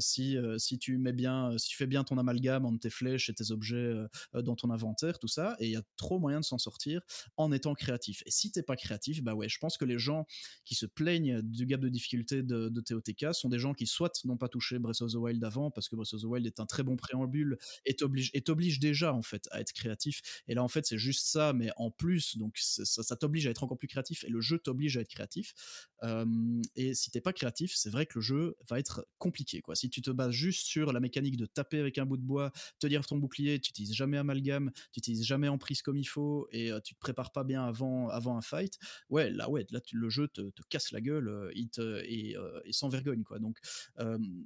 [0.00, 3.34] si, si tu mets bien, si tu fais bien ton amalgame entre tes flèches et
[3.34, 6.40] tes objets, heu heu, dans ton inventaire, tout ça et il y a trop moyen
[6.40, 7.00] de s'en sortir
[7.36, 8.22] en étant créatif.
[8.26, 10.26] Et si tu es pas créatif, bah, ouais, je pense que les gens
[10.64, 14.12] qui se plaignent du gap de difficulté de de TOTK sont des gens qui soit
[14.24, 16.60] n'ont pas touché Breath of the Wild avant parce que Breath of the Wild est
[16.60, 20.22] un très bon préambule et t'oblige déjà, en fait, à être créatif.
[20.48, 23.64] Et là, en fait, c'est juste ça, mais en plus, donc ça t'oblige à être
[23.64, 25.54] encore plus créatif et le jeu t'oblige à être créatif,
[26.74, 29.74] et si tu es pas créatif, c'est vrai que le jeu va être compliqué, quoi.
[29.74, 32.52] Si tu te bases juste sur la mécanique de taper avec un bout de bois,
[32.78, 36.70] tenir ton bouclier, tu utilises jamais amalgame, tu utilises jamais emprise comme il faut et
[36.72, 38.78] heu, tu te prépares pas bien avant avant un fight,
[39.10, 42.02] ouais, là, ouais, là, tu le jeu te te casse la gueule, heu, il te
[42.04, 43.38] et heu et sans vergogne, quoi.
[43.38, 43.58] Donc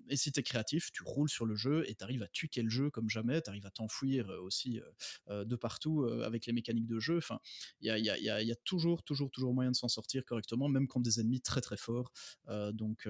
[0.08, 2.48] et si tu es créatif, tu roules sur le jeu et tu arrives à tuer
[2.62, 4.80] le jeu comme jamais, tu arrives à t'enfouir, aussi,
[5.28, 7.18] de partout, avec les mécaniques de jeu.
[7.18, 7.38] Enfin,
[7.80, 11.04] il y a y a toujours, toujours, toujours moyen de s'en sortir correctement, même contre
[11.04, 12.12] des ennemis très, très forts,
[12.72, 13.08] donc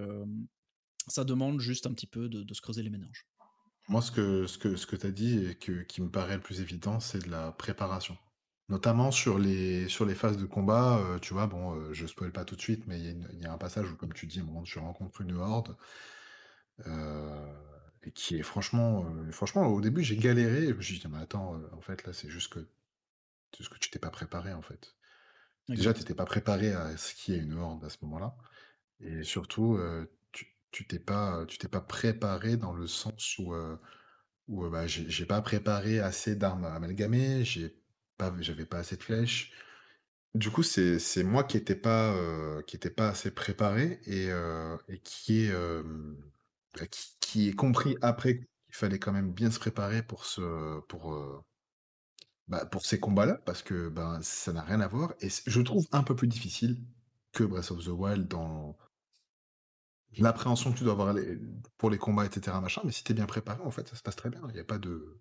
[1.10, 3.26] ça demande juste un petit peu de de se creuser les méninges.
[3.88, 6.36] Moi, ce que ce que ce que tu as dit et que qui me paraît
[6.36, 8.16] le plus évident, c'est de la préparation.
[8.68, 12.30] Notamment sur les sur les phases de combat, heu, tu vois, bon, heu, je spoil
[12.32, 13.04] pas tout de suite, mais il
[13.40, 15.76] y a y un passage où, comme tu dis, moment, tu rencontres une horde
[16.86, 17.56] heu
[18.02, 20.68] et qui est franchement, heu, franchement, au début, j'ai galéré.
[20.68, 22.66] Je me suis dit: «Mais attends, en fait, là, c'est juste que
[23.58, 24.96] juste que tu t'es pas préparé, en fait».
[25.76, 26.04] Déjà, tu Exact.
[26.04, 28.36] étais pas préparé à ce qu'il y ait une horde à ce moment-là
[29.00, 29.78] et surtout,
[30.72, 33.78] tu t'es pas, tu t'es pas préparé dans le sens où, heu
[34.48, 37.76] où, heu, bah, j'ai pas préparé assez d'armes amalgamées, j'ai
[38.18, 39.52] pas j'avais pas assez de flèches.
[40.34, 44.28] Du coup, c'est c'est moi qui étais pas, heu, qui était pas assez préparé et
[44.30, 46.16] heu et qui hem,
[46.78, 48.46] bah, qui qui ai compris après qu'il
[48.76, 51.12] fallait quand même bien se préparer pour ce pour,
[52.48, 55.86] bah, pour ces combats-là parce que, ben, ça n'a rien à voir et je trouve
[55.92, 56.82] un peu plus difficile
[57.32, 58.76] que Breath of the Wild dans
[60.18, 61.38] l'appréhension que tu dois avoir les
[61.78, 63.96] pour les combats et cetera machin, mais si tu es bien préparé, en fait, ça
[63.96, 64.42] se passe très bien.
[64.50, 65.20] Il y a pas de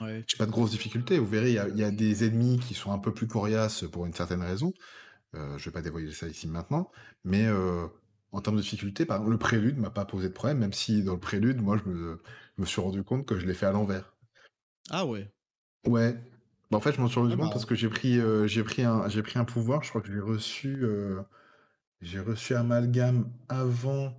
[0.00, 1.18] j'ai pas de grosses difficultés.
[1.18, 4.12] Vous verrez, il y a, des ennemis qui sont un peu plus coriaces pour une
[4.12, 4.72] certaine raison.
[5.34, 6.90] Euh, je vais pas dévoiler ça ici maintenant,
[7.24, 7.86] mais euh,
[8.32, 11.02] en termes de difficulté, par exemple, le prélude m'a pas posé de problème, même si
[11.02, 14.14] dans le prélude, moi, je me, suis rendu compte que je l'ai fait à l'envers.
[14.90, 15.30] Ah ouais.
[15.86, 16.14] Ouais.
[16.70, 18.82] Bah, en fait, je m'en suis rendu compte parce que j'ai pris, euh, j'ai pris
[18.82, 19.82] un, j'ai pris un pouvoir.
[19.82, 20.84] Je crois que j'ai reçu,
[22.00, 24.14] j'ai reçu Amalgame avant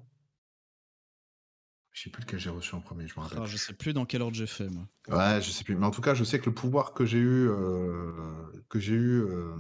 [1.98, 3.40] je sais plus lequel j'ai reçu en premier, je me rappelle.
[3.42, 4.88] Ah, je sais plus dans quel ordre j'ai fait, moi.
[5.08, 5.76] Ouais, je sais plus.
[5.76, 8.12] Mais en tout cas, je sais que le pouvoir que j'ai eu, euh,
[8.70, 9.56] que j'ai eu euh,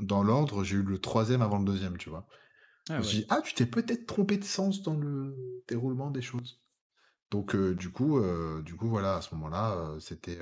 [0.00, 2.26] dans l'ordre, j'ai eu le troisième avant le deuxième, tu vois.
[2.88, 6.10] Ah, je me suis dit, ah, tu t'es peut-être trompé de sens dans le déroulement
[6.10, 6.60] des choses.
[7.30, 8.20] Donc, euh, du coup,
[8.62, 10.40] du coup, voilà, à ce moment-là, c'était.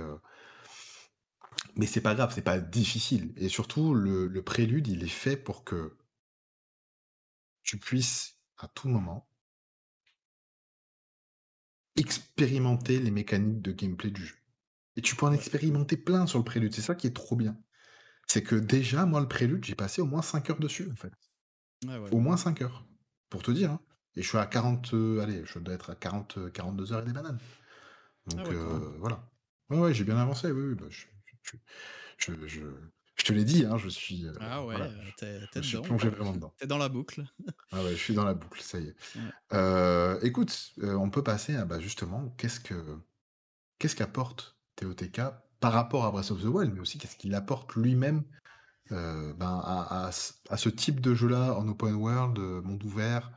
[1.77, 3.35] Mais c'est pas grave, c'est pas difficile.
[3.37, 5.99] Et surtout, le prélude, il est fait pour que
[7.63, 9.29] tu puisses à tout moment
[11.99, 14.37] expérimenter les mécaniques de gameplay du jeu.
[14.97, 16.75] Et tu peux en expérimenter plein sur le prélude.
[16.75, 17.57] C'est ça qui est trop bien.
[18.27, 21.13] C'est que déjà, moi, le prélude, j'ai passé au moins 5 heures dessus, en fait.
[22.11, 22.87] Au moins 5 heures.
[23.31, 23.73] Pour te dire.
[23.73, 23.81] Hein.
[24.17, 24.95] Et je suis à 40.
[24.95, 27.39] Euh, allez, je dois être à 40, 42 euh, heures et des bananes.
[28.27, 29.31] Donc, ah euh, voilà.
[29.71, 30.51] Ouais, ouais, j'ai bien avancé.
[30.51, 31.07] Oui, oui bah, je,
[32.47, 32.61] je,
[33.25, 34.27] te l'ai dit, hein, je suis.
[34.41, 34.77] ah ouais,
[35.17, 35.83] t'es dedans.
[35.83, 36.55] plongé vraiment dedans.
[36.59, 37.25] T'es dans la boucle.
[37.73, 40.27] ah ouais, je suis dans la boucle, ça y est.
[40.27, 42.99] écoute, on peut passer à bah, justement, qu'est-ce que
[43.79, 45.21] qu'est-ce qu'apporte TOTK
[45.61, 48.23] par rapport à Breath of the Wild, mais aussi qu'est-ce qu'il apporte lui-même
[48.91, 50.11] ben, à,
[50.49, 53.31] à, ce type de jeu-là en open world, monde ouvert?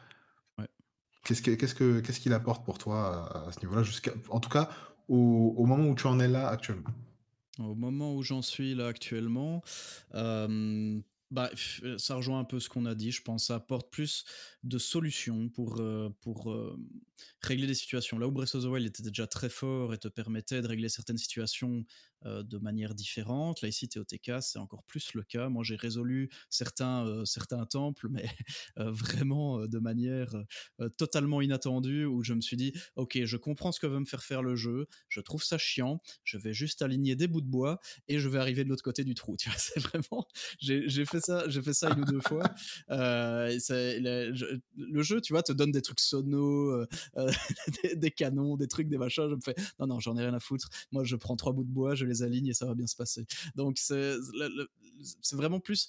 [1.23, 4.69] Qu'est-ce que, qu'est-ce qu'il apporte pour toi à, ce niveau-là, jusqu'à, en tout cas
[5.07, 6.89] au, au moment où tu en es là actuellement?
[7.59, 9.63] Au moment où j'en suis là actuellement,
[11.31, 11.49] bah,
[11.97, 13.47] ça rejoint un peu ce qu'on a dit, je pense.
[13.47, 14.25] Ça apporte plus
[14.63, 16.77] de solutions pour, euh, euh,
[17.41, 18.19] régler des situations.
[18.19, 20.89] Là où Breath of the Wild était déjà très fort et te permettait de régler
[20.89, 21.85] certaines situations
[22.25, 25.49] de manière différente, là ici TOTK, c'est encore plus le cas.
[25.49, 28.25] Moi, j'ai résolu certains, certains temples, mais
[28.77, 30.33] vraiment de manière
[30.97, 34.23] totalement inattendue, où je me suis dit, ok, je comprends ce que veut me faire
[34.23, 37.79] faire le jeu, je trouve ça chiant, je vais juste aligner des bouts de bois
[38.07, 39.35] et je vais arriver de l'autre côté du trou.
[39.41, 40.27] Tu vois, c'est vraiment,
[40.59, 42.43] j'ai fait ça, j'ai fait ça une ou deux fois.
[42.91, 47.31] Euh, le, jeu, tu vois, te donne des trucs sonos, euh, euh,
[47.95, 49.27] des, canons, des trucs, des machins.
[49.29, 50.69] Je me fais, non, non, j'en ai rien à foutre.
[50.91, 53.25] Moi, je prends trois bouts de bois, je les et ça va bien se passer.
[53.55, 54.15] Donc, c'est
[55.31, 55.87] vraiment plus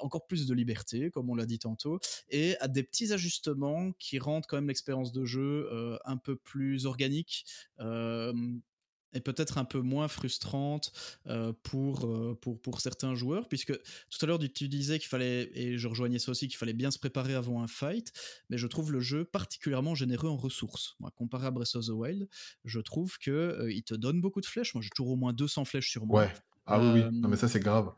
[0.00, 1.98] encore plus de liberté, comme on l'a dit tantôt,
[2.28, 5.68] et à des petits ajustements qui rendent quand même l'expérience de jeu
[6.04, 7.44] un peu plus organique
[9.14, 10.92] est peut-être un peu moins frustrante
[11.26, 15.50] euh, pour, euh, pour, pour certains joueurs, puisque tout à l'heure tu disais qu'il fallait,
[15.54, 18.12] et je rejoignais ça aussi, qu'il fallait bien se préparer avant un fight,
[18.50, 20.96] mais je trouve le jeu particulièrement généreux en ressources.
[21.00, 22.28] Moi, comparé à Breath of the Wild,
[22.64, 24.74] je trouve que euh, il te donne beaucoup de flèches.
[24.74, 26.22] Moi, j'ai toujours au moins 200 flèches sur moi.
[26.22, 26.32] Ouais.
[26.66, 27.20] Ah oui, oui.
[27.28, 27.92] Mais ça, c'est grave.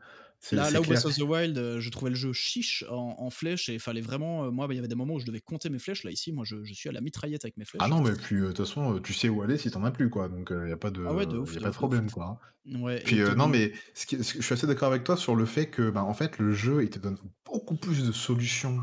[0.51, 3.69] Là, là où Breath of the Wild, euh, je trouvais le jeu chiche en, flèches
[3.69, 4.45] et il fallait vraiment.
[4.45, 6.03] Euh, moi, bah, il y avait des moments où je devais compter mes flèches.
[6.03, 7.81] Là, ici, moi, je, suis à la mitraillette avec mes flèches.
[7.83, 9.91] Ah non, mais puis, euh, de toute façon, tu sais où aller si t'en as
[9.91, 10.29] plus, quoi.
[10.29, 12.39] Donc, il n'y a pas de, ah de, y a pas de problème, quoi.
[12.65, 15.89] Ouais, puis, non, mais ce je suis assez d'accord avec toi sur le fait que,
[15.89, 18.81] bah, en fait, le jeu, il te donne beaucoup plus de solutions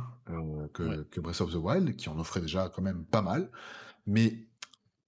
[0.73, 3.51] que, que Breath of the Wild, qui en offrait déjà quand même pas mal.
[4.07, 4.47] Mais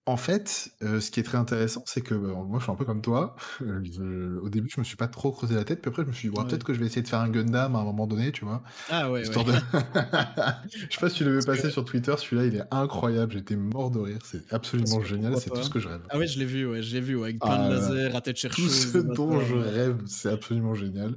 [0.09, 2.77] en fait, euh, ce qui est très intéressant, c'est que, bah, moi, je suis un
[2.77, 3.35] peu comme toi.
[3.61, 6.29] au début, je me suis pas trop creusé la tête, puis après, je me suis
[6.29, 8.45] dit: peut-être que je vais essayer de faire un Gundam à un moment donné», tu
[8.45, 8.63] vois?
[8.89, 9.53] Ah ouais, Histoire de
[10.73, 13.91] je sais pas si tu l'avais passé sur Twitter, celui-là, il est incroyable, j'étais mort
[13.91, 16.03] de rire, c'est absolument génial, c'est tout ce que je rêve.
[16.11, 18.21] Ah ouais, je l'ai vu, ouais, je l'ai vu, avec plein de ah lasers à
[18.21, 21.17] tête tout ce dont je rêve, c'est absolument génial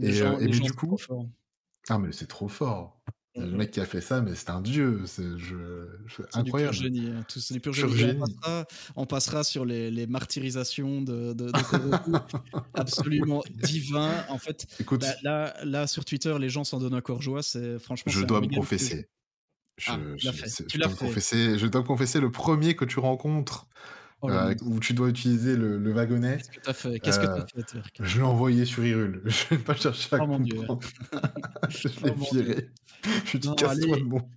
[0.00, 0.96] et euh, du coup
[1.90, 3.00] ah mais c'est trop fort!
[3.38, 5.24] Le mec qui a fait ça, mais c'est un dieu, c'est
[6.34, 6.44] incroyable.
[6.44, 7.24] Du pur génie, hein.
[7.28, 8.18] c'est du pur génie.
[8.96, 11.50] On, passera, sur les, martyrisations de, de,
[12.74, 14.24] absolument divin.
[14.28, 17.42] En fait, Écoute, là, là, sur Twitter, les gens s'en donnent encore joie.
[17.42, 18.12] C'est franchement.
[18.12, 19.08] Je dois me confesser.
[19.76, 20.30] Je, ah, je,
[20.66, 23.68] je, dois me confesser, je dois me confesser, le premier que tu rencontres
[24.20, 26.38] Oh euh, où tu dois utiliser le, le wagonnet.
[26.38, 29.22] Qu'est-ce que tu as fait Qu'est-ce que euh, fait Je l'ai envoyé sur Irul.
[29.26, 30.80] Je vais pas chercher à oh comprendre.
[31.68, 32.70] je l'ai oh viré.
[33.24, 34.28] Je lui dit casse-toi de mon.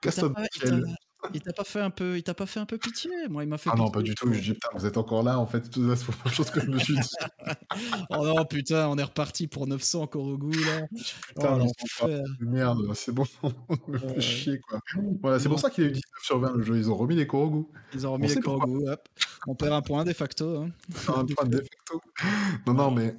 [0.00, 0.94] Casse-toi de mon
[1.34, 3.10] il t'a pas fait un peu, il t'a pas fait un peu pitié?
[3.28, 3.70] Moi, il m'a fait.
[3.72, 4.32] Ah non, pas du tout.
[4.32, 5.38] Je dis putain, vous êtes encore là.
[5.38, 5.96] En fait, c'est la même
[6.32, 7.08] chose que je me suis dit.
[8.10, 10.86] oh non, putain, on est reparti pour 900 encore au goût là.
[11.28, 11.60] Putain,
[12.02, 12.08] oh,
[12.40, 13.52] merde, c'est bon, on
[13.88, 14.80] me fait chier quoi.
[15.22, 16.76] Voilà, c'est pour ça qu'il a eu 19 sur 20 le jeu.
[16.76, 17.66] Ils ont remis les Korogu.
[17.94, 18.88] Ils ont remis les Korogu.
[18.88, 19.08] Hop.
[19.46, 20.56] On perd un point de facto.
[20.58, 20.70] Hein.
[21.08, 22.00] un point de facto.
[22.66, 23.14] Non, non, mais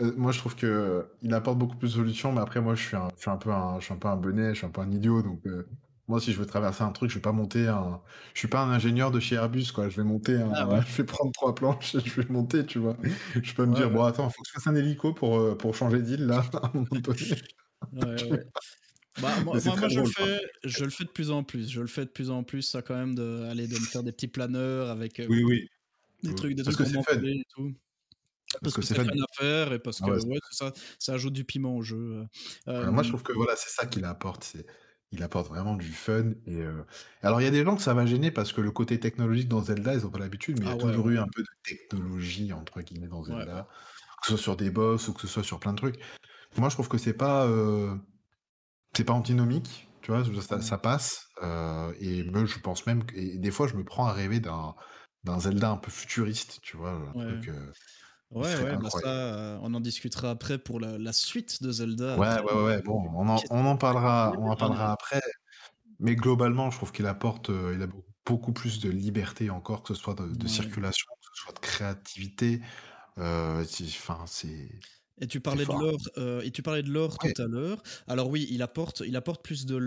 [0.00, 2.32] euh, moi je trouve que euh, il apporte beaucoup plus de solutions.
[2.32, 4.08] Mais après, moi, je suis un, je suis un peu un, je suis un peu
[4.08, 5.40] un bonnet, je suis un peu un idiot, donc.
[5.46, 5.68] Euh,
[6.08, 8.02] Moi, si je veux traverser un truc, je vais pas monter un
[8.34, 9.88] je suis pas un ingénieur de chez Airbus, quoi.
[9.88, 10.80] Je vais monter un Ah ouais.
[10.86, 12.96] je vais prendre 3 planches je vais monter, tu vois?
[13.42, 13.90] Je peux me Ouais, dire: ouais.
[13.90, 16.66] «Bon attends, faut que je fasse un hélico pour, heu, pour changer d'île là, à
[16.66, 17.18] un moment donné».
[19.18, 21.68] Bah, moi je le fais je le fais de plus en plus.
[21.70, 24.02] Je le fais de plus en plus, ça quand même de aller de me faire
[24.02, 25.68] des petits planeurs avec, heu, Oui, oui.
[26.24, 27.74] des trucs des parce trucs pour et tout.
[28.62, 29.04] Parce Parce que que c'est fun.
[29.22, 32.26] à faire et parce Ah que ouais, ça, ça ajoute du piment au jeu, heu,
[32.80, 34.66] Heu, moi je hem trouve que voilà, c'est ça qu'il apporte, c'est
[35.12, 36.84] il apporte vraiment du fun et heu,
[37.22, 39.48] alors il y a des gens que ça va gêner parce que le côté technologique
[39.48, 41.18] dans Zelda, ils ont pas l'habitude, mais il y ah a ouais, toujours ouais, eu
[41.18, 43.46] un peu de «technologie» entre guillemets dans ouais.
[43.46, 43.68] Zelda,
[44.22, 46.00] que ce soit sur des boss ou que ce soit sur plein de trucs.
[46.58, 47.98] Moi je trouve que c'est pas, heu,
[48.96, 50.24] c'est pas antinomique, tu vois?
[50.42, 53.84] Ça ça passe, heu et me je pense même que et des fois je me
[53.84, 54.74] prends à rêver d'un
[55.24, 56.92] d'un Zelda un peu futuriste, tu vois?
[56.92, 57.48] Un truc,
[58.34, 62.16] Ouais, bah, ça, on en discutera après pour la la suite de Zelda.
[62.16, 65.20] Ouais, ouais, ouais, ouais, bon, on en on parlera on en parlera après.
[66.00, 69.82] Mais globalement, je trouve qu'il apporte, heu, il a beau beaucoup plus de liberté encore,
[69.84, 70.48] que ce soit de de ouais.
[70.48, 72.62] circulation, que ce soit de créativité,
[73.66, 74.70] c'est enfin, c'est
[75.20, 75.98] Et tu parlais de l'or,
[76.42, 77.82] et tu parlais de l'or tout à l'heure.
[78.08, 79.78] Alors oui, il apporte il apporte plus de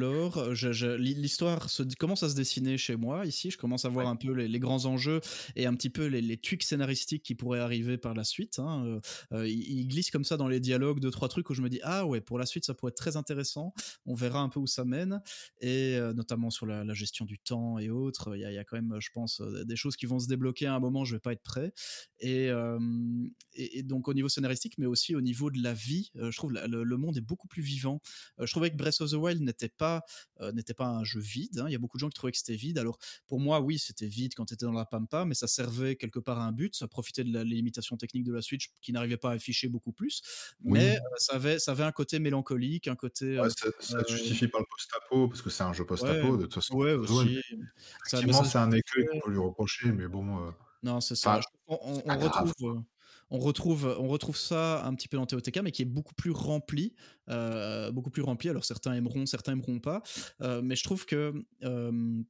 [0.53, 1.67] je l'hi l'histoire
[1.99, 3.51] commence à se dessiner chez moi ici.
[3.51, 5.21] Je commence à voir ouais, un peu les les grands enjeux
[5.55, 8.99] et un petit peu les les tweaks scénaristiques qui pourraient arriver par la suite, hein,
[9.33, 11.69] heu, il il glisse comme ça dans les dialogues deux trois trucs où je me
[11.69, 13.73] dis: «Ah ouais, pour la suite, ça pourrait être très intéressant».
[14.05, 15.21] On verra un peu où ça mène
[15.59, 18.35] et notamment sur la la gestion du temps et autres.
[18.35, 20.27] Il y a il y a quand même, je pense, des choses qui vont se
[20.27, 21.73] débloquer à un moment, je vais pas être prêt
[22.19, 26.11] et hem et, et donc au niveau scénaristique, mais aussi au niveau de la vie,
[26.17, 28.01] euh, je trouve la, le, le, monde est beaucoup plus vivant.
[28.39, 30.03] Euh, je trouvais que Breath of the Wild n'était pas
[30.41, 31.59] euh, n'était pas un jeu vide.
[31.59, 31.65] Hein.
[31.67, 32.77] Il y a beaucoup de gens qui trouvaient que c'était vide.
[32.77, 32.97] Alors
[33.27, 36.19] pour moi, oui, c'était vide quand tu étais dans la pampa, mais ça servait quelque
[36.19, 36.75] part à un but.
[36.75, 39.67] Ça profitait de la, les limitations techniques de la Switch qui n'arrivait pas à afficher
[39.67, 40.21] beaucoup plus,
[40.61, 44.47] mais oui, ça avait ça avait un côté mélancolique, un côté ouais, ça ça justifie
[44.47, 47.41] par le post-apo, parce que c'est un jeu ouais post-apo de toute façon, ouais aussi.
[48.05, 50.53] Effectivement, c'est un écueil qu'on peut lui reprocher, mais bon,
[50.83, 51.39] Non, c'est ça.
[51.39, 52.83] enfin, on retrouve,
[53.31, 56.31] on retrouve, on retrouve ça un petit peu dans TOTK, mais qui est beaucoup plus
[56.31, 56.93] rempli,
[57.29, 58.49] heu, beaucoup plus rempli.
[58.49, 60.01] Alors certains aimeront, certains aimeront pas,
[60.41, 62.25] heu, mais je trouve que, hem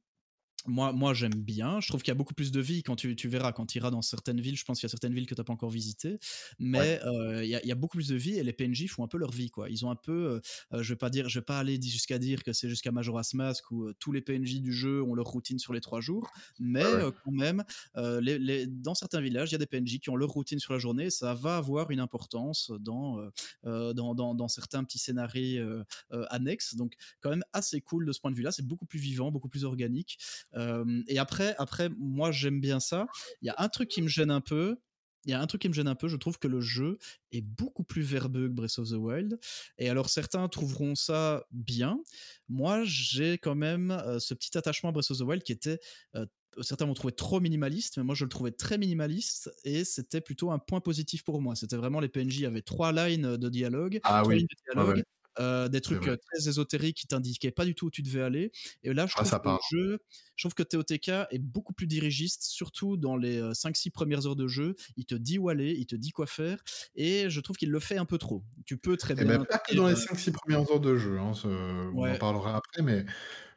[0.66, 1.80] moi, moi j'aime bien.
[1.80, 3.78] Je trouve qu'il y a beaucoup plus de vie quand tu, tu verras, quand tu
[3.78, 4.56] iras dans certaines villes.
[4.56, 6.18] Je pense qu'il y a certaines villes que tu n'as pas encore visitées,
[6.58, 9.04] mais euh, il y, a, y, a beaucoup plus de vie et les PNJ font
[9.04, 9.50] un peu leur vie.
[9.50, 9.68] Quoi.
[9.70, 10.40] Ils ont un peu,
[10.72, 13.34] euh, je vais pas dire, je vais pas aller jusqu'à dire que c'est jusqu'à Majora's
[13.34, 16.30] Mask où euh, tous les PNJ du jeu ont leur routine sur les trois jours,
[16.58, 17.04] mais ouais.
[17.04, 17.64] euh, quand même,
[17.96, 20.58] euh, les, les, dans certains villages, il y a des PNJ qui ont leur routine
[20.58, 21.10] sur la journée.
[21.10, 23.18] ça va avoir une importance dans,
[23.64, 25.82] euh, dans, dans, dans, certains petits scénarios
[26.30, 26.76] annexes.
[26.76, 28.52] Donc, quand même assez cool de ce point de vue-là.
[28.52, 30.18] C'est beaucoup plus vivant, beaucoup plus organique.
[30.56, 33.06] Euh, et après, après, moi j'aime bien ça.
[33.42, 34.76] Il y a un truc qui me gêne un peu.
[35.24, 36.98] Il y a un truc qui me gêne un peu, je trouve que le jeu
[37.32, 39.40] est beaucoup plus verbeux que Breath of the Wild.
[39.76, 42.00] Et alors certains trouveront ça bien.
[42.48, 45.80] Moi, j'ai quand même euh, ce petit attachement à Breath of the Wild qui était
[46.14, 46.26] euh,
[46.62, 50.50] certains vont trouver trop minimaliste, mais moi je le trouvais très minimaliste et c'était plutôt
[50.50, 51.56] un point positif pour moi.
[51.56, 54.46] C'était vraiment les PNJ avaient trois lines de dialogue, Ah oui, de
[54.84, 55.02] ouais, dialogue,
[55.40, 56.16] euh, des trucs vrai.
[56.22, 58.52] très ésotériques qui t'indiquaient pas du tout où tu devais aller.
[58.82, 59.60] Et là, je Ah, trouve que le parle.
[59.70, 59.98] jeu,
[60.36, 64.48] je trouve que TOTK est beaucoup plus dirigiste, surtout dans les 5-6 premières heures de
[64.48, 64.74] jeu.
[64.96, 66.62] Il te dit où aller, il te dit quoi faire,
[66.94, 68.44] et je trouve qu'il le fait un peu trop.
[68.64, 70.96] Tu peux très Et ben bien pas que dans les euh, 5-6 premières heures de
[70.96, 73.06] jeu, hein, ce on en parlera après, mais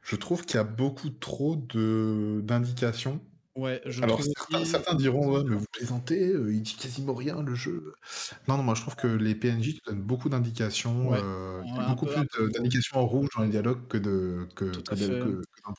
[0.02, 3.22] je trouve qu'il y a beaucoup trop de d'indications.
[3.60, 4.66] Ouais, je le Alors certains aussi.
[4.66, 7.94] certains diront: «Ouais, mais vous plaisantez, heu, il dit quasiment rien le jeu».
[8.48, 11.26] Non, non, moi je trouve que les PNJ te donnent beaucoup d'indications, Ouais,
[11.62, 15.16] un beaucoup peu, plus d'indications en rouge dans les dialogues que de que que que
[15.18, 15.74] que dans.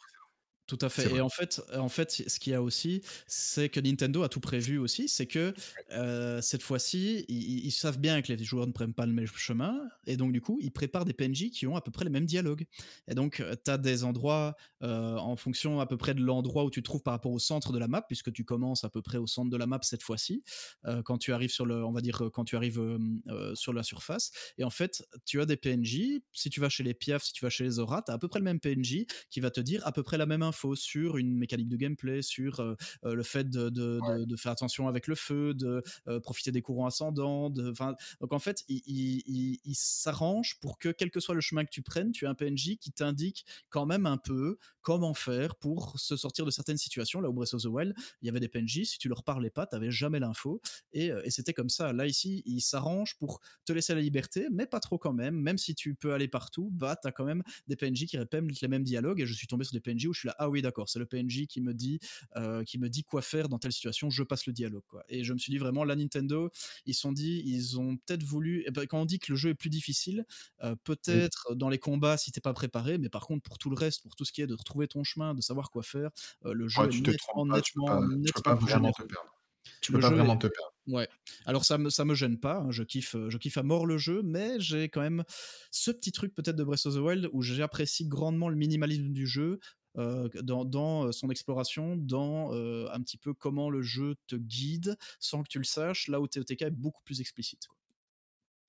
[0.70, 1.12] Tout à fait.
[1.16, 4.38] Et en fait, en fait, ce qu'il y a aussi, c'est que Nintendo a tout
[4.38, 5.08] prévu aussi.
[5.08, 5.52] C'est que
[5.90, 9.26] euh, cette fois-ci, ils, ils, savent bien que les joueurs ne prennent pas le même
[9.34, 9.80] chemin.
[10.06, 12.24] Et donc, du coup, ils préparent des PNJ qui ont à peu près les mêmes
[12.24, 12.66] dialogues.
[13.08, 14.54] Et donc, tu as des endroits
[14.84, 17.40] euh, en fonction à peu près de l'endroit où tu te trouves par rapport au
[17.40, 19.80] centre de la map, puisque tu commences à peu près au centre de la map
[19.82, 20.44] cette fois-ci,
[20.84, 23.82] euh, quand tu arrives sur le, on va dire, quand tu arrives euh, sur la
[23.82, 24.30] surface.
[24.56, 26.20] Et en fait, tu as des PNJ.
[26.30, 28.18] Si tu vas chez les Piaf, si tu vas chez les Zora, tu as à
[28.18, 30.59] peu près le même PNJ qui va te dire à peu près la même info
[30.74, 34.18] sur une mécanique de gameplay, sur euh, euh, le fait de, de, Ouais.
[34.20, 37.50] de, de, faire attention avec le feu, de euh, profiter des courants ascendants.
[37.50, 37.72] De,
[38.20, 41.64] donc en fait, il, il, il, il s'arrange pour que quel que soit le chemin
[41.64, 45.56] que tu prennes, tu aies un PNJ qui t'indique quand même un peu comment faire
[45.56, 47.20] pour se sortir de certaines situations.
[47.20, 49.50] Là où Breath of the Wild, il y avait des PNJ, si tu leur parlais
[49.50, 50.60] pas, tu n'avais jamais l'info.
[50.92, 51.92] Et, et c'était comme ça.
[51.92, 55.36] Là, ici, il s'arrange pour te laisser la liberté, mais pas trop quand même.
[55.36, 58.40] Même si tu peux aller partout, bah, tu as quand même des PNJ qui répètent
[58.60, 59.20] les mêmes dialogues.
[59.20, 60.98] Et je suis tombé sur des PNJ où je suis là, ah oui, d'accord, c'est
[60.98, 61.98] le PNJ qui me dit,
[62.36, 64.84] euh, qui me dit quoi faire dans telle situation, je passe le dialogue.
[64.88, 65.04] Quoi.
[65.08, 66.50] Et je me suis dit vraiment, la Nintendo,
[66.86, 69.50] ils sont dit, ils ont peut-être voulu, eh ben, quand on dit que le jeu
[69.50, 70.24] est plus difficile,
[70.62, 73.76] euh, peut-être dans les combats si t'es pas préparé, mais par contre, pour tout le
[73.76, 76.10] reste, pour tout ce qui est de retrouver ton chemin, de savoir quoi faire,
[76.44, 79.36] le jeu est nettement, nettement, nettement, pas vraiment te perdre.
[79.82, 80.72] Tu peux pas vraiment te perdre.
[80.86, 81.08] Ouais.
[81.46, 83.98] Alors ça me ça me gêne pas, hein, je kiffe je kiffe à mort le
[83.98, 85.24] jeu, mais j'ai quand même
[85.70, 89.26] ce petit truc peut-être de Breath of the Wild où j'apprécie grandement le minimalisme du
[89.26, 89.60] jeu.
[89.96, 95.48] dans, dans, son exploration, dans un petit peu comment le jeu te guide sans que
[95.48, 97.68] tu le saches, là où TOTK est beaucoup plus explicite.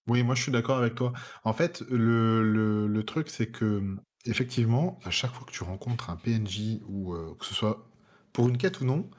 [0.08, 1.14] Oui, moi je suis d'accord avec toi.
[1.44, 3.96] En fait, le, le, le truc, c'est que
[4.26, 7.88] effectivement, à chaque fois que tu rencontres un PNJ ou que ce soit
[8.34, 9.10] pour une quête ou non,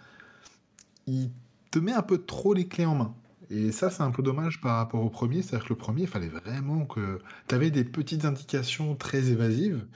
[1.07, 1.31] il
[1.71, 3.15] te met un peu trop les clés en main.
[3.51, 5.43] Et ça, c'est un peu dommage par rapport au premier.
[5.43, 9.87] C'est-à-dire que le premier, il fallait vraiment que tu avais des petites indications très évasives.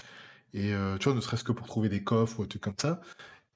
[0.53, 2.75] Et euh, tu vois, ne serait-ce que pour trouver des coffres ou des trucs comme
[2.79, 3.01] ça.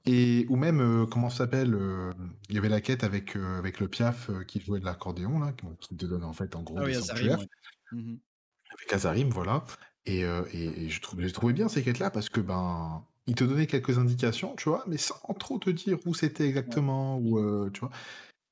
[0.07, 2.13] Et, ou même, euh, comment ça s'appelle euh,
[2.49, 5.97] Il y avait la quête avec, avec le Piaf qui jouait de l'accordéon, là, qui
[5.97, 7.37] te donne en fait en gros ah des Azarim,
[7.93, 8.15] mmh
[8.73, 9.65] Avec Azarim, voilà.
[10.07, 13.97] Et, et, je j'ai trouvé bien ces quêtes-là parce que ben il te donnait quelques
[13.97, 17.91] indications, tu vois, mais sans trop te dire où c'était exactement, ou euh, tu vois.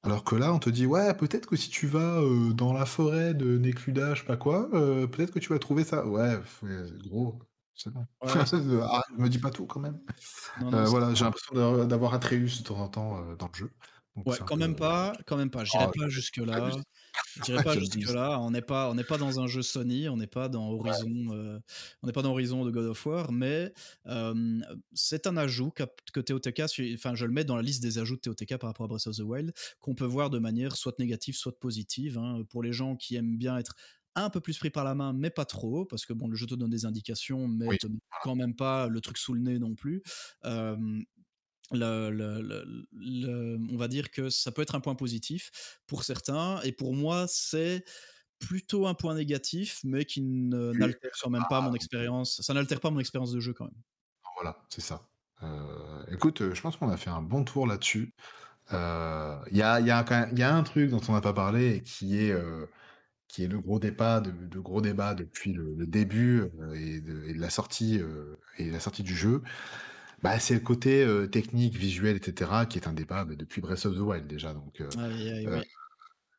[0.05, 2.86] Alors que là, on te dit, ouais, peut-être que si tu vas euh, dans la
[2.86, 6.07] forêt de Nekluda, je sais pas quoi, euh, peut-être que tu vas trouver ça.
[6.07, 6.38] Ouais,
[7.09, 7.40] gros,
[7.74, 8.07] c'est bon.
[8.22, 9.99] ah, me dis pas tout quand même.
[10.61, 13.72] voilà, j'ai l'impression d'avoir Atreus de temps en temps dans le jeu.
[14.14, 15.64] ouais, quand même pas, quand même pas.
[15.64, 16.70] J'irai oh, pas jusque là.
[17.37, 18.41] Je dirais pas jusque là.
[18.41, 21.29] On n'est pas, on n'est pas dans un jeu Sony, on n'est pas dans Horizon,
[21.33, 21.59] euh,
[22.03, 23.73] on n'est pas dans Horizon de God of War, mais
[24.07, 24.61] euh,
[24.93, 26.62] c'est un ajout que, que TOTK,
[26.95, 29.07] enfin je le mets dans la liste des ajouts de TOTK par rapport à Breath
[29.07, 32.19] of the Wild, qu'on peut voir de manière soit négative, soit positive.
[32.19, 33.75] Hein, pour les gens qui aiment bien être
[34.14, 36.47] un peu plus pris par la main, mais pas trop, parce que bon, le jeu
[36.47, 37.87] te donne des indications, mais te
[38.23, 40.03] quand même pas le truc sous le nez non plus.
[40.45, 40.77] Euh,
[41.73, 46.95] le, on va dire que ça peut être un point positif pour certains, et pour
[46.95, 47.85] moi, c'est
[48.39, 52.41] plutôt un point négatif, mais qui n'altère quand même pas mon expérience.
[52.43, 53.83] Ça n'altère pas mon expérience de jeu quand même.
[54.37, 55.09] Voilà, c'est ça.
[55.43, 58.14] Euh, écoute, je pense qu'on a fait un bon tour là-dessus.
[58.71, 61.77] Il euh, y, a, y, a y, a, un truc dont on n'a pas parlé
[61.77, 62.66] et qui est, euh,
[63.27, 66.45] qui est le gros débat, de, gros débat depuis le, début
[66.75, 68.01] et de, la sortie
[68.59, 69.43] et la sortie du jeu.
[70.23, 73.95] Bah, c'est le côté technique, visuel, etc., qui est un débat bah, depuis Breath of
[73.95, 74.55] the Wild déjà.
[74.55, 74.83] Donc,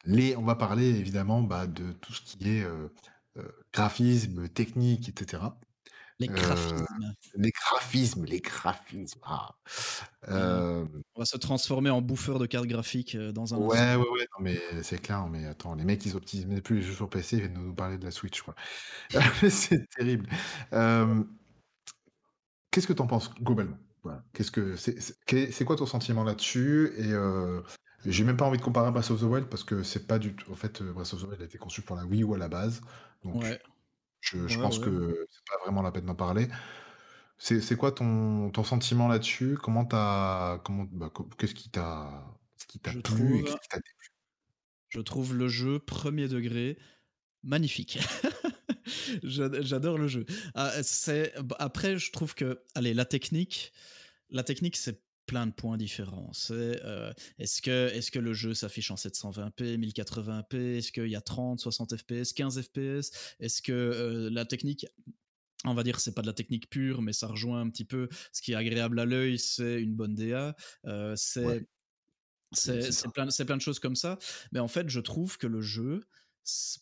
[0.05, 2.65] les, on va parler évidemment bah, de tout ce qui est
[3.73, 5.43] graphisme, technique, etc.
[6.21, 6.85] Les graphismes.
[7.35, 9.21] les graphismes, les graphismes.
[9.23, 9.55] Ah.
[10.27, 14.41] On va se transformer en bouffeur de cartes graphiques dans un Ouais, ouais, ouais, non,
[14.41, 17.39] mais c'est clair, mais attends, les mecs, ils optimisent plus les jeux sur PC, ils
[17.43, 18.53] viennent nous parler de la Switch, quoi.
[19.49, 20.27] c'est terrible.
[22.79, 23.77] Qu'est-ce que tu en penses globalement?
[24.31, 26.93] Qu'est-ce que c'est quoi ton sentiment là-dessus?
[26.95, 27.59] Et euh,
[28.05, 30.17] j'ai même pas envie de comparer à Breath of the Wild parce que c'est pas
[30.17, 30.49] du tout.
[30.49, 32.37] En fait, euh, Breath of the Wild a été conçu pour la Wii U à
[32.37, 32.79] la base.
[33.25, 33.43] Donc
[34.21, 36.47] je, pense que c'est pas vraiment la peine d'en parler.
[37.37, 39.57] C'est quoi ton, ton sentiment là-dessus?
[39.61, 43.77] Comment t'as comment bah, qu'est-ce qui t'a ce qui t'a plu et qu'est-ce qui t'a
[43.77, 44.09] déplu?
[44.87, 46.77] je trouve le jeu premier degré
[47.43, 47.99] magnifique.
[49.23, 50.25] J'adore le jeu.
[50.55, 50.71] Ah,
[51.59, 53.71] après, je trouve que, allez, la technique,
[54.29, 56.31] la technique, c'est plein de points différents.
[56.33, 61.15] C'est euh, est-ce que est-ce que le jeu s'affiche en 720p, 1080p, est-ce qu'il y
[61.15, 64.87] a 30, 60 fps, 15 fps, est-ce que euh, la technique
[65.65, 68.09] on va dire c'est pas de la technique pure, mais ça rejoint un petit peu
[68.31, 71.67] ce qui est agréable à l'œil, c'est une bonne DA, euh, c'est
[72.51, 74.17] c'est plein, plein de choses comme ça.
[74.51, 76.01] Mais en fait, je trouve que le jeu,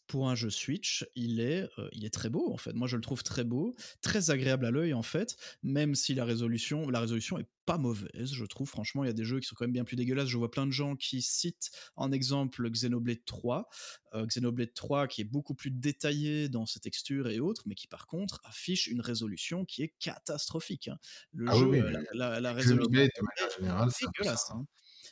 [0.07, 2.73] pour un jeu Switch, il est, euh, il est très beau en fait.
[2.73, 6.25] Moi, je le trouve très beau, très agréable à l'œil en fait, même si la
[6.25, 8.69] résolution, la résolution est pas mauvaise, je trouve.
[8.69, 10.29] Franchement, il y a des jeux qui sont quand même bien plus dégueulasses.
[10.29, 13.69] Je vois plein de gens qui citent en exemple Xenoblade 3,
[14.13, 17.87] euh, Xenoblade 3 qui est beaucoup plus détaillé dans ses textures et autres, mais qui
[17.87, 20.87] par contre affiche une résolution qui est catastrophique.
[20.87, 20.97] Hein.
[21.33, 23.09] Le ah jeu, la, résolution est
[24.17, 24.51] dégueulasse.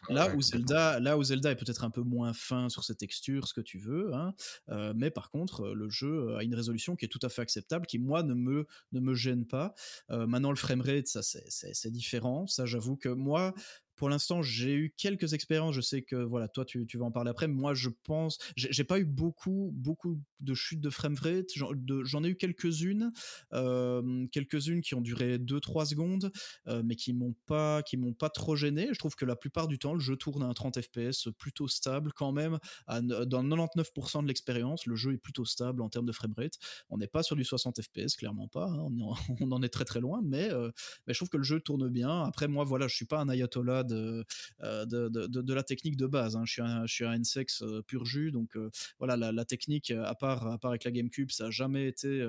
[0.10, 3.48] Là où Zelda, là où Zelda est peut-être un peu moins fin sur ses textures,
[3.48, 4.34] ce que tu veux, hein,
[4.70, 7.86] euh, mais par contre le jeu a une résolution qui est tout à fait acceptable,
[7.86, 9.74] qui moi ne me ne me gêne pas.
[10.12, 12.48] Euh, maintenant le framerate, ça c'est différent.
[12.48, 13.54] Ça j'avoue que moi
[13.96, 15.76] pour l'instant, j'ai eu quelques expériences.
[15.76, 17.48] Je sais que voilà, toi, tu, tu vas en parler après.
[17.48, 21.50] Moi, je pense, j'ai pas eu beaucoup, beaucoup de chutes de framerate.
[21.56, 23.12] J'en ai eu quelques-unes,
[23.54, 26.32] euh, quelques-unes qui ont duré 2-3 secondes,
[26.68, 28.90] euh, mais qui m'ont pas, qui m'ont pas trop gêné.
[28.92, 31.68] Je trouve que la plupart du temps, le jeu tourne à un 30 FPS plutôt
[31.68, 32.60] stable quand même.
[32.88, 36.58] dans 99% de l'expérience, le jeu est plutôt stable en termes de framerate.
[36.90, 38.68] On n'est pas sur du 60 FPS, clairement pas.
[38.68, 38.88] Hein.
[39.42, 40.72] On, en, est très très loin, mais, euh,
[41.08, 42.24] mais je trouve que le jeu tourne bien.
[42.24, 46.08] Après, moi, voilà, je suis pas un ayatollah euh, de, de, de, la technique de
[46.08, 46.36] base.
[46.36, 46.44] Hein.
[46.46, 48.70] Je, suis un, je suis un NSEX euh, pur jus, donc euh,
[49.00, 52.26] voilà, la, technique, à part, à part avec la GameCube, ça n'a jamais été,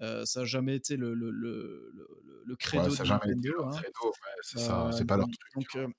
[0.00, 1.92] ça a jamais été le, le, le,
[2.44, 3.64] le credo de Nintendo.
[3.64, 4.92] Hein.
[4.92, 5.94] c'est pas leur truc.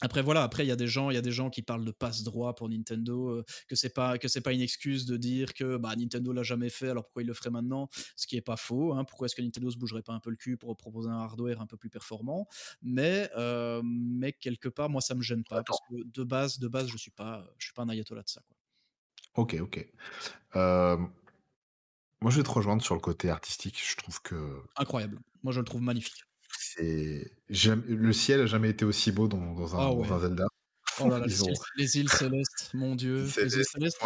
[0.00, 1.84] Après voilà, après il y a des gens, il y a des gens qui parlent
[1.84, 5.16] de passe droit pour Nintendo, euh, que c'est pas que c'est pas une excuse de
[5.16, 7.88] dire que bah, Nintendo l'a jamais fait, alors pourquoi il le ferait maintenant?
[8.16, 8.92] Ce qui est pas faux.
[8.92, 9.04] Hein.
[9.04, 11.60] pourquoi est-ce que Nintendo se bougerait pas un peu le cul pour proposer un hardware
[11.60, 12.48] un peu plus performant?
[12.82, 16.68] Mais euh, mais quelque part, moi ça me gêne pas parce que de base, de
[16.68, 18.42] base, je suis pas, je suis pas un ayatollah de ça.
[18.46, 18.56] Quoi.
[19.36, 19.86] Ok, ok.
[20.56, 20.96] Euh,
[22.20, 23.82] moi, je vais te rejoindre sur le côté artistique.
[23.84, 25.20] Je trouve que incroyable.
[25.42, 26.24] Moi, je le trouve magnifique
[26.78, 30.46] le ciel a jamais été aussi beau dans, dans, un, ah dans un Zelda.
[31.00, 33.24] Oh là là, les, îles, célestes, mon dieu.
[33.36, 33.98] Les îles célestes.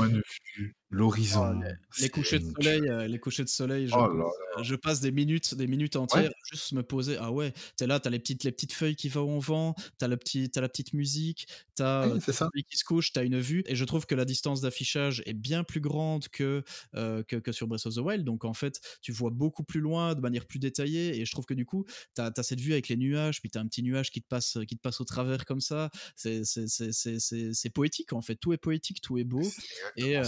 [0.91, 1.61] L'horizon.
[2.01, 3.89] les, couchers de soleil, euh, les couchers de soleil.
[3.89, 4.33] Je, oh
[4.63, 7.19] je, passe des minutes, des minutes entières, juste me poser.
[7.21, 10.09] Ah ouais, t'es là, t'as les petites, les petites feuilles qui vont au vent, t'as
[10.09, 13.39] le petit, as la petite musique, t'as oui, le soleil qui se couche, t'as une
[13.39, 13.63] vue.
[13.67, 16.65] Et je trouve que la distance d'affichage est bien plus grande que,
[16.95, 18.25] euh, que, que sur Breath of the Wild.
[18.25, 21.21] Donc en fait, tu vois beaucoup plus loin, de manière plus détaillée.
[21.21, 21.85] Et je trouve que du coup,
[22.15, 24.57] t'as as cette vue avec les nuages, puis t'as un petit nuage qui te passe,
[24.67, 25.91] qui te passe au travers comme ça.
[26.17, 28.37] C'est c'est poétique en fait.
[28.37, 29.43] Tout est poétique, tout est beau.
[29.97, 30.25] Et, euh,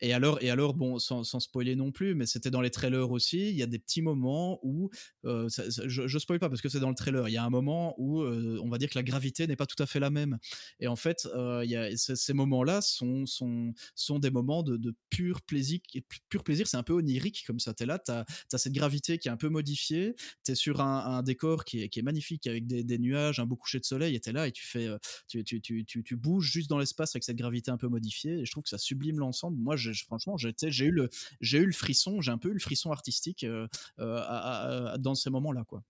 [0.00, 3.50] et alors, et alors, bon, sans, spoiler non plus, mais c'était dans les trailers aussi.
[3.50, 4.90] Il y a des petits moments où,
[5.26, 5.48] euh,
[5.86, 7.28] je, je spoil pas parce que c'est dans le trailer.
[7.28, 9.66] Il y a un moment où, euh, on va dire que la gravité n'est pas
[9.66, 10.38] tout à fait la même.
[10.80, 15.80] Et en fait, euh, ces moments-là sont, sont, sont des moments de, de pur plaisir.
[16.28, 17.74] Pur plaisir, c'est un peu onirique comme ça.
[17.74, 20.14] T'es là, t'as as cette gravité qui est un peu modifiée.
[20.44, 23.56] T'es sur un, décor qui est, qui est magnifique avec des, des, nuages, un beau
[23.56, 24.14] coucher de soleil.
[24.14, 24.88] Et t'es là et tu fais,
[25.28, 28.40] tu, tu, tu, tu bouges juste dans l'espace avec cette gravité un peu modifiée.
[28.40, 29.58] Et je trouve que ça sublime l'ensemble.
[29.58, 31.08] Moi, je franchement, j'ai eu le,
[31.40, 33.66] j'ai eu le frisson, j'ai un peu eu le frisson artistique euh,
[33.98, 35.82] euh, dans ces moments-là, quoi.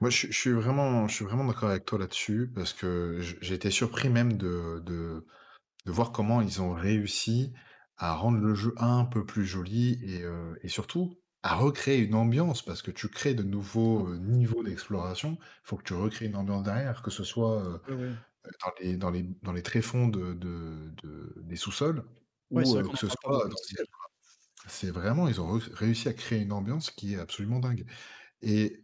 [0.00, 3.70] Moi, je, suis vraiment, je suis vraiment d'accord avec toi là-dessus parce que j'ai été
[3.70, 5.24] surpris même de, de,
[5.86, 7.52] voir comment ils ont réussi
[7.96, 12.14] à rendre le jeu un peu plus joli et, euh, et surtout à recréer une
[12.14, 15.36] ambiance parce que tu crées de nouveaux niveaux d'exploration.
[15.40, 17.80] Il faut que tu recrées une ambiance derrière, que ce soit
[18.62, 20.94] dans les, dans les, dans les tréfonds de, de,
[21.42, 22.04] des sous-sols
[22.50, 23.48] ou que ce soit
[24.66, 27.84] C'est vraiment, ils ont réussi à créer une ambiance qui est absolument dingue.
[28.42, 28.82] Et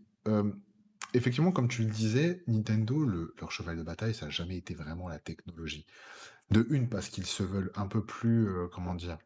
[1.15, 5.09] effectivement, comme tu le disais, Nintendo, leur cheval de bataille, ça n'a jamais été vraiment
[5.09, 5.87] la technologie.
[6.51, 9.19] De une, parce qu'ils se veulent un peu plus, comment dire,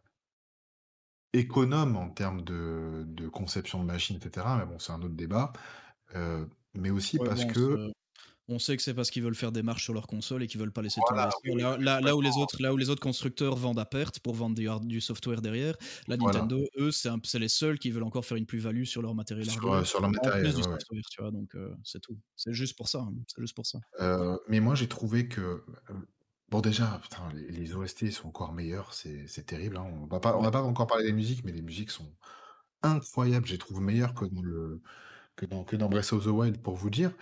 [1.32, 4.46] économes en termes de, conception de machine, etc.
[4.58, 5.52] Mais bon, c'est un autre débat.
[6.74, 7.92] mais aussi parce que
[8.48, 10.60] on sait que c'est parce qu'ils veulent faire des marches sur leur console et qu'ils
[10.60, 11.28] veulent pas laisser tomber.
[11.80, 15.00] là, où les autres, là où les autres constructeurs vendent à perte pour vendre du,
[15.00, 15.76] software derrière,
[16.06, 19.48] la Nintendo, eux, c'est les seuls qui veulent encore faire une plus-value sur leur matériel
[19.48, 20.52] sur, sur leur matériel,
[21.32, 22.16] donc euh, c'est tout.
[22.36, 23.00] C'est juste pour ça.
[23.00, 23.78] Hein, c'est juste pour ça.
[24.00, 25.62] Euh, mais moi, j'ai trouvé que euh,
[26.48, 27.00] bon, déjà,
[27.34, 28.94] les, OST sont encore meilleurs.
[28.94, 29.76] C'est terrible.
[29.76, 29.86] Hein.
[30.02, 32.10] On va pas, on va pas encore parler des musiques, mais les musiques sont
[32.82, 33.46] incroyables.
[33.46, 34.80] J'ai trouvé meilleures que dans le
[35.36, 37.12] que dans, que dans Breath of the Wild, pour vous dire.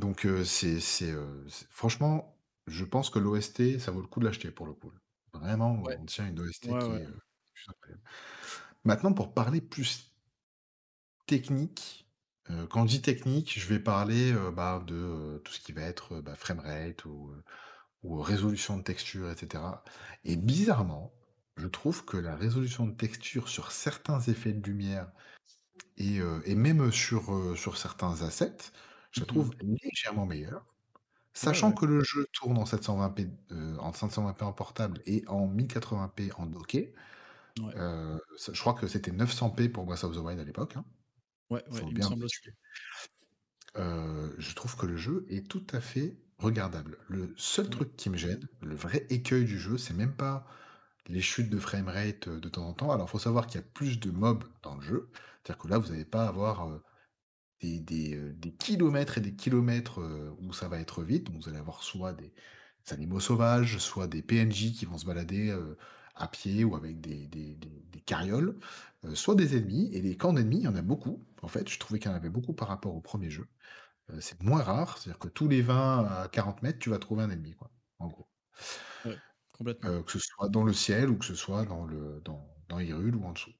[0.00, 1.14] Donc c'est c'est,
[1.68, 2.34] franchement,
[2.66, 4.90] je pense que l'OST, ça vaut le coup de l'acheter pour le coup.
[5.34, 7.06] Vraiment, on tient une OST qui est,
[8.84, 10.10] Maintenant pour parler plus
[11.26, 12.08] technique,
[12.70, 16.34] quand je dis technique, je vais parler, bah, de, tout ce qui va être, bah,
[16.34, 17.34] framerate ou,
[18.02, 19.62] ou résolution de texture etc.
[20.24, 21.12] et bizarrement,
[21.58, 25.12] je trouve que la résolution de texture sur certains effets de lumière
[25.98, 28.72] et et même sur, sur certains assets
[29.10, 29.50] je la mmh trouve
[29.82, 30.64] légèrement meilleure.
[31.32, 36.32] Sachant que le jeu tourne en 720p, euh, en 520p en portable et en 1080p
[36.36, 36.92] en docké.
[37.76, 38.18] Euh,
[38.52, 40.84] je crois que c'était 900p pour Breath of the Wild à l'époque, hein.
[41.50, 42.38] Ouais, ouais, il me semble aussi.
[43.76, 46.98] Euh, je trouve que le jeu est tout à fait regardable.
[47.08, 47.70] Le seul mmh.
[47.70, 50.46] truc qui me gêne, le vrai écueil du jeu, c'est même pas
[51.06, 52.92] les chutes de framerate, de temps en temps.
[52.92, 55.10] Alors, il faut savoir qu'il y a plus de mobs dans le jeu.
[55.42, 56.68] C'est-à-dire que là, vous n'allez pas avoir,
[57.60, 61.24] des, euh, des, kilomètres et des kilomètres euh, où ça va être vite.
[61.24, 62.32] Donc vous allez avoir soit des,
[62.90, 65.76] animaux sauvages, soit des PNJ qui vont se balader euh,
[66.16, 68.58] à pied ou avec des, des, des carrioles,
[69.14, 69.90] soit des ennemis.
[69.92, 71.24] Et les camps d'ennemis, il y en a beaucoup.
[71.42, 73.46] En fait, je trouvais qu'il y en avait beaucoup par rapport au premier jeu.
[74.18, 74.98] c'est moins rare.
[74.98, 78.08] C'est-à-dire que tous les 20 à 40 mètres, tu vas trouver un ennemi, quoi, en
[78.08, 78.28] gros.
[79.04, 79.16] Ouais,
[79.52, 79.90] complètement.
[79.90, 82.80] Heu, que ce soit dans le ciel ou que ce soit dans le dans dans
[82.80, 83.52] Hyrule ou en dessous.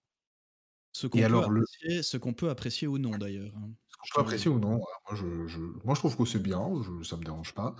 [0.92, 3.70] Ce qu'on peut le qu'on peut apprécier ou non d'ailleurs, hein,
[4.01, 6.70] Qu'on je apprécier ou non, voilà, moi je je moi je trouve que c'est bien,
[6.82, 7.74] je ça me dérange pas.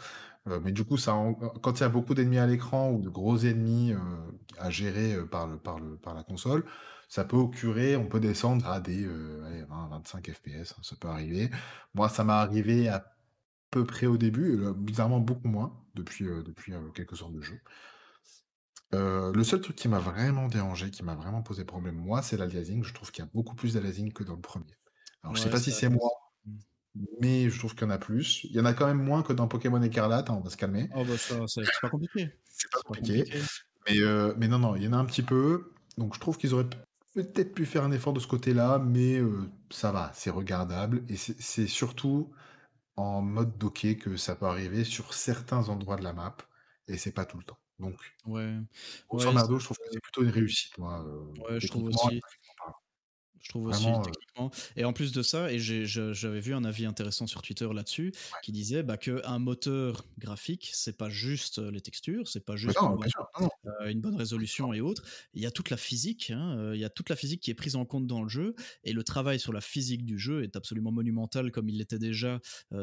[0.49, 1.15] Heu, mais du coup, ça
[1.63, 3.99] quand il y a beaucoup d'ennemis à l'écran ou de gros ennemis, heu,
[4.59, 6.65] à gérer, heu, par le par le par la console,
[7.09, 11.09] ça peut occurer on peut descendre à des, heu, allez 20-25 FPS, hein, ça peut
[11.09, 11.51] arriver.
[11.95, 13.07] Moi, ça m'est arrivé à
[13.71, 16.27] peu près au début, bizarrement beaucoup moins depuis,
[16.95, 17.61] quelques heures de jeu.
[18.93, 22.83] Le seul truc qui m'a vraiment dérangé, qui m'a vraiment posé problème, moi, c'est l'aliasing.
[22.85, 24.77] Je trouve qu'il y a beaucoup plus d'aliasing que dans le 1er.
[25.23, 26.11] Alors je sais Ouais, pas si c'est moi,
[27.21, 28.45] mais je trouve qu'il y en a plus.
[28.45, 30.57] Il y en a quand même moins que dans Pokémon Écarlate, hein, on va se
[30.57, 30.91] calmer.
[30.93, 32.31] Oh bah ça, c'est pas compliqué.
[32.45, 33.25] C'est pas compliqué.
[33.25, 33.47] compliqué.
[33.89, 35.73] Mais heu, mais non, non, il y en a un petit peu.
[35.99, 36.69] Donc je trouve qu'ils auraient
[37.15, 41.17] peut-être pu faire un effort de ce côté-là, mais heu, ça va, c'est regardable et
[41.17, 42.33] c'est surtout
[42.97, 46.37] en mode docké que ça peut arriver sur certains endroits de la map
[46.89, 47.59] et c'est pas tout le temps.
[47.81, 48.61] Donc Ouais,
[49.09, 52.23] grosso ouais, je trouve que c'est plutôt une réussite, moi, heu, Ouais, je trouve aussi.
[53.41, 56.65] Je trouve aussi Vraiment, heu techniquement et en plus de ça et j'avais vu un
[56.65, 58.41] avis intéressant sur Twitter là-dessus, Ouais.
[58.43, 62.73] qui disait, bah, qu'un moteur graphique, c'est pas juste, heu, les textures, c'est pas Mais
[62.73, 63.11] juste une bonne,
[63.67, 65.03] heu, une bonne résolution et autres.
[65.35, 67.55] Il y a toute la physique, hein, il y a toute la physique qui est
[67.55, 70.57] prise en compte dans le jeu et le travail sur la physique du jeu est
[70.57, 72.41] absolument monumental comme il l'était déjà,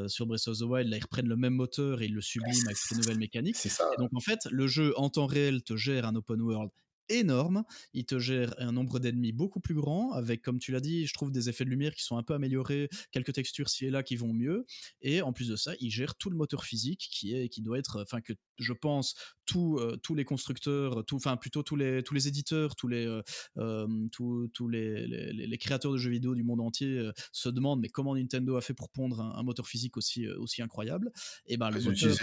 [0.07, 0.89] sur Breath of the Wild.
[0.89, 3.59] Là, ils reprennent le même moteur et ils le Bah, subliment avec les nouvelles mécaniques
[3.91, 6.71] et donc en fait, le jeu en temps réel te gère un open world
[7.09, 7.63] énorme.
[7.93, 11.13] Il te gère un nombre d'ennemis beaucoup plus grand avec, comme tu l'as dit, je
[11.13, 14.03] trouve des effets de lumière qui sont un peu améliorés, quelques textures ci et là
[14.03, 14.65] qui vont mieux
[15.01, 17.77] et en plus de ça, il gère tout le moteur physique qui est qui doit
[17.79, 22.03] être enfin que je pense tous, heu, tous les constructeurs, tout enfin plutôt tous les
[22.03, 23.23] tous les éditeurs, tous les, heu,
[23.57, 27.89] hem, tous tous les les créateurs de jeux vidéo du monde entier, se demandent: «Mais
[27.89, 31.11] comment Nintendo a fait pour pondre un un moteur physique aussi, aussi incroyable?»
[31.45, 32.17] et ben Bah, le ils moteur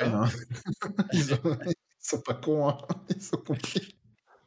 [0.00, 0.28] hein.
[2.00, 2.78] Sont pas cons, hein,
[3.16, 3.96] ils ont compris.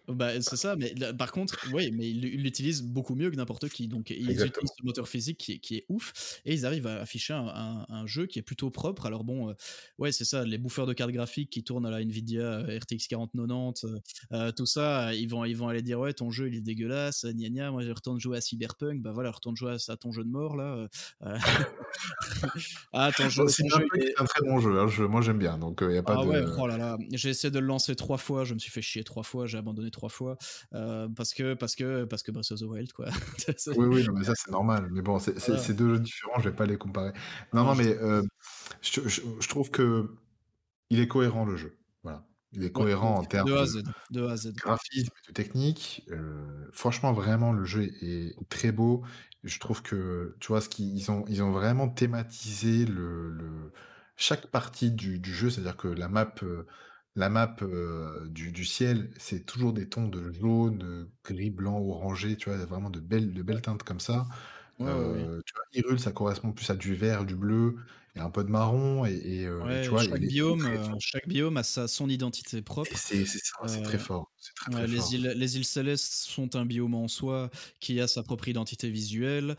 [0.08, 3.68] Bah, c'est ça, mais là par contre, oui, mais ils l'utilisent beaucoup mieux que n'importe
[3.68, 3.90] qui.
[3.90, 4.78] Donc ils utilisent Exactement.
[4.78, 7.86] ce moteur physique qui est qui est ouf et ils arrivent à afficher un un
[7.90, 9.06] un jeu qui est plutôt propre.
[9.06, 9.56] Alors bon, heu,
[9.98, 13.08] ouais, c'est ça, les bouffeurs de cartes graphiques qui tournent à la Nvidia, heu, RTX
[13.10, 14.00] 4090, heu
[14.32, 17.26] heu, tout ça, ils vont ils vont aller dire: «Ouais, ton jeu, il est dégueulasse,
[17.26, 19.02] gna gna, moi je retourne jouer à Cyberpunk».
[19.02, 20.90] Bah voilà, retourne jouer à ton jeu de mort là, heu,
[22.94, 25.58] ah ton jeu Cyberpunk il est un très bon jeu, hein, je moi j'aime bien,
[25.58, 28.18] donc il a pas ah ouais, oh là là, j'ai essayé de le lancer 3
[28.18, 30.38] fois, je me suis fait chier 3 fois, j'ai abandonné 3 fois,
[30.74, 33.08] heu, parce que parce que parce que Breath of the Wild quoi.
[33.76, 34.88] Oui, oui, non, mais ça, c'est normal.
[34.92, 35.74] Mais bon, c'est c'est Voilà.
[35.74, 37.12] 2 jeux différents, je vais pas les comparer.
[37.54, 38.24] Non, Non, mais heu,
[38.82, 40.42] je je je trouve qu'il
[41.00, 41.80] est cohérent le jeu.
[42.04, 42.28] Voilà.
[42.54, 44.54] Il est cohérent en termes de A de Z, de A à Z.
[44.56, 46.04] graphisme de technique.
[46.12, 49.04] Heu, franchement, vraiment, le jeu est très beau.
[49.44, 53.72] Je trouve que, tu vois, ce qu'ils ils ont ils ont vraiment thématisé le le
[54.18, 55.50] chaque partie du du jeu.
[55.50, 56.68] C'est-à-dire que la map, heu,
[57.18, 57.56] la map,
[58.30, 62.58] du du ciel, c'est toujours des tons de jaune, gris, blanc, orangé, tu vois?
[62.66, 64.28] Vraiment de belles de belles teintes comme ça.
[64.80, 65.30] Ouais, oui.
[65.46, 67.78] Tu vois, Hyrule, ça correspond plus à du vert, du bleu
[68.22, 69.48] un peu de marron et et
[69.82, 70.04] tu vois?
[70.04, 70.68] Et chaque biome,
[71.00, 73.02] chaque a sa son identité propre.
[73.26, 75.16] c'est ça, c'est très Heu, fort, très, très les fort.
[75.16, 77.50] îles les îles Célestes sont un biome en soi
[77.80, 79.56] qui a sa propre identité visuelle,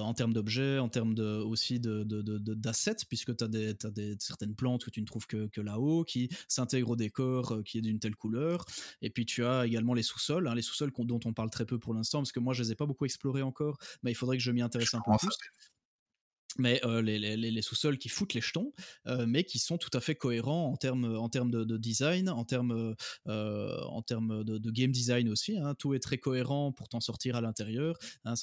[0.00, 3.48] en termes d'objets, en termes de aussi de de de de d'assets puisque tu as
[3.48, 6.96] des as des certaines plantes que tu ne trouves que que là-haut, qui s'intègrent au
[6.96, 8.64] décor, qui est d'une telle couleur
[9.02, 11.78] et puis tu as également les sous-sols, hein, les sous-sols dont on parle très peu
[11.78, 14.36] pour l'instant parce que moi je les ai pas beaucoup explorés encore, mais il faudrait
[14.38, 15.38] que je m'y Je intéresse un peu plus.
[16.58, 18.72] Mais heu, les les les sous-sols qui foutent les jetons,
[19.06, 21.76] heu, mais qui sont tout à fait cohérents en termes, heu, en termes de de
[21.76, 22.94] design, en termes,
[23.26, 24.02] en
[24.58, 25.74] de game design aussi, hein.
[25.74, 28.34] Tout est très cohérent pour t'en sortir à l'intérieur, hein.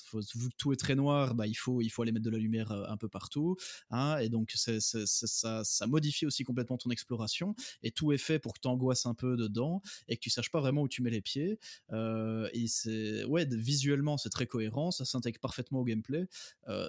[0.57, 2.97] Tout est très noir, bah, il faut il faut aller mettre de la lumière, un
[2.97, 3.55] peu partout,
[3.89, 8.39] hein et donc c'est ça ça modifie aussi complètement ton exploration et tout est fait
[8.39, 11.01] pour que tu angoisses un peu dedans et que tu saches pas vraiment où tu
[11.01, 11.59] mets les pieds,
[11.91, 16.27] et ouais, visuellement, c'est très cohérent, ça s'intègre parfaitement au gameplay,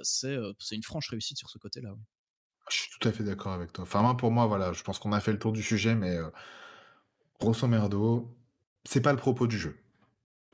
[0.02, 2.02] c'est, c'est une franche réussite sur ce côté-là, oui.
[2.70, 3.82] Je suis tout à fait d'accord avec toi.
[3.84, 6.16] Enfin, moi, pour moi, voilà, je pense qu'on a fait le tour du sujet, mais
[7.40, 8.36] grosso merdo,
[8.84, 9.76] c'est pas le propos du jeu.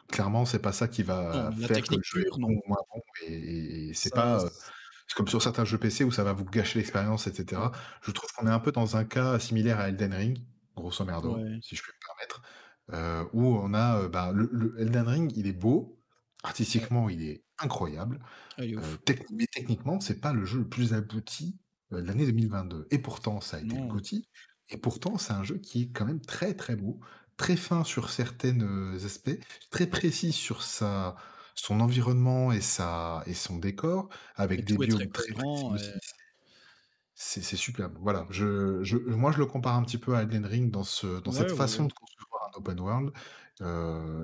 [0.09, 2.49] Clairement, c'est pas ça qui Non, va la faire que le jeu pure, non.
[2.49, 4.41] ou moins bon et c'est pas,
[5.07, 7.37] c'est comme sur certains jeux PC où ça va vous gâcher l'expérience et ouais.
[7.37, 7.73] cetera.
[8.03, 10.39] Je trouve qu'on est un peu dans un cas similaire à Elden Ring,
[10.77, 11.59] grosso merdo, Ouais.
[11.63, 15.53] si je peux me permettre, où on a, bah, le le Elden Ring, il est
[15.53, 15.99] beau,
[16.43, 18.21] artistiquement, il est incroyable,
[18.57, 18.65] Ah,
[19.07, 21.61] tech mais techniquement, c'est pas le jeu le plus abouti,
[21.93, 24.03] heu, de l'année 2022 et pourtant ça a été le Non.
[24.71, 27.01] Et pourtant c'est un jeu qui est quand même très, très beau,
[27.37, 29.39] très fin sur certaines, heu, aspects,
[29.71, 31.17] très précis sur sa
[31.57, 34.09] son environnement et sa et son décor
[34.57, 35.81] Et avec des très biomes très précis cohérent et
[37.15, 37.99] c'est superbe.
[38.01, 41.21] Voilà, je je moi, je le compare un petit peu à Elden Ring dans ce
[41.21, 41.87] dans Ouais, cette ouais, façon ouais.
[41.87, 43.13] de concevoir un open world,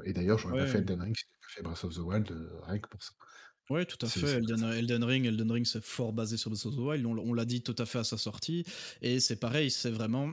[0.04, 0.78] et d'ailleurs, j'aurais pas fait.
[0.78, 3.12] Elden Ring si fait Breath of the Wild, heu, rien que pour ça.
[3.70, 4.26] Ouais, tout à fait.
[4.26, 4.64] Elden.
[4.64, 7.06] Elden Ring, Elden Ring, c'est fort basé sur Breath of the Wild.
[7.06, 8.64] On, on l'a dit tout à fait à sa sortie.
[9.02, 10.32] Et c'est pareil, c'est vraiment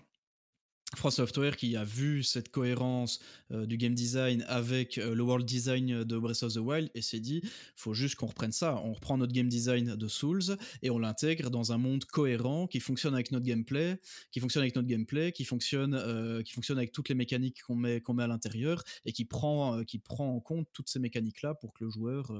[0.94, 3.20] From Software qui a vu cette cohérence
[3.52, 7.02] euh, du game design avec euh, le world design de Breath of the Wild et
[7.02, 7.42] s'est dit
[7.76, 8.80] faut juste qu'on reprenne ça.
[8.84, 12.80] On reprend notre game design de Souls et on l'intègre dans un monde cohérent qui
[12.80, 14.00] fonctionne avec notre gameplay,
[14.32, 17.76] qui fonctionne avec notre gameplay, qui fonctionne, euh, qui fonctionne avec toutes les mécaniques qu'on
[17.76, 21.42] met, qu'on met à l'intérieur et qui prend, qui prend en compte toutes ces mécaniques
[21.42, 22.32] là pour que le joueur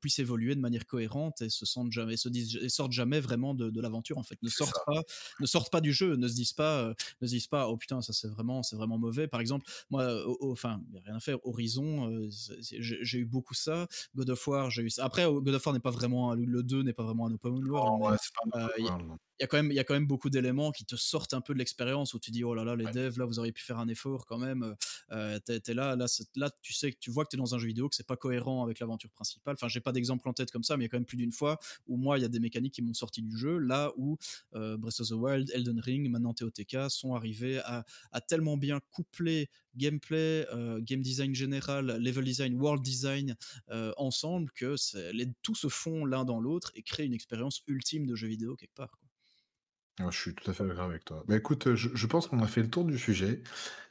[0.00, 3.52] puisse évoluer de manière cohérente et se sente jamais, se dise, et sorte jamais vraiment
[3.52, 4.40] de, de l'aventure en fait.
[4.42, 4.64] Ne ça.
[4.86, 5.02] pas,
[5.40, 8.00] ne sortent pas du jeu, ne se disent pas ne se disent pas oh putain
[8.00, 9.26] ça c'est vraiment c'est vraiment mauvais.
[9.26, 10.08] Par exemple moi
[10.40, 11.38] enfin il y a rien à faire.
[11.44, 12.28] Horizon euh,
[12.60, 13.86] j'ai eu beaucoup ça.
[14.14, 15.04] God of War j'ai eu ça.
[15.04, 17.70] Après God of War n'est pas vraiment le 2 n'est pas vraiment un open world
[17.70, 19.16] Non, mais ouais, c'est pas un euh.
[19.40, 21.32] Il y a quand même il y a quand même beaucoup d'éléments qui te sortent
[21.32, 23.52] un peu de l'expérience où tu dis oh là là les devs là vous auriez
[23.52, 24.76] pu faire un effort quand même
[25.12, 26.06] euh, t'es, t'es là là
[26.36, 28.16] là tu sais que tu vois que t'es dans un jeu vidéo que c'est pas
[28.16, 30.88] cohérent avec l'aventure principale enfin j'ai pas d'exemple en tête comme ça mais il y
[30.88, 32.92] a quand même plus d'une fois où moi il y a des mécaniques qui m'ont
[32.92, 34.18] sorti du jeu là où
[34.54, 38.80] euh, Breath of the Wild Elden Ring maintenant TOTK sont arrivés à, à tellement bien
[38.90, 43.36] coupler gameplay, euh, game design général, level design, world design
[43.70, 44.74] euh, ensemble que
[45.12, 48.56] les, tout se fond l'un dans l'autre et créent une expérience ultime de jeu vidéo
[48.56, 48.90] quelque part.
[48.90, 49.09] Quoi.
[50.10, 51.24] Je suis tout à fait d'accord avec toi.
[51.28, 53.42] Bah écoute, je, je pense qu'on a fait le tour du sujet.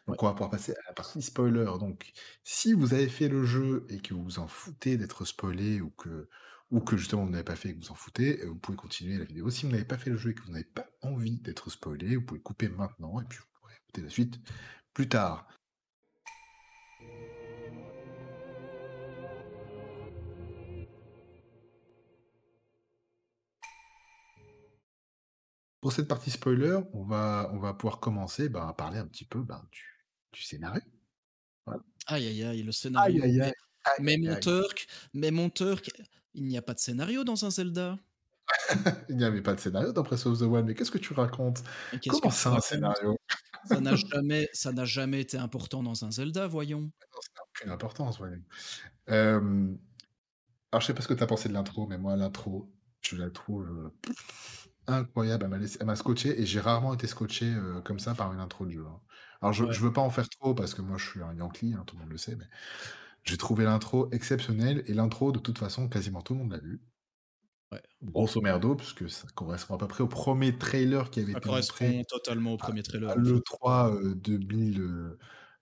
[0.07, 1.65] Donc on va pouvoir passer à la partie spoiler.
[1.80, 2.11] Donc
[2.44, 5.91] si vous avez fait le jeu et que vous vous en foutez d'être spoilé ou
[5.91, 6.27] que,
[6.72, 9.18] ou que justement vous n'avez pas fait et que vous en foutez, vous pouvez continuer
[9.18, 9.49] la vidéo.
[9.49, 12.15] Si vous n'avez pas fait le jeu et que vous n'avez pas envie d'être spoilé,
[12.15, 14.40] vous pouvez couper maintenant et puis vous pourrez écouter la suite
[14.94, 15.48] plus tard.
[25.81, 29.26] Pour cette partie spoiler, on va, on va pouvoir commencer bah, à parler un petit
[29.26, 29.84] peu bah, du,
[30.34, 30.81] du scénario.
[31.65, 31.81] Voilà.
[32.07, 33.23] Aïe aïe aïe, le scénario.
[33.23, 33.53] Aïe, aïe, aïe.
[33.99, 35.49] Mais, mon Turk, mais mon
[36.34, 37.97] il n'y a pas de scénario dans un Zelda.
[39.10, 41.14] il n'y avait pas de scénario dans Breath of the Wild, mais qu'est-ce que tu
[41.14, 41.64] racontes?
[42.07, 43.18] Comment c'est un scénario?
[43.65, 46.91] Ça n'a jamais, ça n'a jamais été important dans un Zelda, voyons.
[47.22, 48.41] Ça n'a aucune importance, voyons.
[49.10, 49.76] Euh...
[50.72, 53.18] Alors, je sais pas ce que tu as pensé de l'intro, mais moi, l'intro, je
[53.18, 54.14] la trouve euh,
[54.94, 55.45] incroyable.
[55.45, 55.84] Elle m'a, laissé...
[55.84, 58.86] m'a scotché et j'ai rarement été scotché euh, comme ça par une intro de jeu.
[58.88, 58.99] Hein.
[59.41, 59.74] Alors, je, ouais.
[59.74, 61.95] je veux pas en faire trop parce que moi, je suis un Yankee, hein, tout
[61.95, 62.48] le monde le sait, mais
[63.24, 66.82] j'ai trouvé l'intro exceptionnelle et l'intro, de toute façon, quasiment tout le monde l'a vu.
[67.72, 67.82] Ouais.
[68.02, 71.48] Grosso merdo, puisque ça correspond à peu près au premier trailer qui avait ça été
[71.48, 73.10] correspond montré totalement au premier trailer.
[73.10, 75.18] À, à l'E3 euh,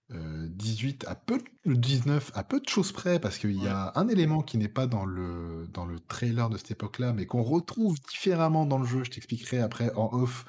[0.09, 3.65] 2018, à peu le 19, à peu de choses près, parce qu'il ouais.
[3.65, 7.13] y a un élément qui n'est pas dans le, dans le trailer de cette époque-là,
[7.13, 9.03] mais qu'on retrouve différemment dans le jeu.
[9.03, 10.45] Je t'expliquerai après en off.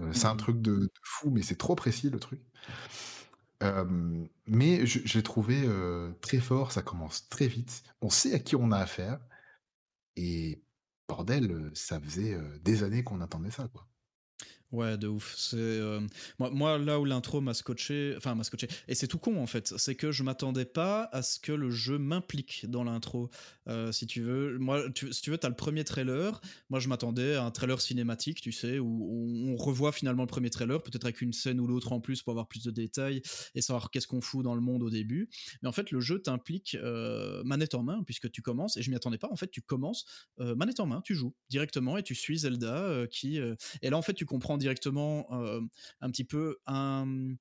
[0.00, 0.14] Euh, mmh.
[0.14, 2.40] C'est un truc de, de fou, mais c'est trop précis le truc.
[3.62, 7.82] Euh, mais l'ai trouvé euh, très fort, ça commence très vite.
[8.00, 9.20] On sait à qui on a affaire.
[10.16, 10.62] Et
[11.08, 13.86] bordel, ça faisait des années qu'on attendait ça, quoi.
[14.72, 15.34] Ouais, de ouf.
[15.36, 16.00] C'est euh...
[16.38, 19.46] moi, moi, là où l'intro m'a scotché, enfin m'a scotché, et c'est tout con en
[19.46, 23.28] fait, c'est que je m'attendais pas à ce que le jeu m'implique dans l'intro.
[23.68, 26.40] Euh, si tu veux, moi, tu, si tu veux, t'as le premier trailer.
[26.70, 30.48] Moi, je m'attendais à un trailer cinématique, tu sais, où on, revoit finalement le premier
[30.48, 33.20] trailer, peut-être avec une scène ou l'autre en plus pour avoir plus de détails
[33.54, 35.28] et savoir qu'est-ce qu'on fout dans le monde au début.
[35.60, 38.90] Mais en fait, le jeu t'implique euh, manette en main puisque tu commences, et je
[38.90, 39.28] m'y attendais pas.
[39.30, 40.06] En fait, tu commences
[40.38, 43.38] manette en main, tu joues directement et tu suis Zelda qui,
[43.82, 45.60] et là en fait, tu comprends directement euh,
[46.00, 47.36] un petit peu un,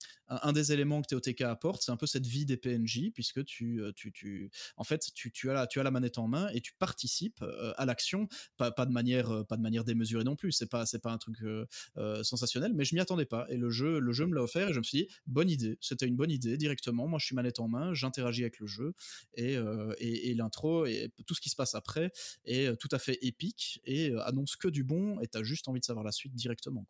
[0.53, 4.11] des éléments que TOTK apporte, c'est un peu cette vie des PNJ, puisque tu, tu,
[4.11, 7.41] tu en fait, tu, as la, tu as la manette en main et tu participes
[7.41, 8.27] euh, à l'action,
[8.57, 11.37] pas, de manière, pas de manière démesurée non plus, c'est pas, c'est pas un truc
[11.41, 14.69] euh, sensationnel, mais je m'y attendais pas, et le jeu, le jeu me l'a offert,
[14.69, 17.35] et je me suis dit, bonne idée, c'était une bonne idée, directement, moi je suis
[17.35, 18.93] manette en main, j'interagis avec le jeu,
[19.35, 19.57] et,
[19.99, 22.11] et, l'intro, et tout ce qui se passe après
[22.45, 25.85] est tout à fait épique, et annonce que du bon, et t'as juste envie de
[25.85, 26.85] savoir la suite directement.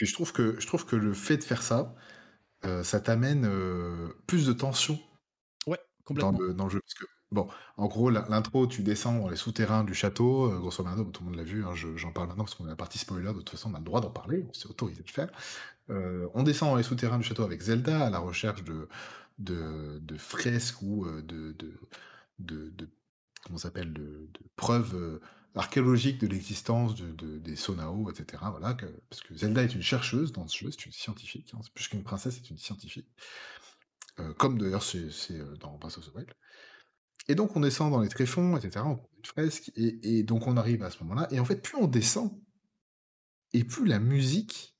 [0.00, 1.94] Puis je trouve que je trouve que le fait de faire ça,
[2.64, 4.98] euh, ça t'amène euh, plus de tension.
[5.66, 6.32] Ouais, complètement.
[6.32, 9.36] Dans le, dans le jeu, parce que bon, en gros, l'intro, tu descends dans les
[9.36, 11.66] souterrains du château, euh, grosso modo, tout le monde l'a vu.
[11.66, 13.26] Hein, j'en parle maintenant parce qu'on est la partie spoiler.
[13.28, 15.30] De toute façon, on a le droit d'en parler, on s'est autorisé de le faire.
[16.32, 18.88] on descend dans les souterrains du château avec Zelda à la recherche de
[19.38, 21.78] de, de fresques ou de de,
[22.38, 22.88] de, de
[23.44, 25.20] comment s'appelle de preuves
[25.54, 28.42] archéologique de l'existence de, de, des Sonao, etc.
[28.50, 31.60] Voilà, que, parce que Zelda est une chercheuse dans ce jeu, c'est une scientifique, hein,
[31.62, 33.08] c'est plus qu'une princesse, c'est une scientifique.
[34.18, 35.08] Euh, comme d'ailleurs c'est
[35.58, 36.32] dans Breath of the Wild.
[37.28, 38.84] Et donc on descend dans les tréfonds, etc.
[38.86, 41.28] On prend une fresque, et, et, donc on arrive à ce moment-là.
[41.30, 42.40] Et en fait, plus on descend,
[43.52, 44.76] et plus la musique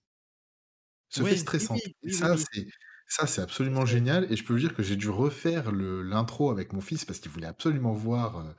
[1.08, 2.66] se fait Oui, stressante oui, ça, c'est
[3.06, 6.52] ça, c'est absolument génial et je peux vous dire que j'ai dû refaire le l'intro
[6.52, 8.54] avec mon fils parce qu'il voulait absolument voir, heu,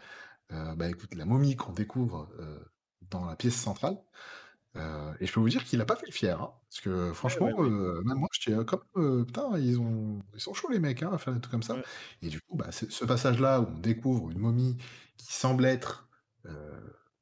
[0.75, 2.65] bah, écoute, la momie qu'on découvre, heu,
[3.01, 3.97] dans la pièce centrale,
[4.77, 7.13] heu et je peux vous dire qu'il a pas fait le fier, hein, parce que
[7.23, 7.71] Ouais, ouais, franchement, ouais.
[8.05, 8.83] même moi, j'étais, heu, comme,
[9.27, 11.81] «Putain, ils ont ils sont chauds les mecs, hein, à faire des trucs comme ça»
[12.23, 14.77] et du coup, bah, ce passage-là où on découvre une momie
[15.17, 16.09] qui semble être,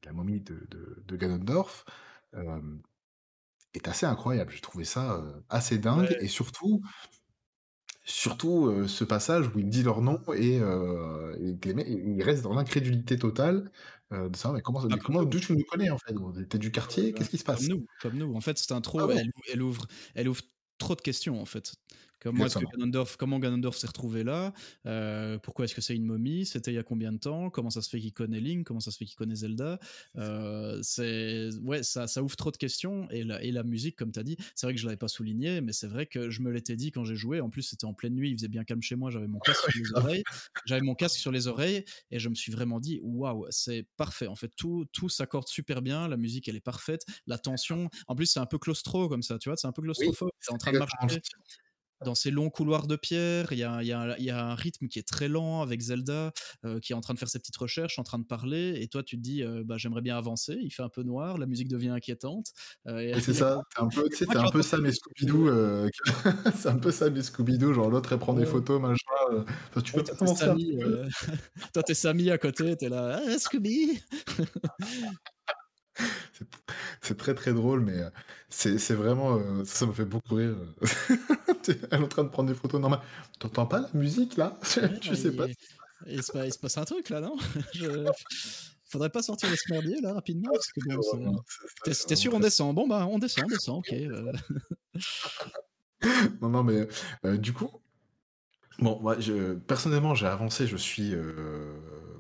[0.05, 1.85] la momie de de de Ganondorf,
[3.73, 4.51] est assez incroyable.
[4.53, 6.19] J'ai trouvé ça, assez dingue Ouais.
[6.19, 6.81] et surtout
[8.09, 12.43] surtout, heu, ce passage où il dit leur nom et heu et mecs, ils restent
[12.43, 13.71] dans l'incrédulité totale,
[14.13, 15.25] heu, de savoir: «Mais comment ça mais comme comment nous.
[15.25, 16.13] d'où tu nous connais en fait?
[16.13, 16.33] Gros?
[16.33, 17.13] Tu es du quartier?
[17.13, 18.35] Qu'est-ce qui se comme passe?» nous, comme nous.
[18.35, 19.19] En fait, cette Ah intro, ouais.
[19.19, 20.41] elle elle ouvre elle ouvre
[20.77, 21.73] trop de questions, en fait.
[22.19, 22.65] Comment est-ce que.
[22.65, 24.53] Ganondorf comment Ganondorf s'est retrouvé là?
[24.85, 26.45] Heu, pourquoi est-ce que c'est une momie?
[26.45, 27.49] C'était il y a combien de temps?
[27.49, 28.65] Comment ça se fait qu'il connaît Link?
[28.67, 29.79] Comment ça se fait qu'il connaît Zelda?
[30.17, 34.11] Heu, c'est ouais, ça ça ouvre trop de questions et la et la musique, comme
[34.11, 36.41] tu as dit, c'est vrai que je l'avais pas souligné, mais c'est vrai que je
[36.41, 37.41] me l'étais dit quand j'ai joué.
[37.41, 39.61] En plus, c'était en pleine nuit, il faisait bien calme chez moi, j'avais mon casque
[39.61, 40.23] sur les oreilles
[40.65, 44.27] j'avais mon casque sur les oreilles et je me suis vraiment dit: «Waouh, c'est parfait».
[44.27, 48.15] En fait, tout tout s'accorde super bien, la musique, elle est parfaite, la tension en
[48.15, 49.57] plus, c'est un peu claustro comme ça, tu vois?
[49.57, 50.29] C'est un peu Oui, claustrophobe.
[50.29, 51.21] Es c'est en train de marcher.
[52.05, 54.45] Dans ces longs couloirs de pierre, il y a il y a il y a
[54.45, 56.31] un rythme qui est très lent avec Zelda,
[56.65, 58.87] heu, qui est en train de faire ses petites recherches, en train de parler et
[58.87, 60.57] toi, tu te dis, heu: «Bah, j'aimerais bien avancer».
[60.61, 62.47] Il fait un peu noir, la musique devient inquiétante,
[62.87, 63.57] heu et c'est ça.
[63.75, 64.85] Tu es un peu tu sais, que moi tu es qui un peu entends Sam
[64.85, 65.89] et parler, c'est Scooby-Doo,
[66.55, 68.45] c'est un peu Sam et Scooby-Doo, genre l'autre elle prend des Ouais.
[68.45, 69.05] photos machin,
[69.69, 71.07] enfin tu peux toi, pas Samy, heu,
[71.73, 73.99] toi, tu es Samy à côté, tu es là: «Ah Scooby!»
[77.01, 78.11] C'est très, très drôle, mais heu,
[78.49, 80.55] c'est vraiment, heu, ça me fait beaucoup rire,
[81.67, 83.01] elle est en train de prendre des photos normales.
[83.39, 84.57] «Tu entends pas la musique là?
[84.81, 87.09] Ouais, Tu sais pas il se passe?» il se pa il se passe un truc
[87.09, 87.35] là, non?
[87.73, 88.09] Je
[88.89, 90.49] faudrait pas sortir le smerdier là rapidement?
[90.51, 92.21] Parce que c'est bon, très c'est drôle, c'est tu ça, es c'est tu es vraiment
[92.21, 92.75] sûr on descend?
[92.75, 94.31] Bon, bah, on descend, on descend, OK, descend.
[96.41, 96.87] Non, non, mais
[97.37, 97.69] du coup
[98.79, 101.13] bon, moi, je personnellement, j'ai avancé, je suis,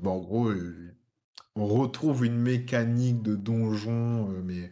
[0.01, 0.51] bon, en gros,
[1.55, 4.71] on retrouve une mécanique de donjon, heu, mais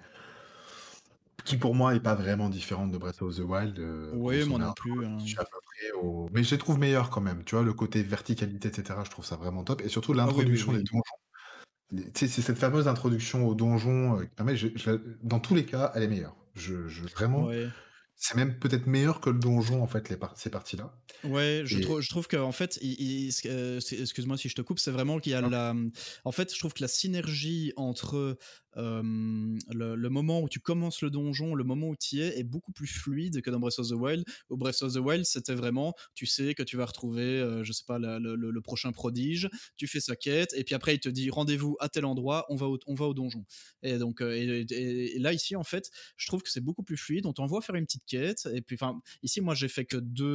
[1.45, 4.60] qui pour moi est pas vraiment différente de Breath of the Wild, heu, Oui, moi
[4.60, 5.30] non plus, je hein.
[5.32, 7.64] suis à peu près au mais je les trouve meilleurs quand même, tu vois?
[7.64, 10.62] Le côté verticalité et cetera, je trouve ça vraiment top et surtout Ah oui, oui,
[10.62, 11.02] l'introduction des donjons.
[12.16, 13.48] C'est cette fameuse introduction
[14.36, 16.36] permet je je la dans tous les cas, elle est meilleure.
[16.56, 17.72] Je je vraiment, Ouais.
[18.18, 21.80] C'est même peut-être meilleur que le donjon en fait, les par ces parties-là Ouais, je
[21.80, 25.31] et trouve je trouve qu'en fait, que excuse-moi si je te coupe, c'est vraiment qu'il
[25.31, 25.73] y a la,
[26.26, 28.38] en fait, je trouve que la synergie entre,
[28.76, 32.38] hem, le le moment où tu commences le donjon, le moment où tu y es,
[32.39, 34.26] est beaucoup plus fluide que dans Breath of the Wild.
[34.49, 37.72] Au Breath of the Wild, c'était vraiment, tu sais que tu vas retrouver, heu, je
[37.73, 41.10] sais pas, la le prochain prodige, tu fais sa quête et puis après il te
[41.10, 43.44] dit: «Rendez-vous à tel endroit, on va au on va au donjon»
[43.81, 46.98] et donc et et et là, ici, en fait, je trouve que c'est beaucoup plus
[46.98, 47.26] fluide.
[47.26, 50.25] On t'envoie faire une petite et puis enfin, ici, moi, j'ai fait que 2,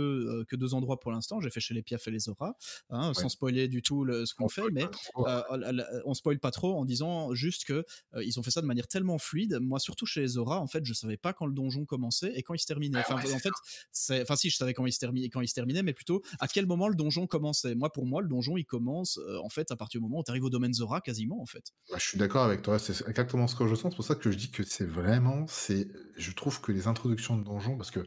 [0.40, 1.40] heu, que 2 endroits pour l'instant.
[1.40, 2.54] J'ai fait chez les Piaf et les Zoras,
[2.90, 3.14] hein, Ouais.
[3.14, 5.32] sans spoiler du tout le ce qu'on On fait, mais ouais.
[5.48, 7.84] oh là, on spoil pas trop en disant juste que,
[8.22, 9.58] ils ont fait ça de manière tellement fluide.
[9.60, 12.42] Moi, surtout chez les Zoras, en fait, je savais pas quand le donjon commençait et
[12.42, 12.98] quand il se terminait.
[12.98, 13.50] Bah Enfin, ouais, en fait,
[13.92, 16.22] c'est enfin si, je savais quand il se termi quand il se terminait, mais plutôt
[16.40, 17.74] à quel moment le donjon commençait?
[17.74, 20.30] Moi, pour moi, le donjon, il commence, en fait, à partir du moment où tu
[20.30, 21.72] arrives au domaine Zora, quasiment, en fait.
[21.90, 23.90] Bah, je suis d'accord avec toi, c'est exactement ce que je ressens.
[23.90, 27.36] C'est pour ça que je dis que c'est vraiment c'est je trouve que les introductions
[27.36, 28.00] de donjons parce que,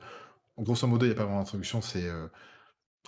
[0.60, 2.30] grosso modo, il y a pas vraiment d'introduction, c'est, heu,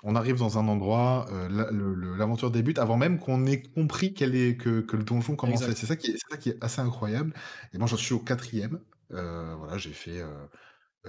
[0.04, 4.58] on arrive dans un endroit, le l'aventure débute avant même qu'on ait compris qu'elle est
[4.58, 5.72] que que le donjon commençait.
[5.72, 5.76] Exact.
[5.76, 7.34] C'est ça qui est ça qui est assez incroyable
[7.74, 8.82] et moi, j'en suis au 4e,
[9.14, 10.22] heu, voilà, j'ai fait,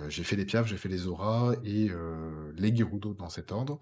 [0.08, 1.90] j'ai fait les Piaf, j'ai fait les Zoras et
[2.56, 3.78] les Gerudo dans cet ordre,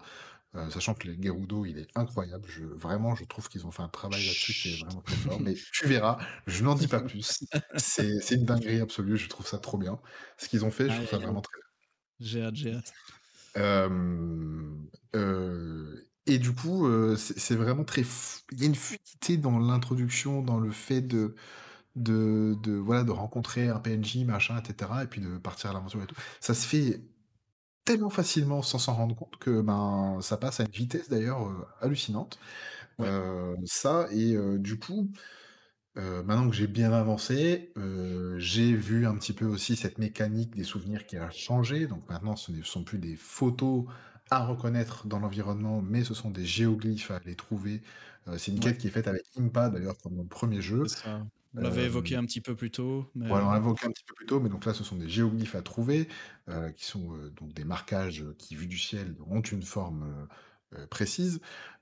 [0.55, 2.45] heu, sachant que les Gerudo, il est incroyable.
[2.49, 5.39] Je vraiment, je trouve qu'ils ont fait un travail là-dessus qui est vraiment très fort,
[5.41, 6.17] mais tu verras,
[6.47, 7.43] je n'en dis pas plus.
[7.75, 9.99] C'est c'est une dinguerie absolue, je trouve ça trop bien.
[10.37, 11.67] Ce qu'ils ont fait, je Aïe, trouve ça vraiment très bien.
[12.19, 12.95] J'ai hâte, j'ai hâte.
[13.55, 19.37] Hem, heu et du coup, c'est c'est vraiment très f il y a une fluidité
[19.37, 21.35] dans l'introduction, dans le fait de
[21.95, 25.73] de de voilà, de rencontrer un PNJ machin et cetera et puis de partir à
[25.73, 26.15] l'aventure et tout.
[26.41, 27.01] Ça se fait
[27.87, 31.65] tellement facilement sans s'en rendre compte que, ben, ça passe à une vitesse d'ailleurs, heu,
[31.81, 32.39] hallucinante.
[32.99, 33.17] Ouais.
[33.23, 35.11] Heu, ça et heu, du coup,
[35.95, 37.73] maintenant que j'ai bien avancé,
[38.37, 41.87] j'ai vu un petit peu aussi cette mécanique des souvenirs qui a changé.
[41.87, 43.85] Donc maintenant, ce ne sont plus des photos
[44.31, 47.83] à reconnaître dans l'environnement, mais ce sont des géoglyphes à aller trouver.
[48.37, 48.61] C'est une Ouais.
[48.61, 50.91] quête qui est faite avec Impa d'ailleurs comme dans le 1er jeu.
[51.53, 53.85] On l'avait évoqué Hem un petit peu plus tôt, mais voilà, on l'a heu évoqué
[53.85, 56.07] un petit peu plus tôt, mais donc là, ce sont des géoglyphes à trouver,
[56.49, 60.27] heu, qui sont, donc des marquages, qui, vus du ciel, ont une forme,
[60.89, 61.39] précise,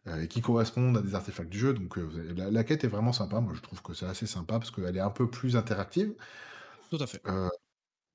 [0.07, 1.73] et qui correspondent à des artefacts du jeu.
[1.73, 3.41] Donc la la quête est vraiment sympa.
[3.41, 6.15] Moi, je trouve que c'est assez sympa parce qu'elle est un peu plus interactive.
[6.89, 7.25] Tout à fait.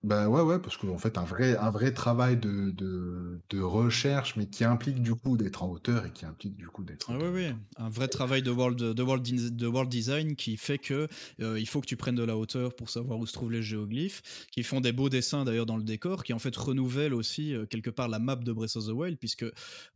[0.02, 4.35] Bah, ouais, ouais, parce qu'en fait, un vrai un vrai travail de de de recherche,
[4.36, 7.16] mais qui implique du coup d'être en hauteur et qui implique du coup d'être Ah
[7.18, 7.47] oui, oui,
[7.77, 11.09] un vrai travail de world de world de world design qui fait que,
[11.40, 13.62] heu, il faut que tu prennes de la hauteur pour savoir où se trouvent les
[13.62, 17.55] géoglyphes, qui font des beaux dessins d'ailleurs dans le décor, qui en fait renouvellent aussi,
[17.55, 19.44] heu, quelque part la map de Breath of the Wild puisque,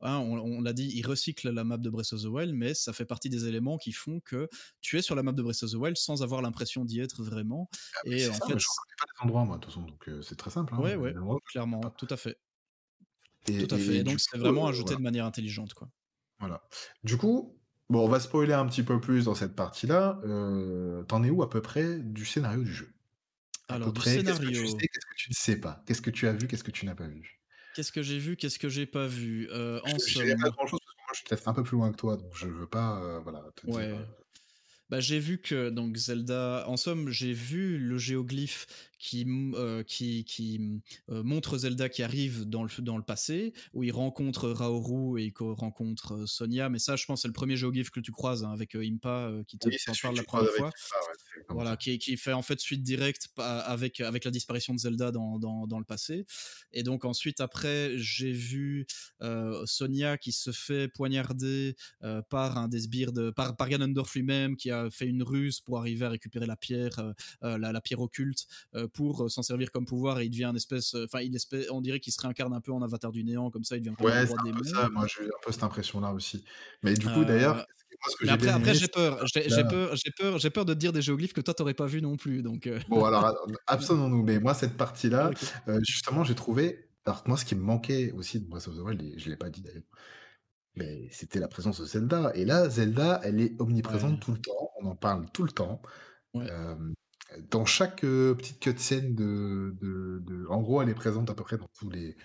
[0.00, 2.72] hein, on on l'a dit, ils recyclent la map de Breath of the Wild, mais
[2.74, 4.48] ça fait partie des éléments qui font que
[4.80, 7.22] tu es sur la map de Breath of the Wild sans avoir l'impression d'y être
[7.22, 7.68] vraiment.
[7.92, 8.66] Ah et en ça, fait je
[8.98, 11.16] pas les endroits moi, de toute façon, donc c'est très simple, hein, Ouais, ouais,
[11.46, 11.94] clairement, pas.
[11.96, 12.38] tout à fait.
[13.48, 14.96] Et Tout à et fait et et donc c'est vraiment ajouté voilà.
[14.96, 15.90] de manière intelligente, quoi.
[16.40, 16.62] Voilà.
[17.04, 17.58] Du coup,
[17.88, 21.30] bon, on va spoiler un petit peu plus dans cette partie-là, heu, tu en es
[21.30, 22.92] où à peu près du scénario du jeu?
[23.68, 25.60] À peu Alors du près, qu'est-ce que tu scénario sais, qu'est-ce que tu ne sais
[25.60, 25.82] pas?
[25.86, 27.40] Qu'est-ce que tu as vu, qu'est-ce que tu n'as pas vu?
[27.72, 28.36] Qu'est-ce que j'ai vu?
[28.36, 29.48] Qu'est-ce que j'ai pas vu?
[29.82, 32.16] En pas somme parce que moi je suis peut-être un peu plus loin que toi,
[32.16, 34.06] donc je veux pas, voilà, te Ouais.
[34.90, 38.66] Bah, j'ai vu que donc Zelda en somme, j'ai vu le géoglyphe
[39.04, 43.52] qui heu, qui qui, mmh, heu, montre Zelda qui arrive dans le dans le passé,
[43.74, 47.56] où il rencontre Raoru et qu'il rencontre Sonia, mais ça, je pense, c'est le 1er
[47.56, 50.48] géoglyphe que tu croises, hein, avec, Impa, qui te Oui, parle la tu croises 1re
[50.48, 50.72] avec fois.
[50.76, 51.16] Impa, ouais,
[51.50, 55.38] Voilà, qui qui fait en fait suite directe avec avec la disparition de Zelda dans
[55.38, 56.26] dans dans le passé.
[56.72, 58.86] Et donc ensuite après, j'ai vu,
[59.66, 61.76] Sonia qui se fait poignarder,
[62.30, 65.78] par un des sbires de par par Ganondorf lui-même qui a fait une ruse pour
[65.78, 68.46] arriver à récupérer la pierre, la la pierre occulte,
[68.94, 71.80] pour s'en servir comme pouvoir et il devient un espèce, heu, enfin il espè on
[71.82, 74.26] dirait qu'il se réincarne un peu en Avatar du néant comme ça, il devient Ouais,
[74.26, 76.44] c'est un peu ça, moi j'ai eu un peu cette impression-là aussi.
[76.82, 77.66] Mais du coup d'ailleurs,
[78.18, 80.78] que mais j'ai après après j'ai peur, j'ai peur j'ai peur j'ai peur de te
[80.78, 83.34] dire des géoglyphes que toi tu aurais pas vu non plus donc Bon alors,
[83.66, 85.30] abstenons-nous, mais moi cette partie-là,
[85.86, 89.18] justement j'ai trouvé alors moi ce qui me manquait aussi de Breath of the Wild
[89.18, 89.82] je l'ai pas dit d'ailleurs,
[90.76, 94.20] mais c'était la présence de Zelda et là, Zelda, elle est omniprésente Ouais.
[94.20, 95.82] tout le temps, on en parle tout le temps.
[96.34, 96.46] Ouais.
[97.50, 101.42] Dans chaque, heu, petite cutscene de de de en gros, elle est présente à peu
[101.44, 102.16] près dans tous les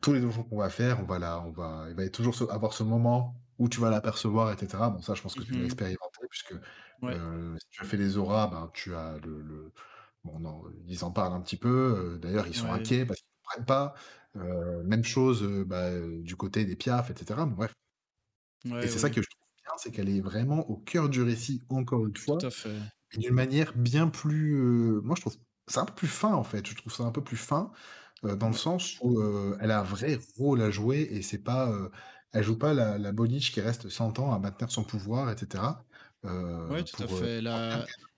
[0.00, 2.36] tous les donjons qu'on va faire, on va la on va il va y toujours
[2.52, 4.90] avoir ce moment où tu vas l'apercevoir et cetera.
[4.90, 5.66] Bon ça, je pense que tu l'as mh.
[5.66, 6.54] expérimenté puisque,
[7.02, 7.18] Ouais.
[7.18, 9.72] heu, si tu as fait les auras, ben, tu as le le
[10.24, 12.72] bon non, ils en parlent un petit peu, heu, d'ailleurs ils sont Ouais.
[12.72, 13.94] inquiets parce qu'ils comprennent pas.
[14.34, 15.90] Même chose, bah,
[16.20, 17.74] du côté des Piaf et cetera, bon bref.
[18.82, 21.62] Et c'est ça que je trouve bien, c'est qu'elle est vraiment au cœur du récit
[21.68, 22.78] encore une Tout fois, à fait.
[23.16, 25.36] D'une manière bien plus, moi je trouve
[25.68, 27.70] c'est un peu plus fin en fait, je trouve ça un peu plus fin,
[28.22, 29.20] dans le sens où,
[29.60, 31.72] elle a un vrai rôle à jouer et c'est pas,
[32.32, 35.36] elle joue pas la la boniche qui reste 100 ans à maintenir son pouvoir et
[35.38, 35.84] cetera,
[36.68, 38.08] Ouais, heu, tout à fait, pour maintenir a Ganon.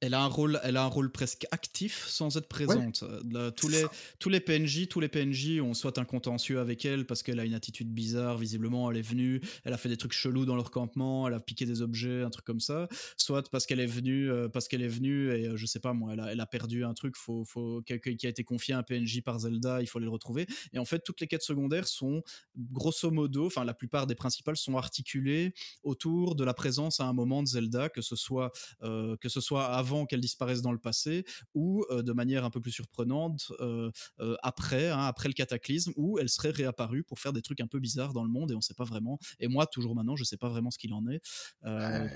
[0.00, 3.02] Elle a un rôle elle a un rôle presque actif sans être Ouais, présente.
[3.02, 6.84] Heu, de tous les tous les PNJ tous les PNJ ont soit un contentieux avec
[6.84, 9.96] elle parce qu'elle a une attitude bizarre, visiblement elle est venue, elle a fait des
[9.96, 13.48] trucs chelous dans leur campement, elle a piqué des objets, un truc comme ça, soit
[13.50, 16.12] parce qu'elle est venue, heu, parce qu'elle est venue et heu, je sais pas moi,
[16.12, 18.82] elle a elle a perdu un truc, faut faut qui a été confié à un
[18.82, 20.46] PNJ par Zelda, il faut aller le retrouver.
[20.72, 22.22] Et en fait, toutes les quêtes secondaires sont
[22.56, 27.12] grosso modo, enfin la plupart des principales sont articulées autour de la présence à un
[27.12, 28.50] moment de Zelda, que ce soit,
[28.82, 32.50] heu, que ce soit avant qu'elle disparaisse dans le passé ou, heu, de manière un
[32.50, 33.90] peu plus surprenante, heu
[34.20, 37.66] heu, après, hein, après le cataclysme où elle serait réapparue pour faire des trucs un
[37.66, 39.18] peu bizarres dans le monde et on sait pas vraiment.
[39.40, 41.20] Et moi toujours maintenant, je sais pas vraiment ce qu'il en est.
[41.62, 42.08] Ouais,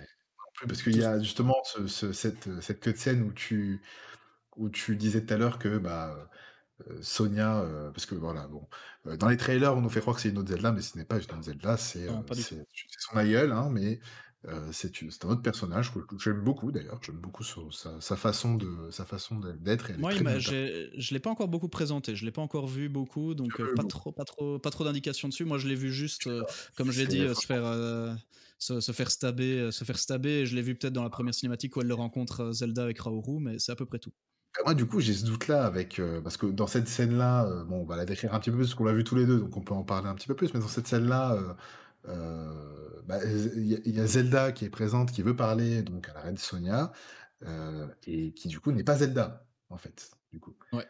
[0.68, 3.82] parce qu'il y a justement ce ce cette, heu, cette cutscene où tu
[4.56, 6.30] où tu disais tout à l'heure que, bah,
[7.02, 7.64] Sonia,
[7.94, 8.68] parce que voilà bon,
[9.18, 11.04] dans les trailers, on nous fait croire que c'est une autre Zelda, mais ce n'est
[11.06, 12.08] pas une autre Zelda, c'est
[12.98, 14.00] son aïeul, hein, mais,
[14.46, 17.70] heu, c'est une c'est un autre personnage que que j'aime beaucoup d'ailleurs, j'aime beaucoup son
[17.70, 20.38] sa sa façon de sa façon d'être et elle est Moi, il très bien m'a
[20.38, 20.68] interprétée.
[20.68, 23.74] j'ai je l'ai pas encore beaucoup présenté, je l'ai pas encore vu beaucoup donc Je
[23.74, 23.88] pas bon.
[23.88, 25.44] trop pas trop pas trop d'indications dessus.
[25.44, 27.64] Moi, je l'ai vu juste, verras, comme j'ai dit, c'est heu, se franchement faire,
[28.58, 31.34] se se faire stabber, se faire stabber et je l'ai vu peut-être dans la 1re
[31.34, 34.12] cinématique où elle le rencontre, Zelda avec Raoru, mais c'est à peu près tout.
[34.56, 37.84] Bah, moi, du coup, j'ai ce doute-là avec, parce que dans cette scène-là, bon, on
[37.84, 39.56] va la décrire un petit peu plus parce qu'on l'a vue tous les 2, donc
[39.56, 41.56] on peut en parler un petit peu plus, mais dans cette scène-là,
[42.06, 45.82] heu, bah, il y a il y a Zelda qui est présente, qui veut parler
[45.82, 46.92] donc à la reine Sonia,
[47.44, 50.56] heu, et qui du coup n'est pas Zelda, en fait, du coup.
[50.72, 50.88] Ouais.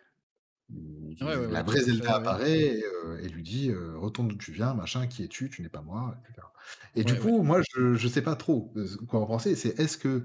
[1.20, 4.72] Ouais, ouais, la vraie Zelda apparaît et heu, et lui dit, «Retourne d'où tu viens,
[4.74, 5.51] machin, qui es-tu?
[5.51, 6.16] Tu n'es pas moi»,
[6.94, 8.72] et du coup, moi, je je sais pas trop,
[9.09, 10.24] quoi en penser, c'est est-ce que,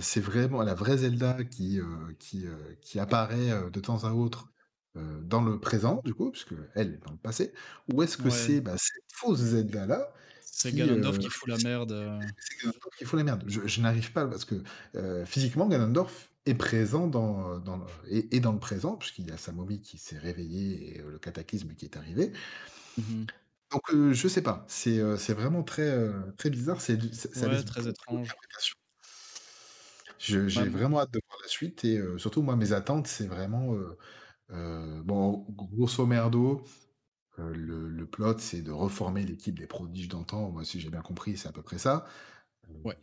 [0.00, 1.80] c'est vraiment la vraie Zelda qui,
[2.18, 2.46] qui,
[2.80, 4.52] qui apparaît, de temps à autre,
[4.96, 7.52] heu, dans le présent, du coup, puisqu'elle est dans le passé?
[7.92, 8.30] Ou est-ce que Ouais.
[8.30, 10.12] c'est, bah, cette fausse Zelda-là
[10.48, 13.44] C'est Ganondorf heu, qui fout la merde, heu c'est Ganondorf qui fout la merde?
[13.48, 14.56] Je je n'arrive pas parce que,
[15.26, 17.84] physiquement, Ganondorf est présent dans, heu, dans le
[18.40, 21.96] dans présent puisqu'il y a sa momie qui s'est réveillée et le cataclysme qui est
[21.96, 22.32] arrivé.
[22.96, 23.26] Mmh mh.
[23.72, 25.00] Donc heu, je sais pas, c'est,
[25.34, 25.90] vraiment très,
[26.36, 26.96] très bizarre, c'est
[27.34, 28.36] Ouais, très étrange.
[30.18, 33.74] j'ai vraiment hâte de voir la suite et surtout moi mes attentes, c'est vraiment,
[34.50, 36.62] heu bon, grosso merdo,
[37.38, 40.50] le le plot, c'est de reformer l'équipe des prodiges d'antan.
[40.52, 42.06] Moi, si j'ai bien compris, c'est à peu près ça.
[42.84, 42.96] Ouais.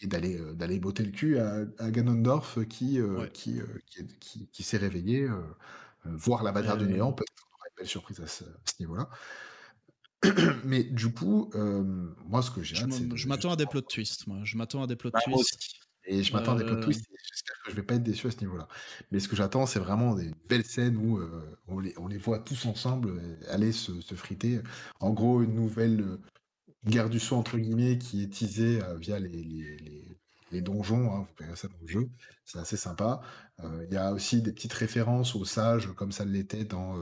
[0.00, 3.32] Et d'aller, heu, d'aller botter le cul à à Ganondorf qui, Ouais.
[3.32, 5.28] qui, qui est qui qui s'est réveillé,
[6.04, 7.12] voir l'avatar du néant.
[7.12, 9.10] Peut-être qu'on aura une belle surprise à ce ce niveau-là.
[10.64, 12.76] Mais du coup, moi, ce que j'ai
[13.12, 14.40] Je m'attends à des plot twists, moi.
[14.44, 15.87] Je m'attends à des plot Bah, twists.
[16.08, 18.30] Et je m'attends à des plot twists j'espère que je vais pas être déçu à
[18.32, 18.68] ce niveau-là.
[19.12, 22.18] Mais ce que j'attends, c'est vraiment des belles scènes où, heu, on les on les
[22.18, 24.60] voit tous ensemble, heu, aller se se friter.
[25.00, 26.20] En gros, une nouvelle, heu,
[26.86, 30.18] «guerre du sang» entre guillemets qui est teasée, via les les les
[30.50, 32.08] les donjons, hein, vous verrez ça dans le jeu.
[32.46, 33.20] C'est assez sympa.
[33.62, 36.96] Il y a aussi des petites références aux sages comme ça l'était dans,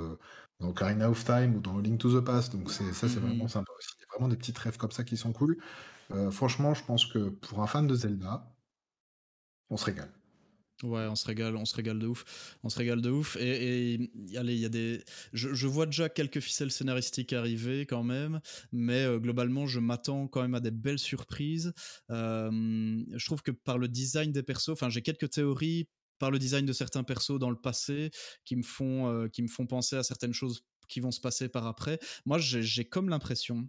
[0.60, 2.52] dans Ocarina of Time ou dans Link to the Past.
[2.56, 3.48] Donc ça, c'est Mmh vraiment mh.
[3.48, 3.90] sympa aussi.
[3.98, 5.56] Il y a vraiment des petites réfs comme ça qui sont cool.
[6.30, 8.55] Franchement, je pense que pour un fan de Zelda
[9.70, 10.12] on se régale.
[10.82, 12.58] Ouais, on se régale on se régale de ouf.
[12.62, 15.02] On se régale de ouf et allez, il y a des
[15.32, 18.40] je vois déjà quelques ficelles scénaristiques arriver quand même,
[18.72, 21.72] mais heu, globalement, je m'attends quand même à des belles surprises.
[22.10, 25.88] Hem, je trouve que par le design des persos, enfin, j'ai quelques théories
[26.18, 28.10] par le design de certains persos dans le passé
[28.44, 31.48] qui me font, heu, qui me font penser à certaines choses qui vont se passer
[31.48, 31.98] par après.
[32.26, 33.66] Moi, j'ai comme l'impression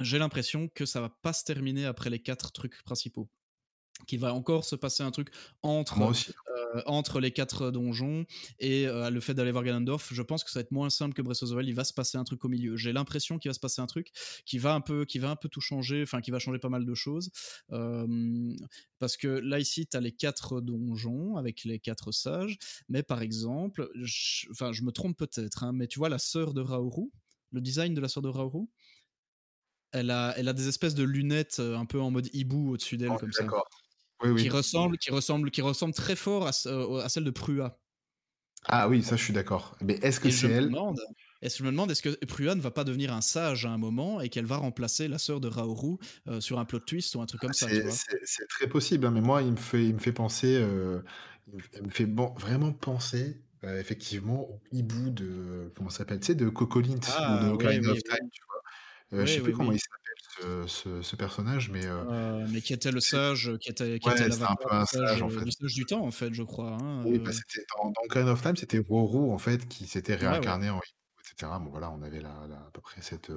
[0.00, 3.30] j'ai l'impression que ça va pas se terminer après les 4 trucs principaux.
[4.06, 5.30] Qu'il va encore se passer un truc
[5.62, 6.02] entre,
[6.48, 8.24] heu, entre les 4 donjons
[8.58, 10.12] et heu, le fait d'aller voir Ganondorf.
[10.12, 11.68] Je pense que ça va être moins simple que Breath of the Wild.
[11.68, 12.76] Il va se passer un truc au milieu.
[12.76, 14.10] J'ai l'impression qu'il va se passer un truc
[14.46, 16.68] qui va un peu qui va un peu tout changer, enfin qui va changer pas
[16.68, 17.30] mal de choses.
[17.70, 18.56] Hem,
[18.98, 22.58] parce que là, ici, tu as les 4 donjons avec les 4 sages,
[22.88, 23.88] mais par exemple,
[24.50, 27.10] enfin, je me trompe peut-être, hein, mais tu vois la sœur de Raoru,
[27.52, 28.66] le design de la sœur de Raoru?
[29.92, 33.16] Elle a elle a des espèces de lunettes, un peu en mode hibou au-dessus d'elle
[33.16, 33.44] comme est ça.
[33.44, 33.68] d'accord.
[34.22, 34.50] Oui, Qui oui.
[34.50, 37.80] ressemble qui ressemble qui ressemble très fort à à celle de Prua.
[38.68, 39.76] Ah oui, ça, je suis d'accord.
[39.82, 40.70] Mais est-ce que c'est elle?
[40.70, 41.00] demande
[41.42, 43.78] est-ce je me demande est-ce que Prua ne va pas devenir un sage à un
[43.78, 45.96] moment et qu'elle va remplacer la sœur de Raoru,
[46.28, 47.68] heu, sur un plot twist ou un truc Ah, comme ça,
[48.24, 51.04] c'est très possible, hein, mais moi, il me fait il me fait penser, heu,
[51.74, 56.20] il me fait bon vraiment penser, heu, effectivement au hibou de comment s'appelle?
[56.20, 58.30] Tu sais, de Coco Lint ou de Ah Ocarina of oui, Time, oui.
[58.32, 58.62] tu vois?
[59.22, 59.80] Heu, je Oui, sais plus oui, comment il oui.
[59.80, 59.99] s'appelle
[60.38, 64.08] ce ce ce personnage, mais heu, Heu, mais qui était le sage, qui était qui
[64.08, 65.44] ouais, était un peu sage, sage, en heu, fait.
[65.44, 68.28] du sage du temps, en fait, je crois, hein, Oui, bah, heu c'était dans dans
[68.32, 70.54] of Time, c'était Woru, en fait, qui s'était Ouais, ouais.
[70.54, 70.82] réincarné en hibou
[71.24, 71.58] et cetera.
[71.58, 73.32] Bon, voilà, on avait la la à peu près cette,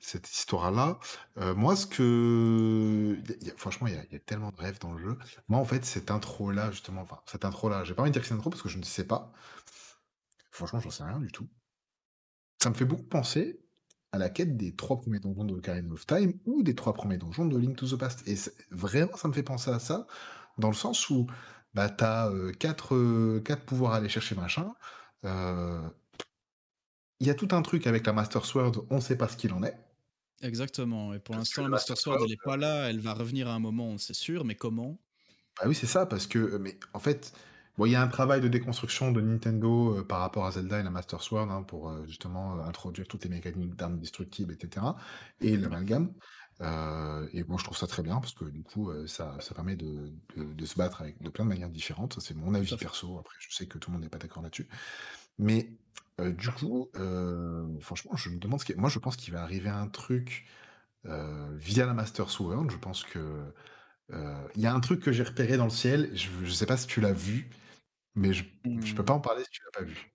[0.00, 0.98] cette histoire-là.
[1.36, 4.56] Moi, ce que il y a franchement, il y a il y a tellement de
[4.60, 5.18] rêves dans le jeu.
[5.48, 8.28] Moi, en fait, cette intro-là, justement, enfin, cette intro-là, j'ai pas envie de dire que
[8.28, 9.32] c'est une intro parce que je ne sais pas.
[10.50, 11.48] Franchement, j'en sais rien du tout.
[12.62, 13.65] Ça me fait beaucoup penser
[14.12, 17.18] à la quête des 3 premiers donjons de Ocarina of Time ou des 3 premiers
[17.18, 18.36] donjons de Link to the Past et
[18.70, 20.06] vraiment, ça me fait penser à ça,
[20.58, 21.26] dans le sens où,
[21.74, 24.74] bah, tu as, heu, 4, heu, 4 pouvoirs à aller chercher machin,
[25.24, 25.80] heu
[27.20, 29.52] il y a tout un truc avec la Master Sword, on sait pas ce qu'il
[29.52, 29.76] en est.
[30.42, 33.14] Exactement et pour l'instant, la Master Sword, Sword, elle est heu pas là, elle va
[33.14, 34.98] revenir à un moment, c'est sûr, mais comment?
[35.58, 37.32] Bah oui, c'est ça, parce que, mais en fait,
[37.78, 40.80] bon, il y a un travail de déconstruction de Nintendo, heu, par rapport à Zelda
[40.80, 44.52] et la Master Sword, hein, pour, heu, justement, heu, introduire toutes les mécaniques d'armes destructibles
[44.54, 44.96] et cetera
[45.40, 46.12] et l'amalgame.
[47.32, 50.12] Et moi, je trouve ça très bien parce que du coup, ça ça permet de
[50.36, 52.18] de de se battre avec de plein de manières différentes.
[52.20, 53.18] C'est mon avis perso.
[53.18, 54.66] Après, je sais que tout le monde n'est pas d'accord là-dessus.
[55.38, 55.70] Mais,
[56.20, 56.90] du coup,
[57.80, 60.46] franchement, je me demande ce qui moi, je pense qu'il va arriver un truc,
[61.04, 62.70] via la Master Sword.
[62.70, 63.52] Je pense que,
[64.56, 66.76] il y a un truc que j'ai repéré dans le ciel, je je sais pas
[66.76, 67.50] si tu l'as vu,
[68.16, 68.44] mais je
[68.84, 69.06] je peux Mmh.
[69.06, 70.12] pas en parler si tu l'as pas vu.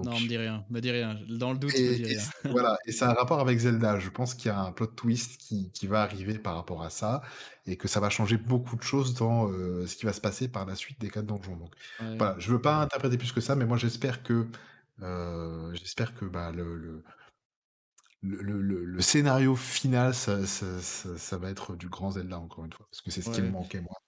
[0.00, 1.14] Non, me Donc dis rien, me dis rien.
[1.28, 2.24] Dans le doute, me et dis et rien.
[2.24, 3.98] c voilà et ça a un rapport avec Zelda.
[3.98, 6.88] Je pense qu'il y a un plot twist qui qui va arriver par rapport à
[6.90, 7.20] ça
[7.66, 10.48] et que ça va changer beaucoup de choses dans, heu, ce qui va se passer
[10.48, 11.56] par la suite des 4 donjons.
[11.56, 12.18] Donc Ouais.
[12.18, 14.46] voilà, je veux pas interpréter plus que ça, mais moi j'espère que,
[15.02, 17.02] heu, j'espère que, bah, le le
[18.22, 22.38] le le le le scénario final, ça ça ça ça va être du grand Zelda,
[22.38, 23.94] encore une fois, parce que c'est ce qui me manquait moi,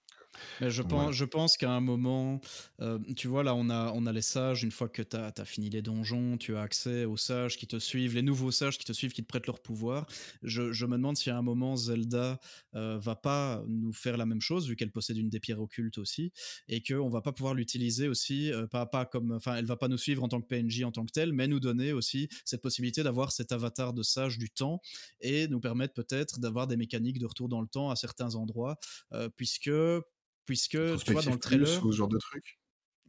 [0.59, 0.81] Mais je
[1.25, 2.39] pense qu'à un moment,
[2.81, 5.45] heu, tu vois, là, on a on a les sages, une fois que tu as
[5.45, 8.85] fini les donjons, tu as accès aux sages qui te suivent, les nouveaux sages qui
[8.85, 10.05] te suivent, qui te prêtent leurs pouvoirs.
[10.43, 12.39] Je je me demande si à un moment Zelda,
[12.75, 15.97] heu, va pas nous faire la même chose, vu qu'elle possède une des pierres occultes
[15.97, 16.31] aussi
[16.67, 19.87] et qu'on va pas pouvoir l'utiliser aussi, heu, pas pas comme enfin, elle va pas
[19.87, 22.61] nous suivre en tant que PNJ en tant que telle, mais nous donner aussi cette
[22.61, 24.81] possibilité d'avoir cet avatar de sage du temps
[25.19, 28.77] et nous permettre peut-être d'avoir des mécaniques de retour dans le temps à certains endroits,
[29.13, 29.69] heu, puisque
[30.45, 32.59] puisque tu vois, dans le trailer ou ce genre de truc?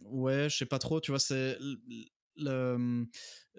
[0.03, 1.57] ouais, je sais pas trop, tu vois, c'est
[2.37, 3.07] le,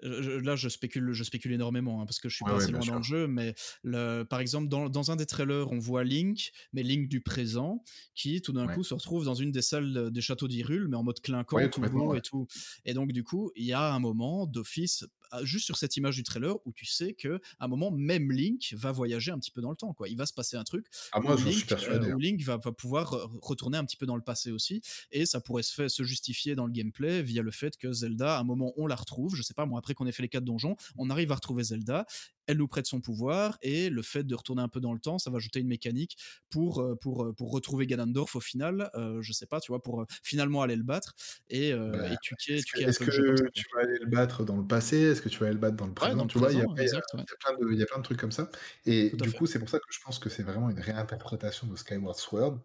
[0.02, 2.72] là, je spécule, je spécule énormément hein, parce que je suis Ouais, pas ouais, assez
[2.72, 5.78] bien loin dans le jeu, mais le, par exemple, dans, dans un des trailers, on
[5.78, 7.84] voit Link, mais Link du présent,
[8.16, 8.68] qui tout d'un Ouais.
[8.68, 11.68] coup se retrouve dans une des salles des châteaux d'Hyrule, mais en mode clinquant, Ouais,
[11.68, 12.16] tout ouais.
[12.16, 12.48] et tout.
[12.84, 15.04] Et donc, du coup, il y a un moment d'office,
[15.42, 18.74] juste sur cette image du trailer, où tu sais que à un moment, même Link
[18.76, 19.92] va voyager un petit peu dans le temps.
[19.92, 20.08] Quoi.
[20.08, 22.14] Il va se passer un truc Ah moi, où suis Link, euh, persuadé, hein.
[22.14, 24.80] où Link va, va pouvoir re- retourner un petit peu dans le passé aussi
[25.10, 28.36] et ça pourrait se, faire, se justifier dans le gameplay via le fait que Zelda,
[28.36, 29.34] à un moment, on la retrouve.
[29.36, 31.64] Je sais pas, moi, après qu'on ait fait les quatre donjons, on arrive à retrouver
[31.64, 32.06] Zelda.
[32.46, 35.18] Elle nous prête son pouvoir et le fait de retourner un peu dans le temps,
[35.18, 36.16] ça va ajouter une mécanique
[36.50, 38.90] pour, euh, pour, euh, pour retrouver Ganondorf au final.
[38.94, 41.14] Euh, je sais pas, tu vois, pour finalement aller le battre
[41.48, 44.44] et, euh, Bah, et tuer, est-ce que tuer est-ce jeu tu vas aller le battre
[44.44, 44.96] dans le passé?
[45.02, 46.26] Est-ce que tu vas aller le battre dans le Ouais, présent?
[46.26, 48.50] le Tu vois, il y a ouais, y plein de trucs comme ça
[48.86, 51.66] et tout du coup, c'est pour ça que je pense que c'est vraiment une réinterprétation
[51.66, 52.60] de Skyward Sword.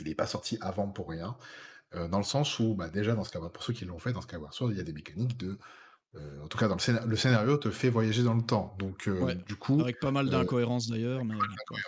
[0.00, 1.36] Il est pas sorti avant pour rien,
[1.94, 4.52] dans le sens où, bah, déjà dans Skyward pour ceux qui l'ont fait, dans Skyward
[4.54, 5.58] Sword, il y a des mécaniques de,
[6.14, 8.76] heu, en tout cas dans le scéna le scénario te fait voyager dans le temps.
[8.78, 11.78] Donc Ouais, du coup, avec pas mal heu, d'incohérences d'ailleurs, mais ouais, bon,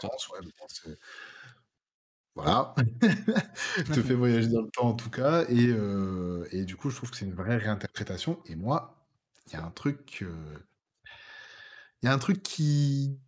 [2.35, 2.75] voilà,
[3.93, 5.45] te fait voyager dans le temps en tout cas.
[5.49, 5.71] Et
[6.53, 8.41] et du coup, je trouve que c'est une vraie réinterprétation.
[8.47, 9.07] Et moi,
[9.47, 10.25] il y a un truc,
[12.03, 13.21] il y a un truc qui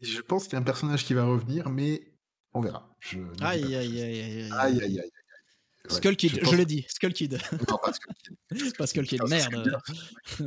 [0.00, 2.14] je pense qu'il y a un personnage qui va revenir, mais
[2.54, 2.96] on verra.
[3.00, 5.10] Je Aïe, aïe, aïe, aïe, aïe, Aïe, aïe, aïe,
[5.88, 7.38] Skull Kid, je pense l'ai dit, Skull Kid.
[7.52, 8.36] non, pas Skull Kid.
[8.78, 9.78] pas Skull Kid, merde.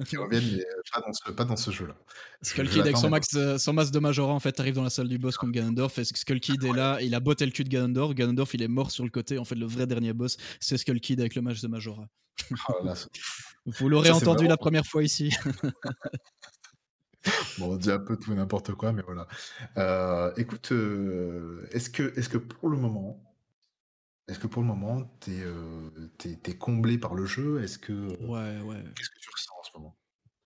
[0.07, 1.95] qui mais heu, pas dans ce pas dans ce jeu-là.
[2.41, 4.75] Je Skull je Kid avec son, max, euh, son masse de Majora, en fait, t'arrives
[4.75, 7.45] dans la salle du boss contre Ganondorf, et Skull Kid est là, il a botté
[7.45, 9.87] le cul de Ganondorf, Ganondorf il est mort sur le côté, en fait, le vrai
[9.87, 12.07] dernier boss, c'est Skull Kid avec le match de Majora.
[12.69, 12.93] Oh là
[13.65, 15.31] Vous l'aurez entendu vraiment la première fois ici.
[17.59, 19.27] bon, on dit un peu tout et n'importe quoi, mais voilà.
[19.77, 23.21] Heu, écoute, heu, est-ce que est-ce que pour le moment
[24.31, 27.61] est-ce que pour le moment, tu es, es comblé par le jeu?
[27.61, 28.83] Est-ce que, ouais, ouais.
[28.95, 29.97] qu'est-ce que tu ressens en ce moment?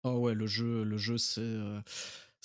[0.04, 1.80] Oh ouais, le jeu, le jeu, c'est euh,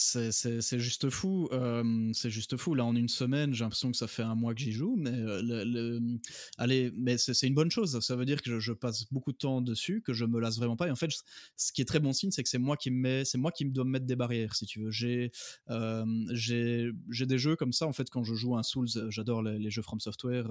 [0.01, 1.49] c'est juste fou.
[1.53, 2.75] Euh, c'est juste fou.
[2.75, 5.11] Là, en une semaine, j'ai l'impression que ça fait un mois que j'y joue, mais
[5.11, 6.19] euh, le, le-
[6.57, 8.01] allez, mais c'est une bonne chose.
[8.01, 10.77] Ça veut dire que je, passe beaucoup de temps dessus, que je me lasse vraiment
[10.77, 10.89] pas.
[10.89, 11.11] Et en fait,
[11.57, 13.53] ce qui est très bon signe, c'est que c'est moi qui me mets, c'est moi
[13.53, 14.91] qui me dois me mettre des barrières, si tu veux.
[14.91, 15.33] J'ai
[15.69, 17.87] euh, j'ai des jeux comme ça.
[17.87, 20.49] En fait, quand je joue un Souls, j'adore les, les jeux From Software.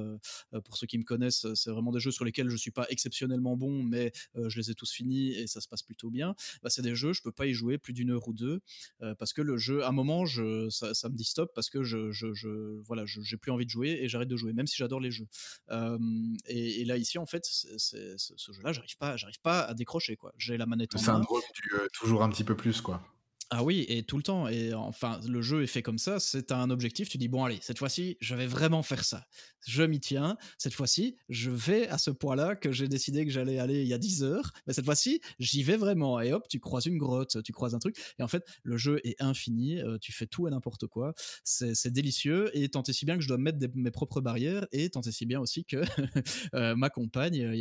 [0.64, 3.58] pour ceux qui me connaissent, c'est vraiment des jeux sur lesquels je suis pas exceptionnellement
[3.58, 6.82] bon, mais je les ai tous finis et ça se passe plutôt bien bah, c'est
[6.82, 8.62] des jeux, je peux pas y jouer plus d'une heure ou deux
[9.18, 11.84] parce que le jeu, à un moment, je, ça, ça me dit stop parce que
[11.84, 14.68] je, je, je voilà, je- j'ai plus envie de jouer et j'arrête de jouer, même
[14.68, 15.28] si j'adore les jeux.
[15.72, 15.98] Euh,
[16.48, 20.16] et, et là ici, en fait, ce ce jeu-là, j'arrive pas, j'arrive pas à décrocher
[20.16, 20.34] quoi.
[20.38, 23.02] J'ai la manette Le en main, syndrome du, heu, toujours un petit peu plus, quoi.
[23.52, 24.48] Ah oui, et tout le temps.
[24.48, 26.20] Et enfin, le jeu est fait comme ça.
[26.20, 27.10] C'est un objectif.
[27.10, 29.26] Tu dis bon, allez, cette fois-ci, je vais vraiment faire ça.
[29.66, 30.38] Je m'y tiens.
[30.60, 33.94] Cette fois-ci, je vais à ce point-là que j'ai décidé que j'allais aller il y
[33.94, 34.52] a 10 heures.
[34.68, 36.22] Mais cette fois-ci, j'y vais vraiment.
[36.22, 37.98] Et hop, tu croises une grotte, tu croises un truc.
[38.20, 39.80] Et en fait, le jeu est infini.
[39.82, 41.14] euh, tu fais tout et n'importe quoi.
[41.44, 42.52] C'est délicieux.
[42.56, 44.68] Et tant et si bien que je dois mettre mes propres barrières.
[44.72, 45.78] Et tant et si bien aussi que
[46.54, 47.52] euh, ma compagne,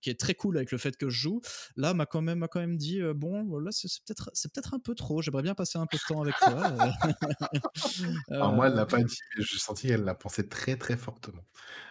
[0.00, 1.40] qui est très cool avec le fait que je joue,
[1.76, 4.74] là m'a quand même m'a quand même dit euh, bon là c'est peut-être c'est peut-être
[4.74, 6.90] un peu trop j'aimerais bien passer un peu de temps avec toi euh.
[8.30, 10.96] Alors moi, elle Euh, l'a pas dit, mais j'ai senti qu'elle l'a pensé très, très
[10.96, 11.42] fortement.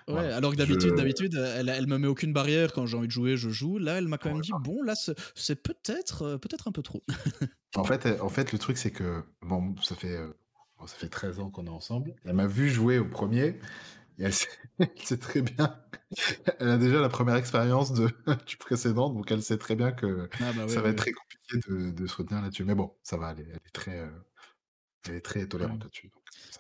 [0.08, 0.36] ouais Voilà.
[0.38, 3.12] alors que Je d'habitude d'habitude elle, elle me met aucune barrière quand j'ai envie de
[3.12, 4.94] jouer je joue là elle m'a quand même dit bon là
[5.36, 7.04] c'est peut-être euh, peut-être un peu trop
[7.76, 10.18] En fait, en fait, le truc, c'est que, bon, ça fait,
[10.78, 12.14] bon, ça fait 13 ans qu'on est ensemble.
[12.26, 13.56] Elle m'a vu jouer au 1er
[14.20, 14.48] et elle sait
[14.80, 15.78] elle sait très bien.
[16.60, 18.10] Elle a déjà la première expérience de
[18.48, 20.98] du précédent, donc elle sait très bien que ah bah oui ça va oui, être
[20.98, 22.66] très compliqué de de se retenir là-dessus.
[22.66, 24.12] Mais bon, ça va, elle est elle est très, heu,
[25.08, 26.12] elle est très tolérante là-dessus,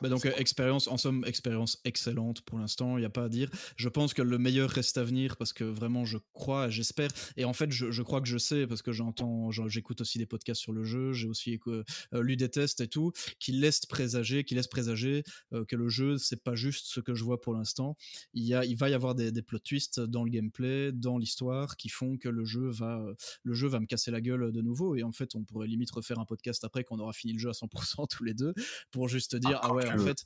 [0.02, 3.30] Bah donc euh, expérience, en somme, expérience excellente pour l'instant, il n'y a pas à
[3.30, 3.49] dire.
[3.76, 7.45] Je pense que le meilleur reste à venir parce que vraiment je crois, j'espère, et
[7.45, 10.26] en fait je, je crois que je sais parce que j'entends, j'en- j'écoute aussi des
[10.26, 11.84] podcasts sur le jeu, j'ai aussi écou-
[12.14, 15.23] euh, lu des tests et tout, qui laissent présager, qui laissent présager
[15.53, 17.95] euh, que le jeu c'est pas juste ce que je vois pour l'instant.
[18.34, 21.18] Il y a, il va y avoir des, des plot twists dans le gameplay, dans
[21.18, 23.14] l'histoire, qui font que le jeu va, euh,
[23.44, 24.95] le jeu va me casser la gueule de nouveau.
[24.95, 27.49] Et en fait on pourrait limite refaire un podcast après qu'on aura fini le jeu
[27.49, 28.53] à 100% tous les deux
[28.91, 30.18] pour juste Ah, dire ah ouais en fait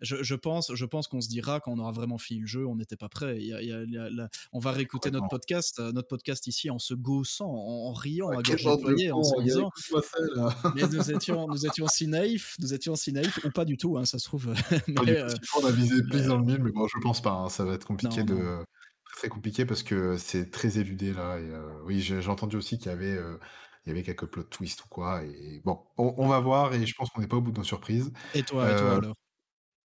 [0.00, 2.66] je, je pense, je pense qu'on se dira quand on aura vraiment fini le jeu,
[2.66, 3.36] on n'était pas prêt.
[3.38, 5.78] Il y a- il y a- il y a la- on va réécouter notre podcast,
[5.80, 9.40] euh, notre podcast ici en se gaussant, en, en riant à gorge déployée, en se
[9.42, 9.70] disant
[10.74, 13.96] mais nous étions, nous étions si naïfs, nous étions si naïfs ou pas du tout,
[13.96, 14.52] hein, ça se trouve.
[14.88, 15.28] Mais, tout, euh,
[15.62, 17.64] on a visé mais, pile dans le mille, mais bon, je pense pas, hein, ça
[17.64, 18.64] va être compliqué non, de non.
[19.14, 21.50] très, compliqué parce que c'est très éludé là et
[21.84, 23.18] oui, j'ai entendu aussi qu'il y avait,
[23.86, 26.86] il y avait quelques plot twists ou quoi et bon, on on va voir et
[26.86, 28.12] je pense qu'on n'est pas au bout de nos surprises.
[28.34, 29.14] Et toi, et toi Heu, alors?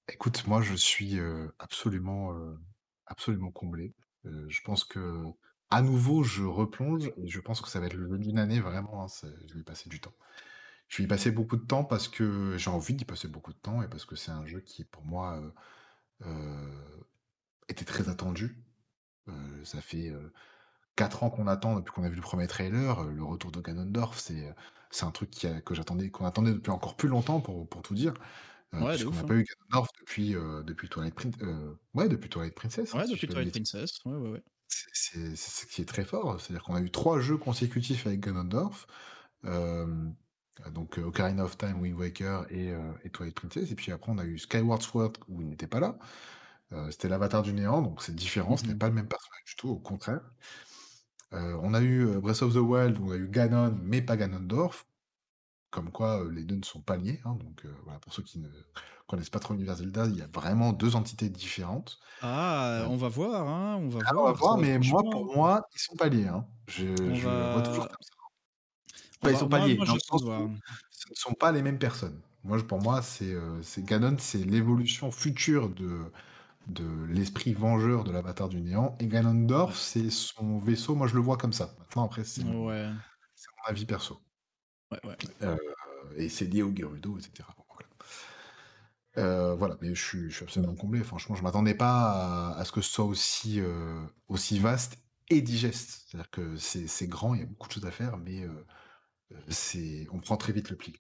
[0.09, 2.59] écoute, moi je suis, heu, absolument, heu,
[3.07, 3.95] absolument comblé.
[4.25, 5.25] Je pense que
[5.71, 8.61] à nouveau, je replonge et je pense que ça va être le jeu d'une année
[8.61, 9.07] vraiment, hein,
[9.47, 10.13] je vais y passer du temps.
[10.89, 13.59] Je vais y passer beaucoup de temps parce que j'ai envie d'y passer beaucoup de
[13.59, 15.43] temps et parce que c'est un jeu qui pour moi,
[17.69, 18.57] était très attendu.
[19.65, 20.13] Ça fait,
[21.01, 23.61] 4 ans qu'on attend depuis qu'on a vu le premier trailer, heu, le retour de
[23.61, 24.55] Ganondorf, c'est,
[24.91, 27.83] c'est un truc qui a que j'attendais qu'on attendait depuis encore plus longtemps pour pour
[27.83, 28.15] tout dire,
[28.79, 29.33] Ouais, puisqu'on ouf, n'a hein.
[29.35, 31.31] pas eu Ganondorf depuis, heu, depuis Twilight Prin
[31.95, 33.51] ouais, depuis Twilight Princess, hein, Ouais, depuis Twilight.
[33.51, 34.45] Princess, ouais, ouais, ouais.
[34.69, 38.87] C'est ce qui est très fort, c'est-à-dire qu'on a eu 3 jeux consécutifs avec Ganondorf,
[40.75, 42.73] donc Ocarina of Time, Wind Waker et
[43.05, 45.81] et Twilight Princess et puis après on a eu Skyward Sword où il n'était pas
[45.81, 45.99] là,
[46.91, 48.79] c'était l'avatar du néant, donc c'est différent, Mmh ce n'est mh.
[48.79, 50.23] pas le même personnage du tout, au contraire.
[51.33, 54.17] Heu, on a eu, heu, Breath of the Wild, on a eu Ganon, mais pas
[54.17, 54.87] Ganondorf,
[55.71, 58.39] comme quoi, heu, les 2 ne sont pas liés, hein, donc voilà, pour ceux qui
[58.41, 58.49] ne
[59.09, 62.01] connaissent pas trop l'univers Zelda, il y a vraiment 2 entités différentes.
[62.23, 65.27] Ah, on va voir, hein, on va ah, on va voir, voir, mais moi, pour
[65.35, 66.47] moi, ils sont pas liés, hein.
[66.69, 68.15] Je je vois toujours comme ça.
[69.23, 70.49] Enfin, ils sont pas liés, moi dans le j'attends sens voir.
[70.49, 70.59] où
[70.91, 72.21] ce ne sont pas les mêmes personnes.
[72.45, 73.35] Moi, pour moi, c'est
[73.85, 76.11] Ganon, c'est l'évolution future de
[76.69, 79.07] de l'esprit vengeur de l'avatar du néant et.
[79.07, 80.95] Ganondorf, c'est son vaisseau.
[80.95, 81.75] Moi, je le vois comme ça.
[81.79, 83.01] Maintenant, après, c'est mon Ouais.
[83.35, 84.21] c'est mon avis perso.
[84.91, 85.17] Ouais, ouais.
[85.43, 85.57] Heu
[86.17, 87.55] et c'est lié au Gerudo et cetera.
[87.57, 87.65] Bon,
[89.59, 89.77] voilà.
[89.81, 91.03] Mais je suis je suis absolument comblé.
[91.05, 95.41] Franchement, je m'attendais pas à à ce que ce soit aussi, heu, aussi vaste et
[95.43, 96.05] digeste.
[96.09, 98.47] C'est-à-dire que c'est grand, il y a beaucoup de choses à faire, mais
[99.49, 100.95] c'est on prend très vite le pli.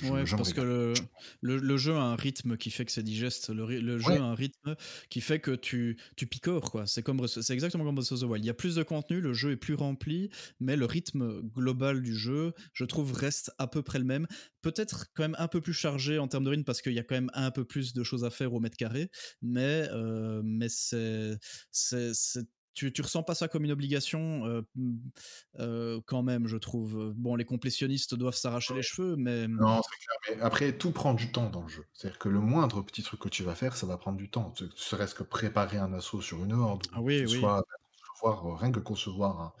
[0.00, 1.08] Je Ouais, parce que le
[1.40, 3.48] le le jeu a un rythme qui fait que c'est digeste.
[3.50, 4.74] Le le Ouais, jeu a un rythme
[5.08, 6.86] qui fait que tu tu picores, quoi.
[6.86, 8.44] C'est comme c'est exactement comme Breath of the Wild.
[8.44, 10.30] Il y a plus de contenu, le jeu est plus rempli,
[10.60, 14.26] mais le rythme global du jeu, je trouve, reste à peu près le même.
[14.62, 17.04] Peut-être quand même un peu plus chargé en termes de rythme parce qu'il y a
[17.04, 19.10] quand même un peu plus de choses à faire au mètre carré,
[19.42, 21.36] mais heu, mais c'est
[21.70, 22.12] c'est
[22.74, 24.98] tu tu ressens pas ça comme une obligation, mmh,
[25.60, 27.12] heu, quand même, je trouve.
[27.16, 31.14] Bon, les complétionnistes doivent s'arracher les cheveux, mais Non, c'est clair, mais après tout prend
[31.14, 31.84] du temps dans le jeu.
[31.92, 34.52] C'est-à-dire que le moindre petit truc que tu vas faire, ça va prendre du temps.
[34.74, 37.76] Serait-ce que préparer un assaut sur une horde Ah que oui, soit, bah,
[38.08, 39.52] concevoir, rien que concevoir un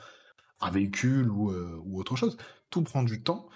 [0.62, 2.36] un véhicule ou autre chose.
[2.70, 3.48] Tout prend du temps,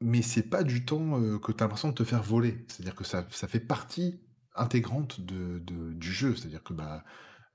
[0.00, 2.64] mais c'est pas du temps, que tu as l'impression de te faire voler.
[2.68, 4.20] C'est-à-dire que ça ça fait partie
[4.54, 6.34] intégrante de de du jeu.
[6.36, 7.04] C'est-à-dire que, bah,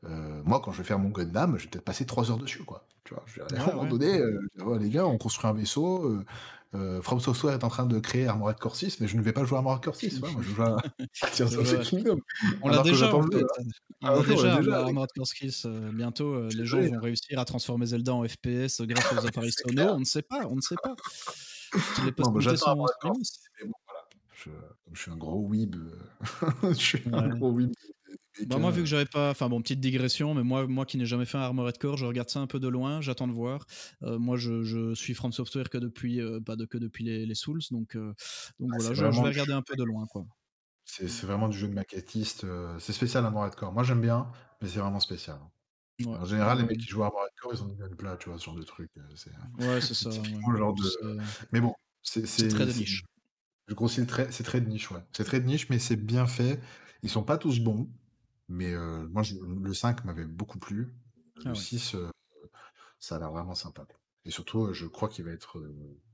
[0.05, 2.63] heu, moi quand je vais faire mon Gundam, je vais peut-être passer 3 heures dessus,
[2.63, 2.87] quoi.
[3.03, 3.23] Tu vois?
[3.27, 6.25] Je à un Ouais, moment donné, heu, oh les gars, on construit un vaisseau, heu
[6.75, 9.33] heu, From Software est en train de créer Armored Core 6, mais je ne vais
[9.33, 10.77] pas jouer à Armored Core 6, voilà, moi je joue à
[11.79, 12.17] Kingdom,
[12.61, 13.63] on l'a déjà en le 2, fait, hein.
[14.01, 15.27] on Ah déjà déjà Armored Core
[15.93, 19.83] bientôt, les gens vont réussir à transformer Zelda en FPS grâce aux appareils c'est Sono,
[19.83, 19.95] clair.
[19.95, 20.97] on ne sait pas, on ne sait pas.
[21.97, 23.39] Les Non, possibilités j'attends sont Armored sont Core immenses.
[23.39, 24.07] 6, mais bon, voilà.
[24.91, 25.75] Je suis un gros weeb,
[26.63, 27.71] je suis un gros weeb
[28.39, 30.97] Bah, moi, vu que heu, j'avais pas enfin bon, petite digression, mais moi moi qui
[30.97, 33.33] n'ai jamais fait un Armored Core, je regarde ça un peu de loin, j'attends de
[33.33, 33.65] voir.
[34.03, 37.25] Heu, moi, je je suis From Software que depuis, heu, bah, de que depuis les
[37.25, 38.13] les Souls, donc heu,
[38.59, 40.25] donc ah, voilà, je vais regarder jeu un peu de loin, quoi.
[40.85, 42.45] C'est vraiment du jeu de maquettiste,
[42.79, 43.71] c'est spécial Armored Core.
[43.73, 44.31] Moi j'aime bien,
[44.61, 45.51] mais c'est vraiment spécial, hein.
[45.99, 48.17] Ouais, En général, les mecs qui jouent à Armored Core, ils ont des gueules plats,
[48.17, 48.39] tu vois?
[48.39, 48.91] Ce genre de truc,
[49.57, 50.43] ouais, c'est ça, ouais.
[50.57, 50.89] genre de
[51.51, 53.03] mais bon, c'est c'est très de niche.
[53.67, 55.01] je grossis le trait, c'est très de niche, ouais.
[55.15, 56.59] C'est très de niche, mais c'est bien fait.
[57.03, 57.89] Ils sont pas tous bons,
[58.49, 58.73] mais
[59.09, 60.93] moi je le 5 m'avait beaucoup plu.
[61.45, 61.65] Ah Le ouais.
[61.65, 62.09] 6, heu,
[62.99, 63.85] ça a l'air vraiment sympa.
[64.25, 65.61] Et surtout, je crois qu'il va être,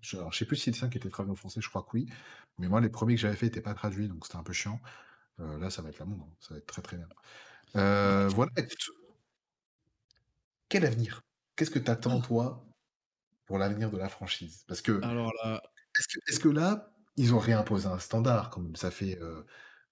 [0.02, 1.90] je alors je sais plus si le 5 était traduit en français, je crois que
[1.94, 2.08] oui,
[2.60, 4.82] mais moi les premiers que j'avais fait étaient pas traduits, donc c'était un peu chiant.
[5.40, 6.34] Là, ça va être la bombe, hein.
[6.40, 7.08] Ça va être très, très bien.
[7.76, 8.52] Voilà,
[10.70, 11.22] quel avenir?
[11.56, 12.66] Qu'est-ce que tu attends, toi,
[13.46, 14.64] pour l'avenir de la franchise?
[14.68, 15.62] Parce que Alors là
[15.98, 19.20] est-ce que est-ce que là, ils ont réimposé un standard comme ça fait,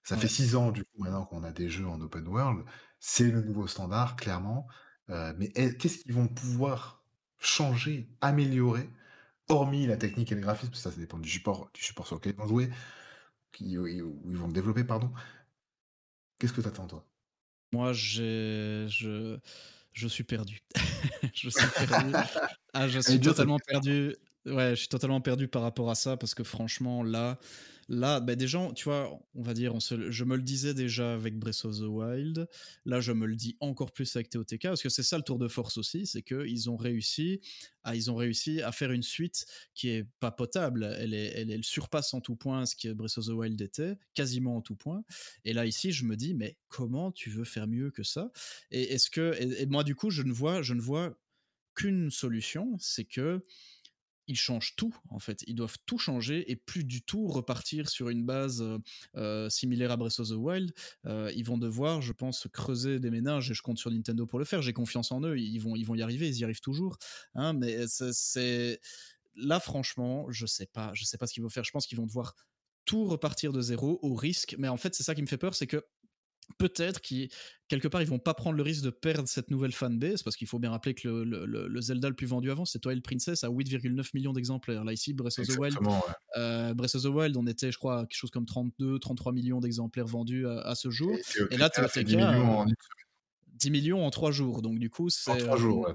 [0.08, 0.28] ça fait.
[0.28, 2.64] 6 ans, du coup, maintenant qu'on a des jeux en open world.
[3.00, 4.66] C'est le nouveau standard, clairement.
[5.10, 7.04] Heu, mais est qu'est-ce qu'ils vont pouvoir
[7.38, 8.90] changer, améliorer,
[9.48, 10.74] hormis la technique et le graphisme?
[10.74, 12.70] Ça, ça dépend du support du support sur lequel ils vont jouer,
[13.52, 15.12] qui où ils vont développer, pardon.
[16.38, 17.08] Qu'est-ce que tu attends, toi?
[17.72, 18.86] Moi, je
[19.92, 20.60] je suis perdu.
[21.34, 22.16] Je suis perdu.
[22.74, 24.14] Ah, je suis totalement perdu.
[24.48, 27.38] Ouais, je suis totalement perdu par rapport à ça parce que franchement, là
[27.90, 30.74] là, bah, des gens, tu vois, on va dire, on se je me le disais
[30.74, 32.46] déjà avec Breath of the Wild.
[32.84, 35.38] Là, je me le dis encore plus avec TOTK parce que c'est ça le tour
[35.38, 37.40] de force aussi, c'est qu'ils ont réussi
[37.82, 40.84] à ils ont réussi à faire une suite qui est pas potable.
[40.98, 44.56] Elle est elle surpasse en tout point ce que Breath of the Wild était, quasiment
[44.56, 45.02] en tout point.
[45.44, 48.30] Et là, ici, je me dis: «Mais comment tu veux faire mieux que ça?»
[48.70, 51.18] et est-ce que et moi, du coup, je ne vois je ne vois
[51.74, 53.44] qu'une solution, c'est que
[54.28, 55.42] ils changent tout en fait.
[55.46, 58.78] Ils doivent tout changer et plus du tout repartir sur une base euh,
[59.16, 60.72] euh, similaire à Breath of the Wild.
[61.06, 64.38] Euh, ils vont devoir, je pense, creuser des ménages et je compte sur Nintendo pour
[64.38, 64.62] le faire.
[64.62, 65.38] J'ai confiance en eux.
[65.38, 66.28] Ils vont, ils vont y arriver.
[66.28, 66.98] Ils y arrivent toujours.
[67.34, 68.80] Hein, mais c'est
[69.34, 70.90] là, franchement, je sais pas.
[70.94, 71.64] Je sais pas ce qu'ils vont faire.
[71.64, 72.34] Je pense qu'ils vont devoir
[72.84, 74.56] tout repartir de zéro au risque.
[74.58, 75.84] Mais en fait, c'est ça qui me fait peur, c'est que
[76.56, 77.28] peut-être qu'ils
[77.68, 80.46] quelque part ils vont pas prendre le risque de perdre cette nouvelle fanbase parce qu'il
[80.46, 84.10] faut bien rappeler que le, Zelda le plus vendu avant c'était Twilight Princess à 8,9
[84.14, 84.84] millions d'exemplaires.
[84.84, 85.76] Là ici Breath of the Wild
[86.36, 89.60] euh, Breath of the Wild on était je crois quelque chose comme 32 33 millions
[89.60, 91.14] d'exemplaires vendus à, ce jour.
[91.50, 92.66] Et, là tu as 10 millions en
[93.58, 94.62] 10 millions en 3 jours.
[94.62, 95.94] Donc du coup c'est 3 jours, euh, ouais,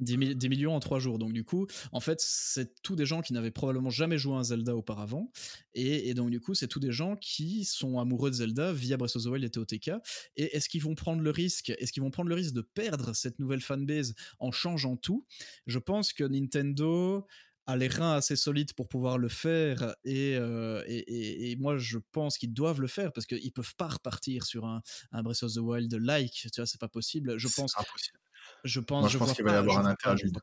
[0.00, 1.18] 10, millions en 3 jours.
[1.18, 4.38] Donc du coup, en fait, c'est tous des gens qui n'avaient probablement jamais joué à
[4.38, 5.30] un Zelda auparavant.
[5.74, 9.16] Et, donc du coup, c'est tous des gens qui sont amoureux de Zelda via Breath
[9.16, 9.92] of the Wild et TOTK.
[10.36, 13.14] Et est-ce qu'ils vont prendre le risque Est-ce qu'ils vont prendre le risque de perdre
[13.14, 15.26] cette nouvelle fanbase en changeant tout?
[15.66, 17.26] Je pense que Nintendo
[17.70, 22.38] a les reins assez solides pour pouvoir le faire euh, et, et, moi je pense
[22.38, 24.82] qu'ils doivent le faire parce qu'ils peuvent pas repartir sur un,
[25.12, 28.18] un Breath of the Wild like tu vois c'est pas possible je pense impossible.
[28.64, 30.38] Je pense, je, pense qu'il va y avoir un interlude.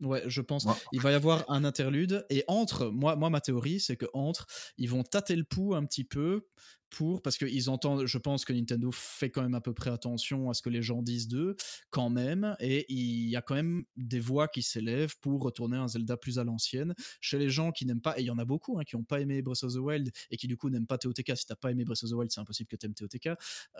[0.00, 0.66] Ouais, je pense.
[0.92, 2.26] Il va y avoir un interlude.
[2.28, 4.46] Et entre, moi, moi ma théorie, c'est que entre,
[4.76, 6.46] ils vont tâter le pouls un petit peu
[6.92, 10.50] pour parce qu'ils entendent je pense que Nintendo fait quand même à peu près attention
[10.50, 11.56] à ce que les gens disent d'eux
[11.90, 12.56] quand même.
[12.60, 16.38] Et il y a quand même des voix qui s'élèvent pour retourner un Zelda plus
[16.38, 16.94] à l'ancienne.
[17.20, 19.04] Chez les gens qui n'aiment pas et il y en a beaucoup hein, qui n'ont
[19.04, 21.56] pas aimé Breath of the Wild et qui du coup n'aiment pas TOTK si t'as
[21.56, 23.30] pas aimé Breath of the Wild c'est impossible que t'aimes TOTK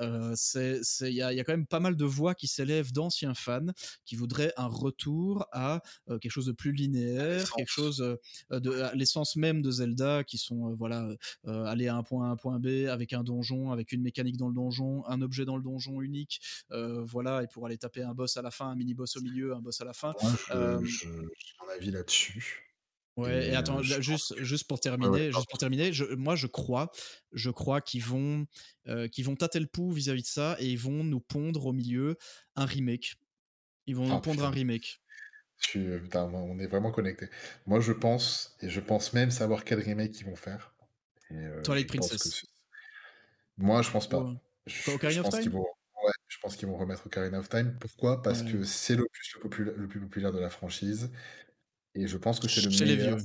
[0.00, 2.92] euh, c'est il y a, y a, quand même pas mal de voix qui s'élèvent
[2.92, 3.66] d'anciens fans
[4.04, 8.96] qui voudraient un retour à euh, quelque chose de plus linéaire quelque chose euh, de
[8.96, 11.08] l'essence même de Zelda qui sont voilà
[11.44, 14.36] aller à un point A un point B avec avec un donjon, avec une mécanique
[14.36, 18.02] dans le donjon, un objet dans le donjon unique, euh, voilà, et pour aller taper
[18.02, 20.14] un boss à la fin, un mini boss au milieu, un boss à la fin.
[20.50, 22.68] Euh, j'ai mon avis là-dessus.
[23.16, 26.90] Ouais, et, attends, euh, juste, juste pour terminer, juste pour terminer, je, moi je crois,
[27.32, 28.46] je crois qu'ils vont,
[29.10, 32.16] qu'ils vont tâter le pouls vis-à-vis de ça et ils vont nous pondre au milieu
[32.54, 33.16] un remake.
[33.86, 35.00] Ils vont nous ah, pondre un remake.
[35.74, 37.28] on est vraiment connectés.
[37.66, 40.74] Moi je pense, et je pense même savoir quel remake ils vont faire.
[41.64, 42.44] Twilight Princess.
[43.62, 44.26] Moi, je pense pas.
[44.66, 45.66] Je, pense qu'ils vont,
[46.26, 47.76] je pense qu'ils vont remettre Ocarina of Time.
[47.78, 48.20] Pourquoi?
[48.20, 49.06] Parce que c'est le
[49.48, 51.10] plus, le, plus populaire de la franchise.
[51.94, 53.16] Et je pense que c'est le les vieux.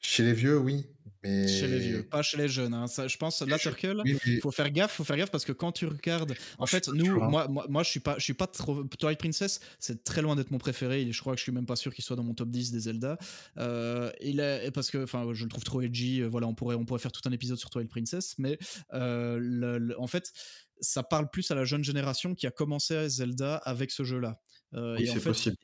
[0.00, 0.86] Chez les vieux, oui.
[1.24, 1.48] Mais...
[1.48, 2.74] Chez les vieux, pas chez les jeunes.
[2.74, 2.86] Hein.
[2.86, 5.72] Ça, je pense, là, Turkle, il faut faire gaffe, faut faire gaffe parce que quand
[5.72, 8.84] tu regardes, en fait, nous, moi, moi, moi, je suis pas, je suis pas trop.
[8.84, 11.10] Twilight Princess, c'est très loin d'être mon préféré.
[11.10, 12.80] Je crois que je suis même pas sûr qu'il soit dans mon top 10 des
[12.80, 13.18] Zelda.
[13.58, 16.22] Euh, il est, parce que, enfin, je le trouve trop edgy.
[16.22, 18.56] Euh, voilà, on pourrait, on pourrait faire tout un épisode sur Twilight Princess, mais
[18.94, 20.32] euh, en fait,
[20.80, 24.40] ça parle plus à la jeune génération qui a commencé à Zelda avec ce jeu-là.
[24.74, 25.56] Euh, oui, possible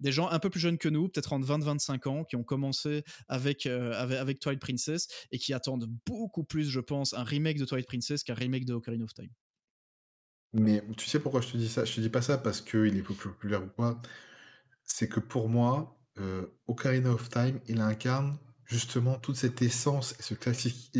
[0.00, 3.04] des gens un peu plus jeunes que nous, peut-être entre 20-25 ans, qui ont commencé
[3.28, 7.64] avec, euh, avec, Twilight Princess et qui attendent beaucoup plus, je pense, un remake de
[7.64, 9.30] Twilight Princess qu'un remake de Ocarina of Time.
[10.52, 11.84] Mais tu sais pourquoi je te dis ça?
[11.84, 14.00] Je te dis pas ça parce qu'il est plus populaire ou quoi.
[14.84, 20.22] C'est que pour moi, euh, Ocarina of Time, il incarne justement toute cette essence et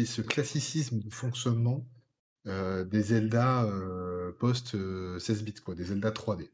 [0.05, 1.89] ce, classicisme de fonctionnement
[2.47, 3.67] euh, des Zelda
[4.39, 4.77] post
[5.19, 6.51] 16 bits, quoi, des Zelda 3D.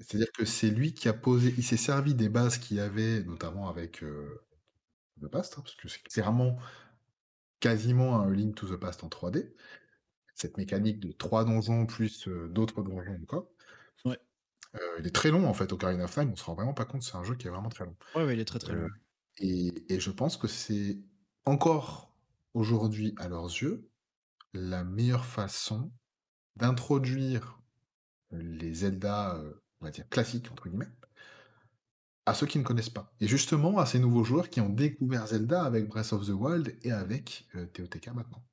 [0.00, 3.22] C'est-à-dire que c'est lui qui a posé, il s'est servi des bases qu'il y avait,
[3.24, 4.42] notamment avec euh,
[5.20, 6.58] The Past, hein, parce que c'est clairement
[7.60, 9.52] quasiment un Link to the Past en 3D.
[10.34, 13.46] Cette mécanique de trois donjons plus euh, d'autres donjons encore.
[14.06, 14.18] Ouais.
[14.74, 16.86] Euh, il est très long en fait, Ocarina of Time, on se rend vraiment pas
[16.86, 17.96] compte, c'est un jeu qui est vraiment très long.
[18.14, 18.88] Ouais, ouais il est très très long.
[19.36, 20.98] Et, et, je pense que c'est
[21.44, 22.14] encore
[22.54, 23.88] aujourd'hui, à leurs yeux,
[24.54, 25.92] la meilleure façon
[26.56, 27.60] d'introduire
[28.32, 29.40] les Zelda
[29.80, 30.88] on va dire, classique, entre guillemets,
[32.26, 33.12] à ceux qui ne connaissent pas.
[33.20, 36.76] Et justement, à ces nouveaux joueurs qui ont découvert Zelda avec Breath of the Wild
[36.82, 38.44] et avec euh, TOTK maintenant.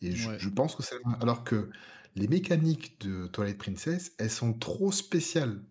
[0.00, 0.96] Et je, pense que c'est...
[1.20, 1.70] Alors que
[2.14, 5.62] les mécaniques de Twilight Princess, elles sont trop spéciales.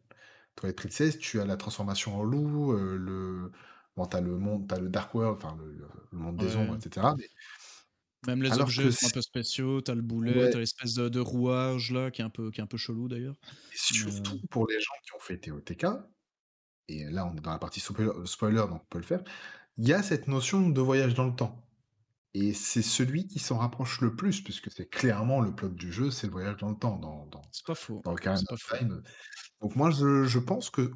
[0.55, 3.51] Twilight Princess, tu as la transformation en loup, euh, le...
[3.95, 7.07] Bon, t'as le monde, t'as le Dark World, enfin le, monde des ombres, etc.
[8.27, 12.11] Même les objets sont un peu spéciaux, t'as le boulet, t'as l'espèce de, rouage là
[12.11, 13.35] qui est un peu, qui est un peu chelou d'ailleurs.
[13.73, 15.85] surtout pour les gens qui ont fait TOTK,
[16.87, 19.23] et là on est dans la partie spoiler, donc on peut le faire,
[19.77, 21.59] il y a cette notion de voyage dans le temps.
[22.35, 26.09] Et c'est celui qui s'en rapproche le plus, puisque c'est clairement le plot du jeu,
[26.09, 26.97] c'est le voyage dans le temps.
[26.97, 28.01] Dans, dans, c'est pas faux.
[28.03, 29.03] Dans Time.
[29.61, 30.91] Donc moi je, je pense que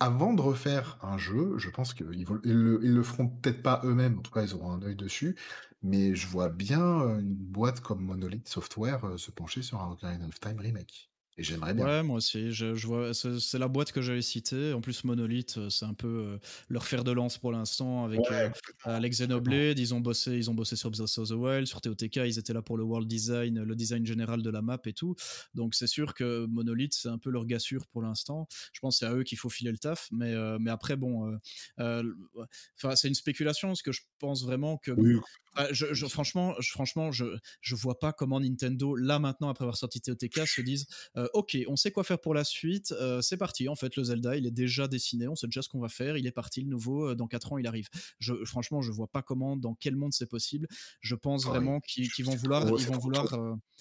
[0.00, 3.80] avant de refaire un jeu, je pense qu'ils ils le, ils le feront peut-être pas
[3.84, 5.36] eux-mêmes, en tout cas ils auront un œil dessus,
[5.84, 10.40] mais je vois bien, une boîte comme Monolith Software, se pencher sur un Ocarina of
[10.40, 11.10] Time remake.
[11.36, 11.86] Et j'aimerais bien.
[11.86, 14.72] Ouais, moi aussi, je je vois c'est la boîte que j'allais citer.
[14.72, 16.38] En plus, Monolith, c'est un peu,
[16.68, 18.52] leur fer de lance pour l'instant avec, Ouais,
[18.84, 19.08] complètement.
[19.10, 19.78] Xenoblade.
[19.80, 22.52] Ils ont bossé ils ont bossé sur Breath of the Wild, sur TOTK, ils étaient
[22.52, 25.16] là pour le world design, le design général de la map et tout.
[25.54, 28.46] Donc c'est sûr que Monolith, c'est un peu leur gars sûr pour l'instant.
[28.72, 31.36] Je pense que c'est à eux qu'il faut filer le taf, mais, mais après bon,
[31.78, 35.18] enfin, c'est une spéculation parce que je pense vraiment que Oui,
[35.54, 37.24] bah, je je franchement je franchement, je
[37.60, 40.86] je vois pas comment Nintendo, là, maintenant, après avoir sorti TOTK, se disent:
[41.16, 43.68] Heu, OK, on sait quoi faire pour la suite, heu, c'est parti.
[43.68, 46.16] En fait, le Zelda, il est déjà dessiné, on sait déjà ce qu'on va faire,
[46.16, 47.88] il est parti le nouveau, heu, dans 4 ans, il arrive.
[48.18, 50.66] Je franchement, je vois pas comment, dans quel monde c'est possible.
[51.00, 53.38] Je pense vraiment qu'ils vont vouloir ils vont vouloir,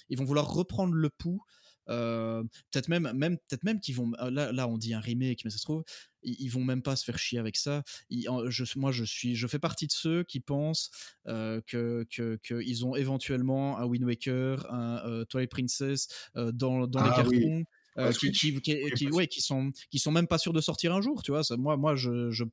[0.09, 1.41] ils vont vouloir reprendre le pouls,
[1.85, 5.57] peut-être même même peut-être même qu'ils vont là là, on dit un remake, mais ça
[5.57, 5.84] se trouve,
[6.23, 7.84] ils ils vont même pas se faire chier avec ça.
[8.10, 10.89] Ils je moi, je suis je fais partie de ceux qui pensent,
[11.27, 17.01] heu, que que qu'ils ont éventuellement un Wind Waker, un, heu, Twilight Princess, dans dans
[17.01, 17.64] les Ah cartons,
[17.97, 18.59] heu, qui qui
[18.93, 21.43] qui ouais, qui sont qui sont même pas sûrs de sortir un jour, tu vois?
[21.43, 22.43] Ça moi moi je je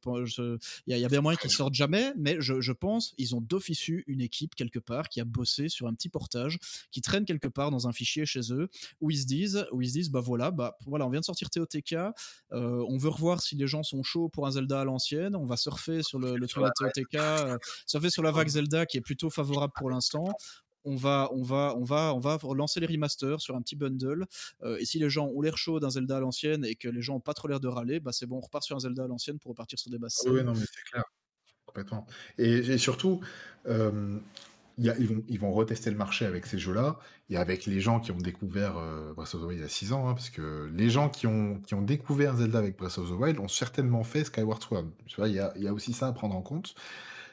[0.87, 3.41] il y y a bien moyen qu'ils sortent jamais, mais je je pense, ils ont
[3.41, 6.59] d'office eu une équipe quelque part qui a bossé sur un petit portage,
[6.91, 8.69] qui traîne quelque part dans un fichier chez eux,
[9.01, 11.25] où ils se disent où ils se disent: «Bah voilà, bah voilà, on vient de
[11.25, 12.13] sortir TOTK, heu,
[12.53, 15.57] on veut revoir si les gens sont chauds pour un Zelda à l'ancienne, on va
[15.57, 19.01] surfer sur le le Sur la TOTK, heu, surfer sur la vague Zelda qui est
[19.01, 20.37] plutôt favorable pour l'instant.
[20.85, 24.27] On va, on va, on va, on va relancer les remasters sur un petit bundle.
[24.63, 27.03] Euh, et si les gens ont l'air chaud d'un Zelda à l'ancienne et que les
[27.03, 29.05] gens ont pas trop l'air de râler, bah c'est bon, on repart sur un Zelda
[29.05, 30.45] à l'ancienne pour repartir sur des bases Oui, oui, saines.
[30.45, 31.05] non, mais c'est clair,
[31.67, 32.07] complètement.
[32.39, 33.21] Et et surtout,
[34.79, 36.99] y a ils vont ils vont retester le marché avec ces jeux-là
[37.29, 39.69] et avec les gens qui ont découvert, heu, Breath of the Wild il y a
[39.69, 42.99] 6 ans, hein, parce que les gens qui ont qui ont découvert Zelda avec Breath
[42.99, 44.87] of the Wild ont certainement fait Skyward Sword.
[45.07, 46.75] Tu vois, il y a il y a aussi ça à prendre en compte,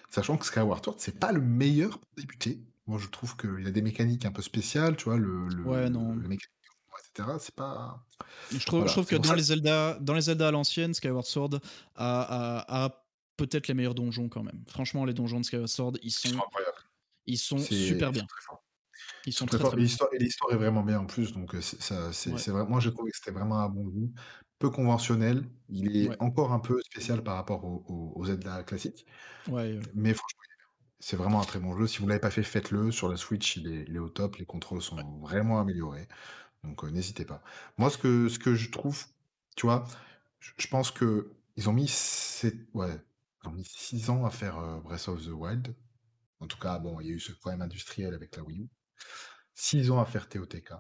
[0.10, 2.62] sachant que Skyward Sword, c'est pas le meilleur pour débuter.
[2.88, 5.90] Moi, je trouve qu'il a des mécaniques un peu spéciales, tu vois, le le Ouais,
[5.90, 6.16] non.
[6.16, 8.06] le mécanique de combat et cetera, c'est pas
[8.50, 10.94] Je trouve, je voilà, trouve que dans ça les Zelda, dans les Zelda à l'ancienne,
[10.94, 11.60] Skyward Sword
[11.96, 12.22] a,
[12.76, 13.06] a, a
[13.36, 14.64] peut-être les meilleurs donjons quand même.
[14.70, 16.40] Franchement, les donjons de Skyward Sword, ils ils sont
[17.26, 18.26] ils sont super ils sont bien.
[18.28, 18.64] très forts.
[19.26, 19.86] Ils sont très très bien.
[19.86, 22.66] l'histoire et l'histoire est vraiment bien en plus, donc c'est ça c'est Ouais, c'est vrai
[22.66, 24.14] moi j'ai trouvé que c'était vraiment un bon goût,
[24.60, 25.50] peu conventionnel.
[25.70, 29.06] Il est ouais, encore un peu spécial par rapport aux Zelda classiques,
[29.48, 29.80] ouais.
[29.94, 30.47] mais franchement, bien.
[31.00, 31.88] C'est vraiment un très bon jeu.
[31.88, 32.92] Si vous l'avez pas fait, faites-le.
[32.92, 36.08] Sur la Switch, il est il est au top, les contrôles sont vraiment améliorés,
[36.64, 37.44] donc heu, n'hésitez pas.
[37.78, 39.06] Moi, ce que ce que je trouve,
[39.58, 39.86] tu vois,
[40.40, 43.00] je je pense qu'ils ont mis 7 ouais,
[43.44, 45.76] ils ont mis 6 ans à faire, heu, Breath of the Wild.
[46.42, 48.70] En tout cas, bon, il y a eu ce problème industriel avec la Wii U.
[49.56, 50.74] 6 ans à faire TOTK.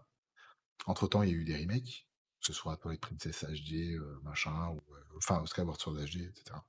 [0.88, 2.07] Entre-temps, il y a eu des remakes,
[2.41, 4.81] que ce soit Twilight Princess HD, heu, machin ou,
[5.18, 6.65] enfin Skyward Sword HD et cetera.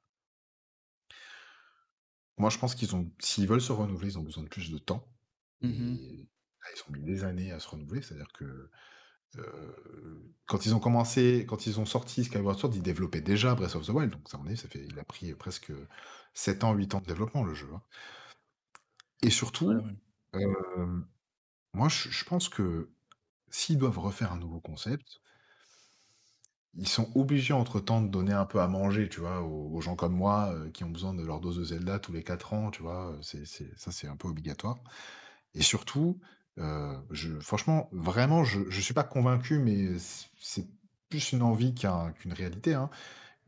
[2.39, 4.79] Moi, je pense qu'ils ont s'ils veulent se renouveler, ils ont besoin de plus de
[4.79, 5.05] temps
[5.63, 6.29] et
[6.63, 8.03] là, ils ont mis des années à se renouveler.
[8.03, 8.71] C'est-à-dire que,
[9.39, 13.77] heu, quand ils ont commencé quand ils ont sorti Skyward Sword, ils développaient déjà Breath
[13.77, 15.73] of the Wild, donc ça en est, ça fait il a pris presque
[16.35, 17.83] 7 ans, 8 ans de développement, le jeu, hein
[19.23, 19.97] et surtout, ouais.
[20.35, 21.09] hem,
[21.75, 22.91] moi, je je pense que
[23.51, 25.21] s'ils doivent refaire un nouveau concept
[26.79, 29.97] Ils sont obligés entre-temps de donner un peu à manger, tu vois, aux aux gens
[29.97, 32.71] comme moi, heu, qui ont besoin de leur dose de Zelda tous les 4 ans,
[32.71, 33.13] tu vois?
[33.15, 34.79] Heu, c'est c'est ça, c'est un peu obligatoire
[35.55, 36.21] et surtout,
[36.59, 39.99] heu, je franchement, vraiment, je je suis pas convaincu, mais
[40.39, 40.69] c'est
[41.11, 42.91] plus une envie qu'un qu'une réalité, hein,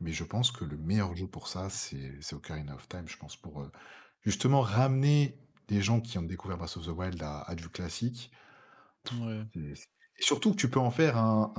[0.01, 3.17] mais je pense que le meilleur jeu pour ça, c'est c'est Ocarina of Time, je
[3.17, 3.67] pense, pour,
[4.23, 5.39] justement ramener
[5.69, 8.31] les gens qui ont découvert Breath of the Wild à à du classique.
[9.09, 9.51] Ouais.
[9.53, 9.85] C'est c'est
[10.19, 11.53] et surtout que tu peux en faire un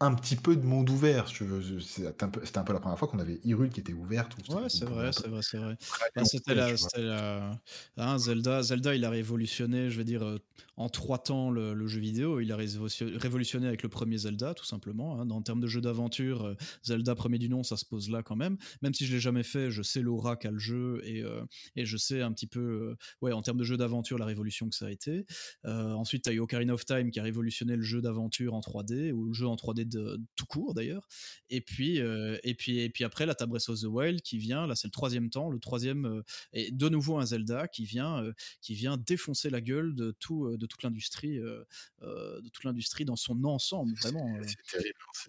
[0.00, 3.08] un petit peu de monde ouvert, c'est un peu c'était un peu la première fois
[3.08, 5.76] qu'on avait Hyrule qui était ouverte, Ouais, c'est vrai, c'est vrai, c'est vrai.
[6.16, 7.60] en c'était la c'était la
[7.96, 10.38] hein, Zelda Zelda, il a révolutionné, je veux dire, heu,
[10.76, 12.38] en 3 temps le le jeu vidéo.
[12.38, 15.28] Il a révolution révolutionné avec le premier Zelda, tout simplement, hein.
[15.30, 18.36] En termes de jeu d'aventure, heu, Zelda premier du nom, ça se pose là quand
[18.36, 18.56] même.
[18.82, 21.42] Même si je l'ai jamais fait, je sais l'aura qu'a le jeu et heu
[21.74, 24.76] et je sais un petit peu, ouais, en termes de jeu d'aventure, la révolution que
[24.76, 25.24] ça a été.
[25.64, 29.10] Ensuite, tu as eu Ocarina of Time qui a révolutionné le jeu d'aventure en 3D
[29.12, 31.08] ou le jeu en 3D de tout court d'ailleurs.
[31.50, 34.38] Et puis, euh, et puis, et puis après, là, t'as Breath of the Wild qui
[34.38, 34.66] vient.
[34.66, 36.22] Là, c'est le troisième temps, le troisième, euh,
[36.52, 40.56] et de nouveau un Zelda qui vient, euh, qui vient défoncer la gueule de tout,
[40.56, 43.94] de toute l'industrie, de toute l'industrie dans son ensemble.
[44.00, 44.38] Vraiment,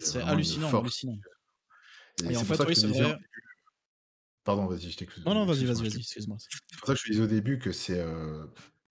[0.00, 1.18] c'est hein, hallucinant, hallucinant.
[2.24, 3.16] et Et en fait, oui, c'est vrai.
[4.44, 7.10] pardon, vas-y, je t'excuse, Non, non, vas-y, vas-y, excuse-moi, vas-y, c'est pour ça que je
[7.10, 8.04] disais au début que c'est,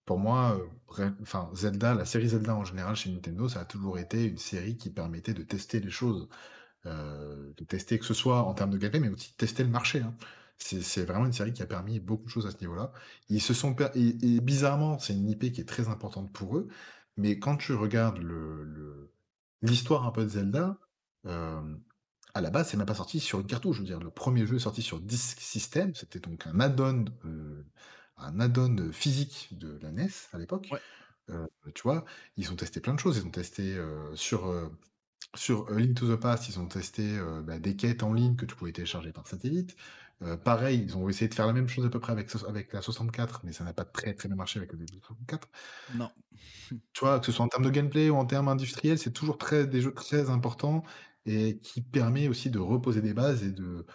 [0.07, 0.59] pour moi,
[0.89, 4.39] ré enfin, Zelda, la série Zelda en général chez Nintendo, ça a toujours été une
[4.39, 6.29] série qui permettait de tester les choses.
[6.85, 9.69] Heu, de tester que ce soit en termes de gameplay, mais aussi de tester le
[9.69, 10.15] marché, hein.
[10.59, 12.91] C'est vraiment une série qui a permis beaucoup de choses à ce niveau-là.
[13.29, 16.67] Ils se sont et bizarrement, c'est une IP qui est très importante pour eux,
[17.17, 18.19] mais quand tu regardes
[19.61, 20.79] l'histoire un peu de Zelda,
[21.25, 21.81] hem,
[22.33, 23.77] à la base, c'est même pas sorti sur une cartouche.
[23.77, 27.05] Je veux dire, le 1er jeu sorti sur Disk System, c'était donc un add-on,
[28.17, 30.69] un add-on, heu, physique de la NES à l'époque.
[30.69, 30.81] Ouais.
[31.29, 32.05] Heu, tu vois?
[32.37, 33.17] Ils ont testé plein de choses.
[33.17, 34.71] Ils ont testé, heu, sur, heu,
[35.35, 38.45] sur A Link to the Past, ils ont testé, bah, des quêtes en ligne que
[38.45, 39.75] tu pouvais télécharger par satellite.
[40.45, 42.81] Pareil, ils ont essayé de faire la même chose à peu près avec avec la
[42.83, 45.49] 64, mais ça n'a pas très, très bien marché avec le 64.
[45.87, 46.11] Non.
[46.93, 47.19] Tu vois?
[47.19, 49.81] Que ce soit en termes de gameplay ou en termes industriels, c'est toujours très des
[49.81, 50.83] jeux très importants
[51.25, 53.85] et qui permet aussi de reposer des bases et de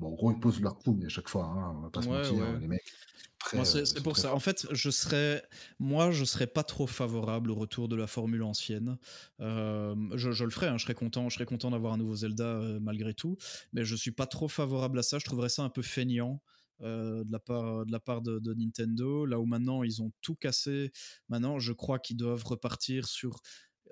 [0.00, 2.08] bon, en gros, ils posent leurs couilles à chaque fois, hein, on va pas se
[2.08, 2.58] Ouais, mentir, ouais.
[2.58, 2.94] les mecs,
[3.42, 4.34] très, c'est pour ça.
[4.34, 5.42] En fait, je serais
[5.78, 8.98] moi, je serais pas trop favorable au retour de la formule ancienne.
[9.40, 12.14] Hem, je je le ferais, hein, je serais content je serais content d'avoir un nouveau
[12.16, 13.36] Zelda, heu, malgré tout,
[13.72, 15.18] mais je suis pas trop favorable à ça.
[15.18, 16.42] Je trouverais ça un peu feignant,
[16.82, 19.26] heu, de la part de la part de de Nintendo.
[19.26, 20.92] Là où maintenant ils ont tout cassé,
[21.28, 23.40] maintenant je crois qu'ils doivent repartir sur,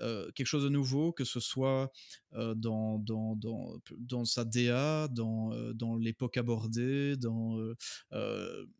[0.00, 1.90] heu, quelque chose de nouveau, que ce soit,
[2.34, 7.56] heu, dans dans dans dans sa DA, dans, heu, dans l'époque abordée, dans,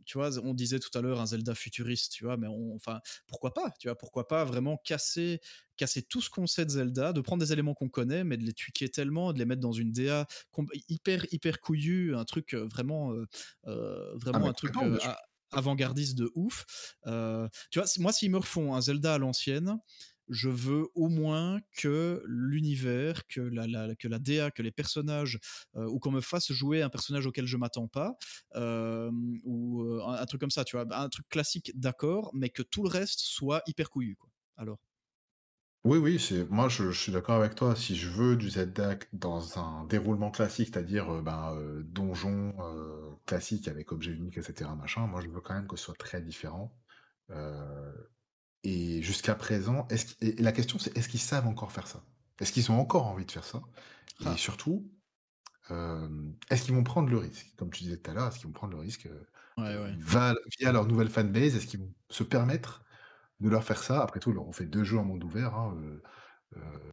[0.05, 0.39] tu vois?
[0.45, 2.37] On disait tout à l'heure un Zelda futuriste, tu vois?
[2.37, 3.97] Mais on enfin, pourquoi pas, tu vois?
[3.97, 5.41] Pourquoi pas vraiment casser
[5.77, 8.45] casser tout ce qu'on sait de Zelda, de prendre des éléments qu'on connaît, mais de
[8.45, 10.27] les tweaker tellement, de les mettre dans une DA
[10.89, 13.15] hyper hyper couillue, un truc, vraiment,
[14.33, 14.75] Ah vraiment un truc,
[15.53, 16.65] avant-gardiste de ouf.
[17.71, 17.87] Tu vois?
[17.87, 19.79] Si moi, s'ils me refont un Zelda à l'ancienne,
[20.31, 25.39] je veux au moins que l'univers, que la que DA, que les personnages,
[25.77, 28.15] heu, ou qu'on me fasse jouer un personnage auquel je m'attends pas,
[28.55, 30.87] hem, ou, heu, un truc comme ça, tu vois?
[30.97, 34.17] Un truc classique, d'accord, mais que tout le reste soit hyper couillu.
[34.57, 34.79] Alors?
[35.85, 37.75] Oui, oui, c'est moi, je suis d'accord avec toi.
[37.75, 42.55] Si je veux du Zelda c dans un déroulement classique, c'est-à-dire, ben, donjon,
[43.25, 45.95] classique avec objet unique et cetera, machin, moi, je veux quand même que ce soit
[45.97, 46.77] très différent.
[48.65, 52.05] Et jusqu'à présent, est-ce qu et la question, c'est est-ce qu'ils savent encore faire ça?
[52.41, 53.63] Est-ce qu'ils ont encore envie de faire ça?
[54.19, 54.37] Et Ah.
[54.37, 54.91] surtout,
[55.71, 57.55] hem, est-ce qu'ils vont prendre le risque?
[57.59, 59.09] Comme tu disais tout à l'heure, est-ce qu'ils vont prendre le risque,
[59.57, 59.95] Ouais, ouais.
[59.97, 62.85] va via leur nouvelle fanbase, est-ce qu'ils vont se permettre
[63.41, 64.03] de leur faire ça?
[64.03, 66.03] Après tout, ils leur ont fait 2 jeux en monde ouvert, hein, heu,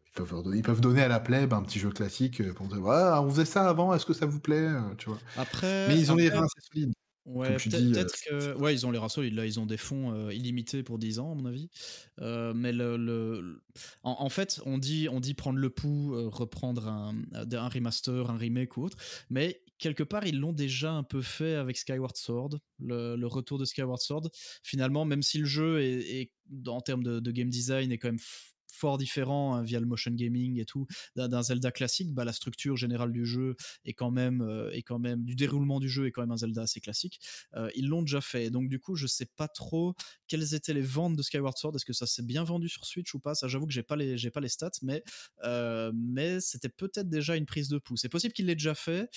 [0.06, 2.68] ils peuvent leur donner ils peuvent donner à la plèbe un petit jeu classique, pour
[2.68, 4.68] dire: «Ouais, on faisait ça avant, est-ce que ça vous plaît?»
[4.98, 5.22] tu vois?
[5.86, 6.94] Mais Après ils ont les après reins assez solides.
[7.28, 10.98] Ouais, peut-être que ouais, ils ont les solides, là, ils ont des fonds, illimités pour
[10.98, 11.68] 10 ans, à mon avis.
[12.18, 13.60] Mais le
[14.02, 18.36] en en fait, on dit on dit prendre le pouls, reprendre un un remaster, un
[18.36, 18.96] remake ou autre,
[19.30, 23.58] mais quelque part, ils l'ont déjà un peu fait avec Skyward Sword, le le retour
[23.58, 24.30] de Skyward Sword.
[24.62, 26.32] Finalement, même si le jeu est est
[26.66, 28.18] en termes de de game design est quand même
[28.70, 30.86] fort différent, hein, via le motion gaming et tout,
[31.16, 34.98] d'un Zelda classique, bah, la structure générale du jeu est quand même, heu, est quand
[34.98, 37.20] même du déroulement du jeu est quand même un Zelda assez classique.
[37.56, 39.94] Heu, ils l'ont déjà fait, donc du coup, je sais pas trop
[40.26, 41.76] quelles étaient les ventes de Skyward Sword.
[41.76, 43.34] Est-ce que ça s'est bien vendu sur Switch ou pas?
[43.34, 45.02] Ça, j'avoue que j'ai pas les j'ai pas les stats, mais
[45.44, 47.96] heu, mais c'était peut-être déjà une prise de pouls.
[47.96, 49.08] C'est possible qu'il l'ait déjà fait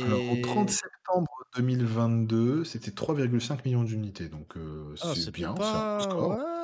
[0.00, 4.56] Alors, au 30 et septembre 2022, c'était 3,5 000 000 d'unités, donc
[5.00, 6.36] Ah, c'est bien, c'est un beau pas score.
[6.36, 6.57] ouais,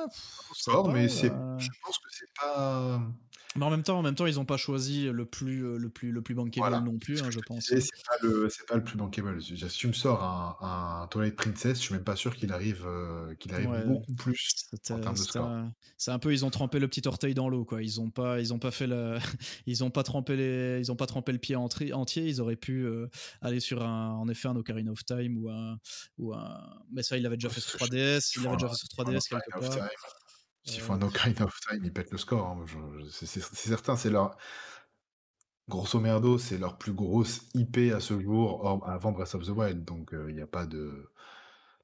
[0.67, 3.01] Va, mais c'est je pense que c'est pas
[3.57, 5.89] Mais en même temps en même temps, ils ont pas choisi le plus, heu, le
[5.91, 8.49] plus le plus bankable Voilà, non plus, hein, je je pense, disais, c'est pas le
[8.51, 9.43] c'est pas le plus bankable.
[9.43, 13.37] Si me sors un un Twilight Princess, je suis même pas sûr qu'il arrive, heu,
[13.41, 15.59] qu'il arrive Ouais, beaucoup plus en termes de score.
[15.61, 17.83] un c'est un peu ils ont trempé le petit orteil dans l'eau, quoi.
[17.83, 19.17] Ils ont pas ils ont pas fait le
[19.67, 22.25] ils ont pas trempé les ils ont pas trempé le pied entri entier.
[22.29, 23.09] Ils auraient pu, heu,
[23.43, 25.79] aller sur un en effet, un Ocarina of Time ou un
[26.19, 26.61] ou un
[26.93, 28.59] mais ça, ils l'avaient déjà fait sur c'est je s'ils 3DS, ils l'avaient font un
[28.59, 29.85] déjà fait sur s'ils font un 3DS quelque part.
[30.65, 32.55] S'ils font Heu un Ocarina of Time, ils pètent le score, hein.
[32.55, 34.37] Moi, je je c'est c'est c'est certain, c'est leur
[35.69, 39.51] grosso merdo, c'est leur plus grosse IP à ce jour, hors avant Breath of the
[39.51, 41.11] Wild, donc il y a pas de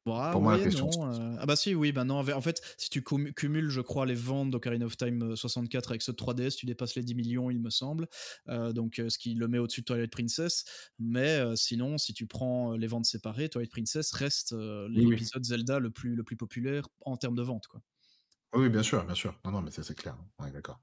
[0.07, 2.89] Bah, pour moi, la question non, ah bah, si, oui, maintenant, en en fait, si
[2.89, 6.57] tu cum cumules, je crois, les ventes d'Ocarina of Time, heu, 64 avec de 3DS,
[6.57, 8.09] tu dépasses les 10 000 000, il me semble.
[8.47, 10.65] Donc ce qui le met au-dessus de Twilight Princess,
[10.99, 15.27] mais sinon, si tu prends, les ventes séparées, Twilight Princess reste, heu, Oui, oui.
[15.27, 17.83] l'épisode Zelda le plus le plus populaire en termes de ventes, quoi.
[18.53, 19.35] Oui, oui, bien sûr, bien sûr.
[19.45, 20.17] Non, non, mais ça, c'est clair.
[20.39, 20.81] On est d'accord.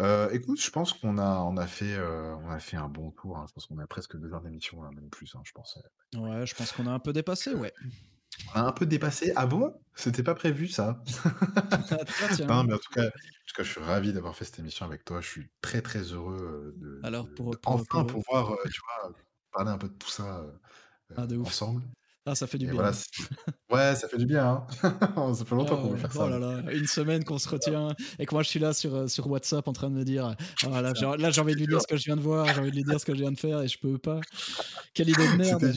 [0.00, 3.10] Heu, écoute, je pense qu'on a on a fait, heu, on a fait un bon
[3.12, 3.46] tour, hein.
[3.48, 5.82] Je pense qu'on a presque 2 heures d'émission, même plus, hein, je pense, heu,
[6.14, 7.72] Ouais, je pense qu'on a un peu dépassé, ouais.
[8.54, 9.32] on a un peu dépassé.
[9.36, 9.74] Ah bon?
[9.94, 11.02] C'était pas prévu ça?
[12.30, 13.10] Ah Non, mais en tout cas en
[13.46, 15.20] tout cas, je suis ravi d'avoir fait cette émission avec toi.
[15.20, 18.06] Je suis très, très heureux, heu, de Alors de pour, heu, pour, heu, d'enfin pour,
[18.10, 19.12] heu pouvoir, heu, tu vois,
[19.52, 20.44] parler un peu de tout ça,
[21.16, 21.52] Ah de ouf.
[21.52, 21.84] ensemble.
[22.26, 22.72] Ah, ça fait du Et bien.
[22.72, 22.92] voilà,
[23.70, 25.34] ouais, ça fait du bien, hein.
[25.34, 27.38] Ça fait longtemps Ah qu'on veut ouais, faire oh ça, là là, une semaine qu'on
[27.38, 29.94] se retient et que moi je suis là sur, heu, sur WhatsApp en train de
[29.94, 31.04] me dire: «Ah là, j'ai
[31.40, 32.98] envie de lui dire ce que je viens de voir, j'ai envie de lui dire
[32.98, 34.24] ce que je viens de faire et je peux pas.
[34.94, 35.72] Quelle idée de merde!»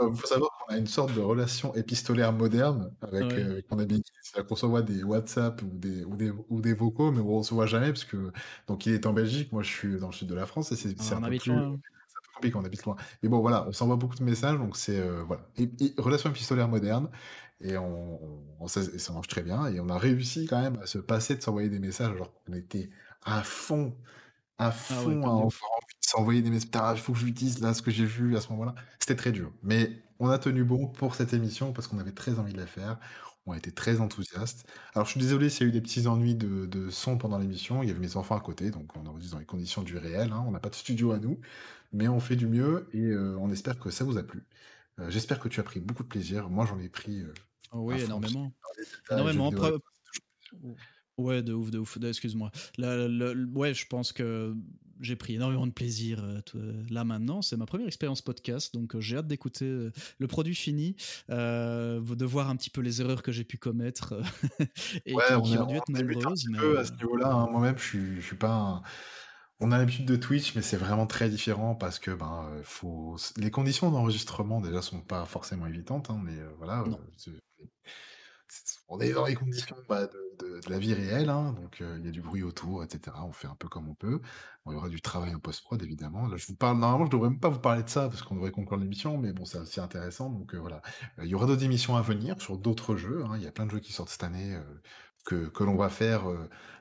[0.00, 4.02] Heu, faut savoir qu'on a une sorte de relation épistolaire moderne avec, avec mon ami.
[4.22, 7.54] C'est-à-dire qu'on s'envoie des WhatsApp ou des ou des ou des vocaux, mais on se
[7.54, 8.32] voit jamais parce que
[8.68, 10.76] donc il est en Belgique, moi je suis dans le sud de la France et
[10.76, 11.62] c'est Ah, un on peu habite plus,
[12.32, 12.96] peu compliqué, on habite loin.
[13.22, 15.48] Mais bon voilà, on s'envoie beaucoup de messages donc c'est, heu, voilà.
[15.56, 17.10] Et et relation épistolaire moderne
[17.60, 18.20] et on
[18.60, 18.82] on ça
[19.12, 21.78] marche très bien et on a réussi quand même à se passer de s'envoyer des
[21.80, 22.90] messages alors qu'on était
[23.22, 23.96] à fond
[24.58, 25.48] à Ah ouais, fond à envie
[26.00, 28.04] de s'envoyer des messages: «Putain, il faut que je lui dise là ce que j'ai
[28.06, 28.74] vu à ce moment-là».
[29.00, 32.38] C'était très dur, mais on a tenu bon pour cette émission parce qu'on avait très
[32.38, 32.98] envie de la faire.
[33.46, 34.68] On était très enthousiastes.
[34.94, 37.38] Alors je suis désolé s'il y a eu des petits ennuis de de son pendant
[37.38, 39.96] l'émission, il y avait mes enfants à côté, donc on enregistre dans les conditions du
[39.98, 40.44] réel, hein.
[40.46, 41.40] On n'a pas de studio à nous,
[41.92, 44.46] mais on fait du mieux et heu, on espère que ça vous a plu.
[45.00, 46.50] Heu, j'espère que tu as pris beaucoup de plaisir.
[46.50, 47.34] Moi, j'en ai pris, heu,
[47.70, 48.52] Ah oui, énormément.
[49.10, 49.72] Énormément, vidéo un
[51.18, 52.50] ouais, de ouf, de ouf, excuse-moi.
[52.78, 54.54] Ouais, je pense que
[55.00, 56.58] j'ai pris énormément de plaisir, te
[56.92, 59.88] là maintenant, c'est ma 1re expérience podcast, donc j'ai hâte d'écouter,
[60.18, 60.96] le produit fini,
[61.28, 64.14] de voir un petit peu les erreurs que j'ai pu commettre
[65.06, 66.84] et Ouais, qui on qui est ont on dû être un nombreuses, mais peu à
[66.84, 67.48] ce niveau-là, hein.
[67.50, 68.82] Moi-même, je je suis pas un
[69.62, 73.16] on a l'habitude de Twitch, mais c'est vraiment très différent parce que, ben, heu, faut
[73.36, 76.98] les conditions d'enregistrement déjà sont pas forcément évidentes, hein, mais heu, voilà, Non.
[78.88, 82.04] on est dans les conditions, bah, de de de la vie réelle, hein, donc il
[82.04, 83.24] y a du bruit autour et cetera.
[83.24, 84.20] On fait un peu comme on peut.
[84.64, 86.26] Bon, il y aura du travail en post-prod évidemment.
[86.26, 88.34] Là, je vous parle normalement, je devrais même pas vous parler de ça parce qu'on
[88.36, 90.82] devrait conclure l'émission, mais bon, c'est aussi intéressant, donc voilà.
[91.18, 93.36] Il y aura d'autres émissions à venir sur d'autres jeux, hein.
[93.36, 94.58] Il y a plein de jeux qui sortent cette année,
[95.24, 96.24] que que l'on va faire,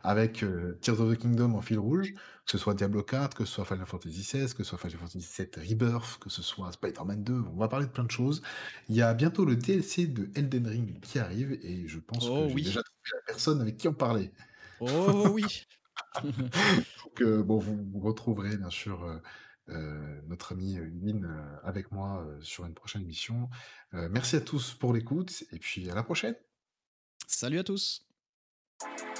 [0.03, 0.43] avec,
[0.81, 3.65] Tears of the Kingdom en fil rouge, que ce soit Diablo IV, que ce soit
[3.65, 7.34] Final Fantasy XVI, que ce soit Final Fantasy VII Rebirth, que ce soit Spider-Man 2.
[7.53, 8.41] On va parler de plein de choses.
[8.89, 12.30] Il y a bientôt le DLC de Elden Ring qui arrive et je pense que
[12.31, 12.63] Oh j'ai oui!
[12.63, 14.31] déjà trouvé la personne avec qui en parler.
[14.80, 15.68] Oh oui!
[16.23, 19.22] Donc heu, bon, vous vous retrouverez bien sûr,
[20.27, 21.26] notre ami, Lynn,
[21.63, 23.49] avec moi, sur une prochaine émission.
[23.93, 26.35] Merci à tous pour l'écoute et puis à la prochaine!
[27.27, 28.11] Salut à tous!
[28.82, 29.11] thank you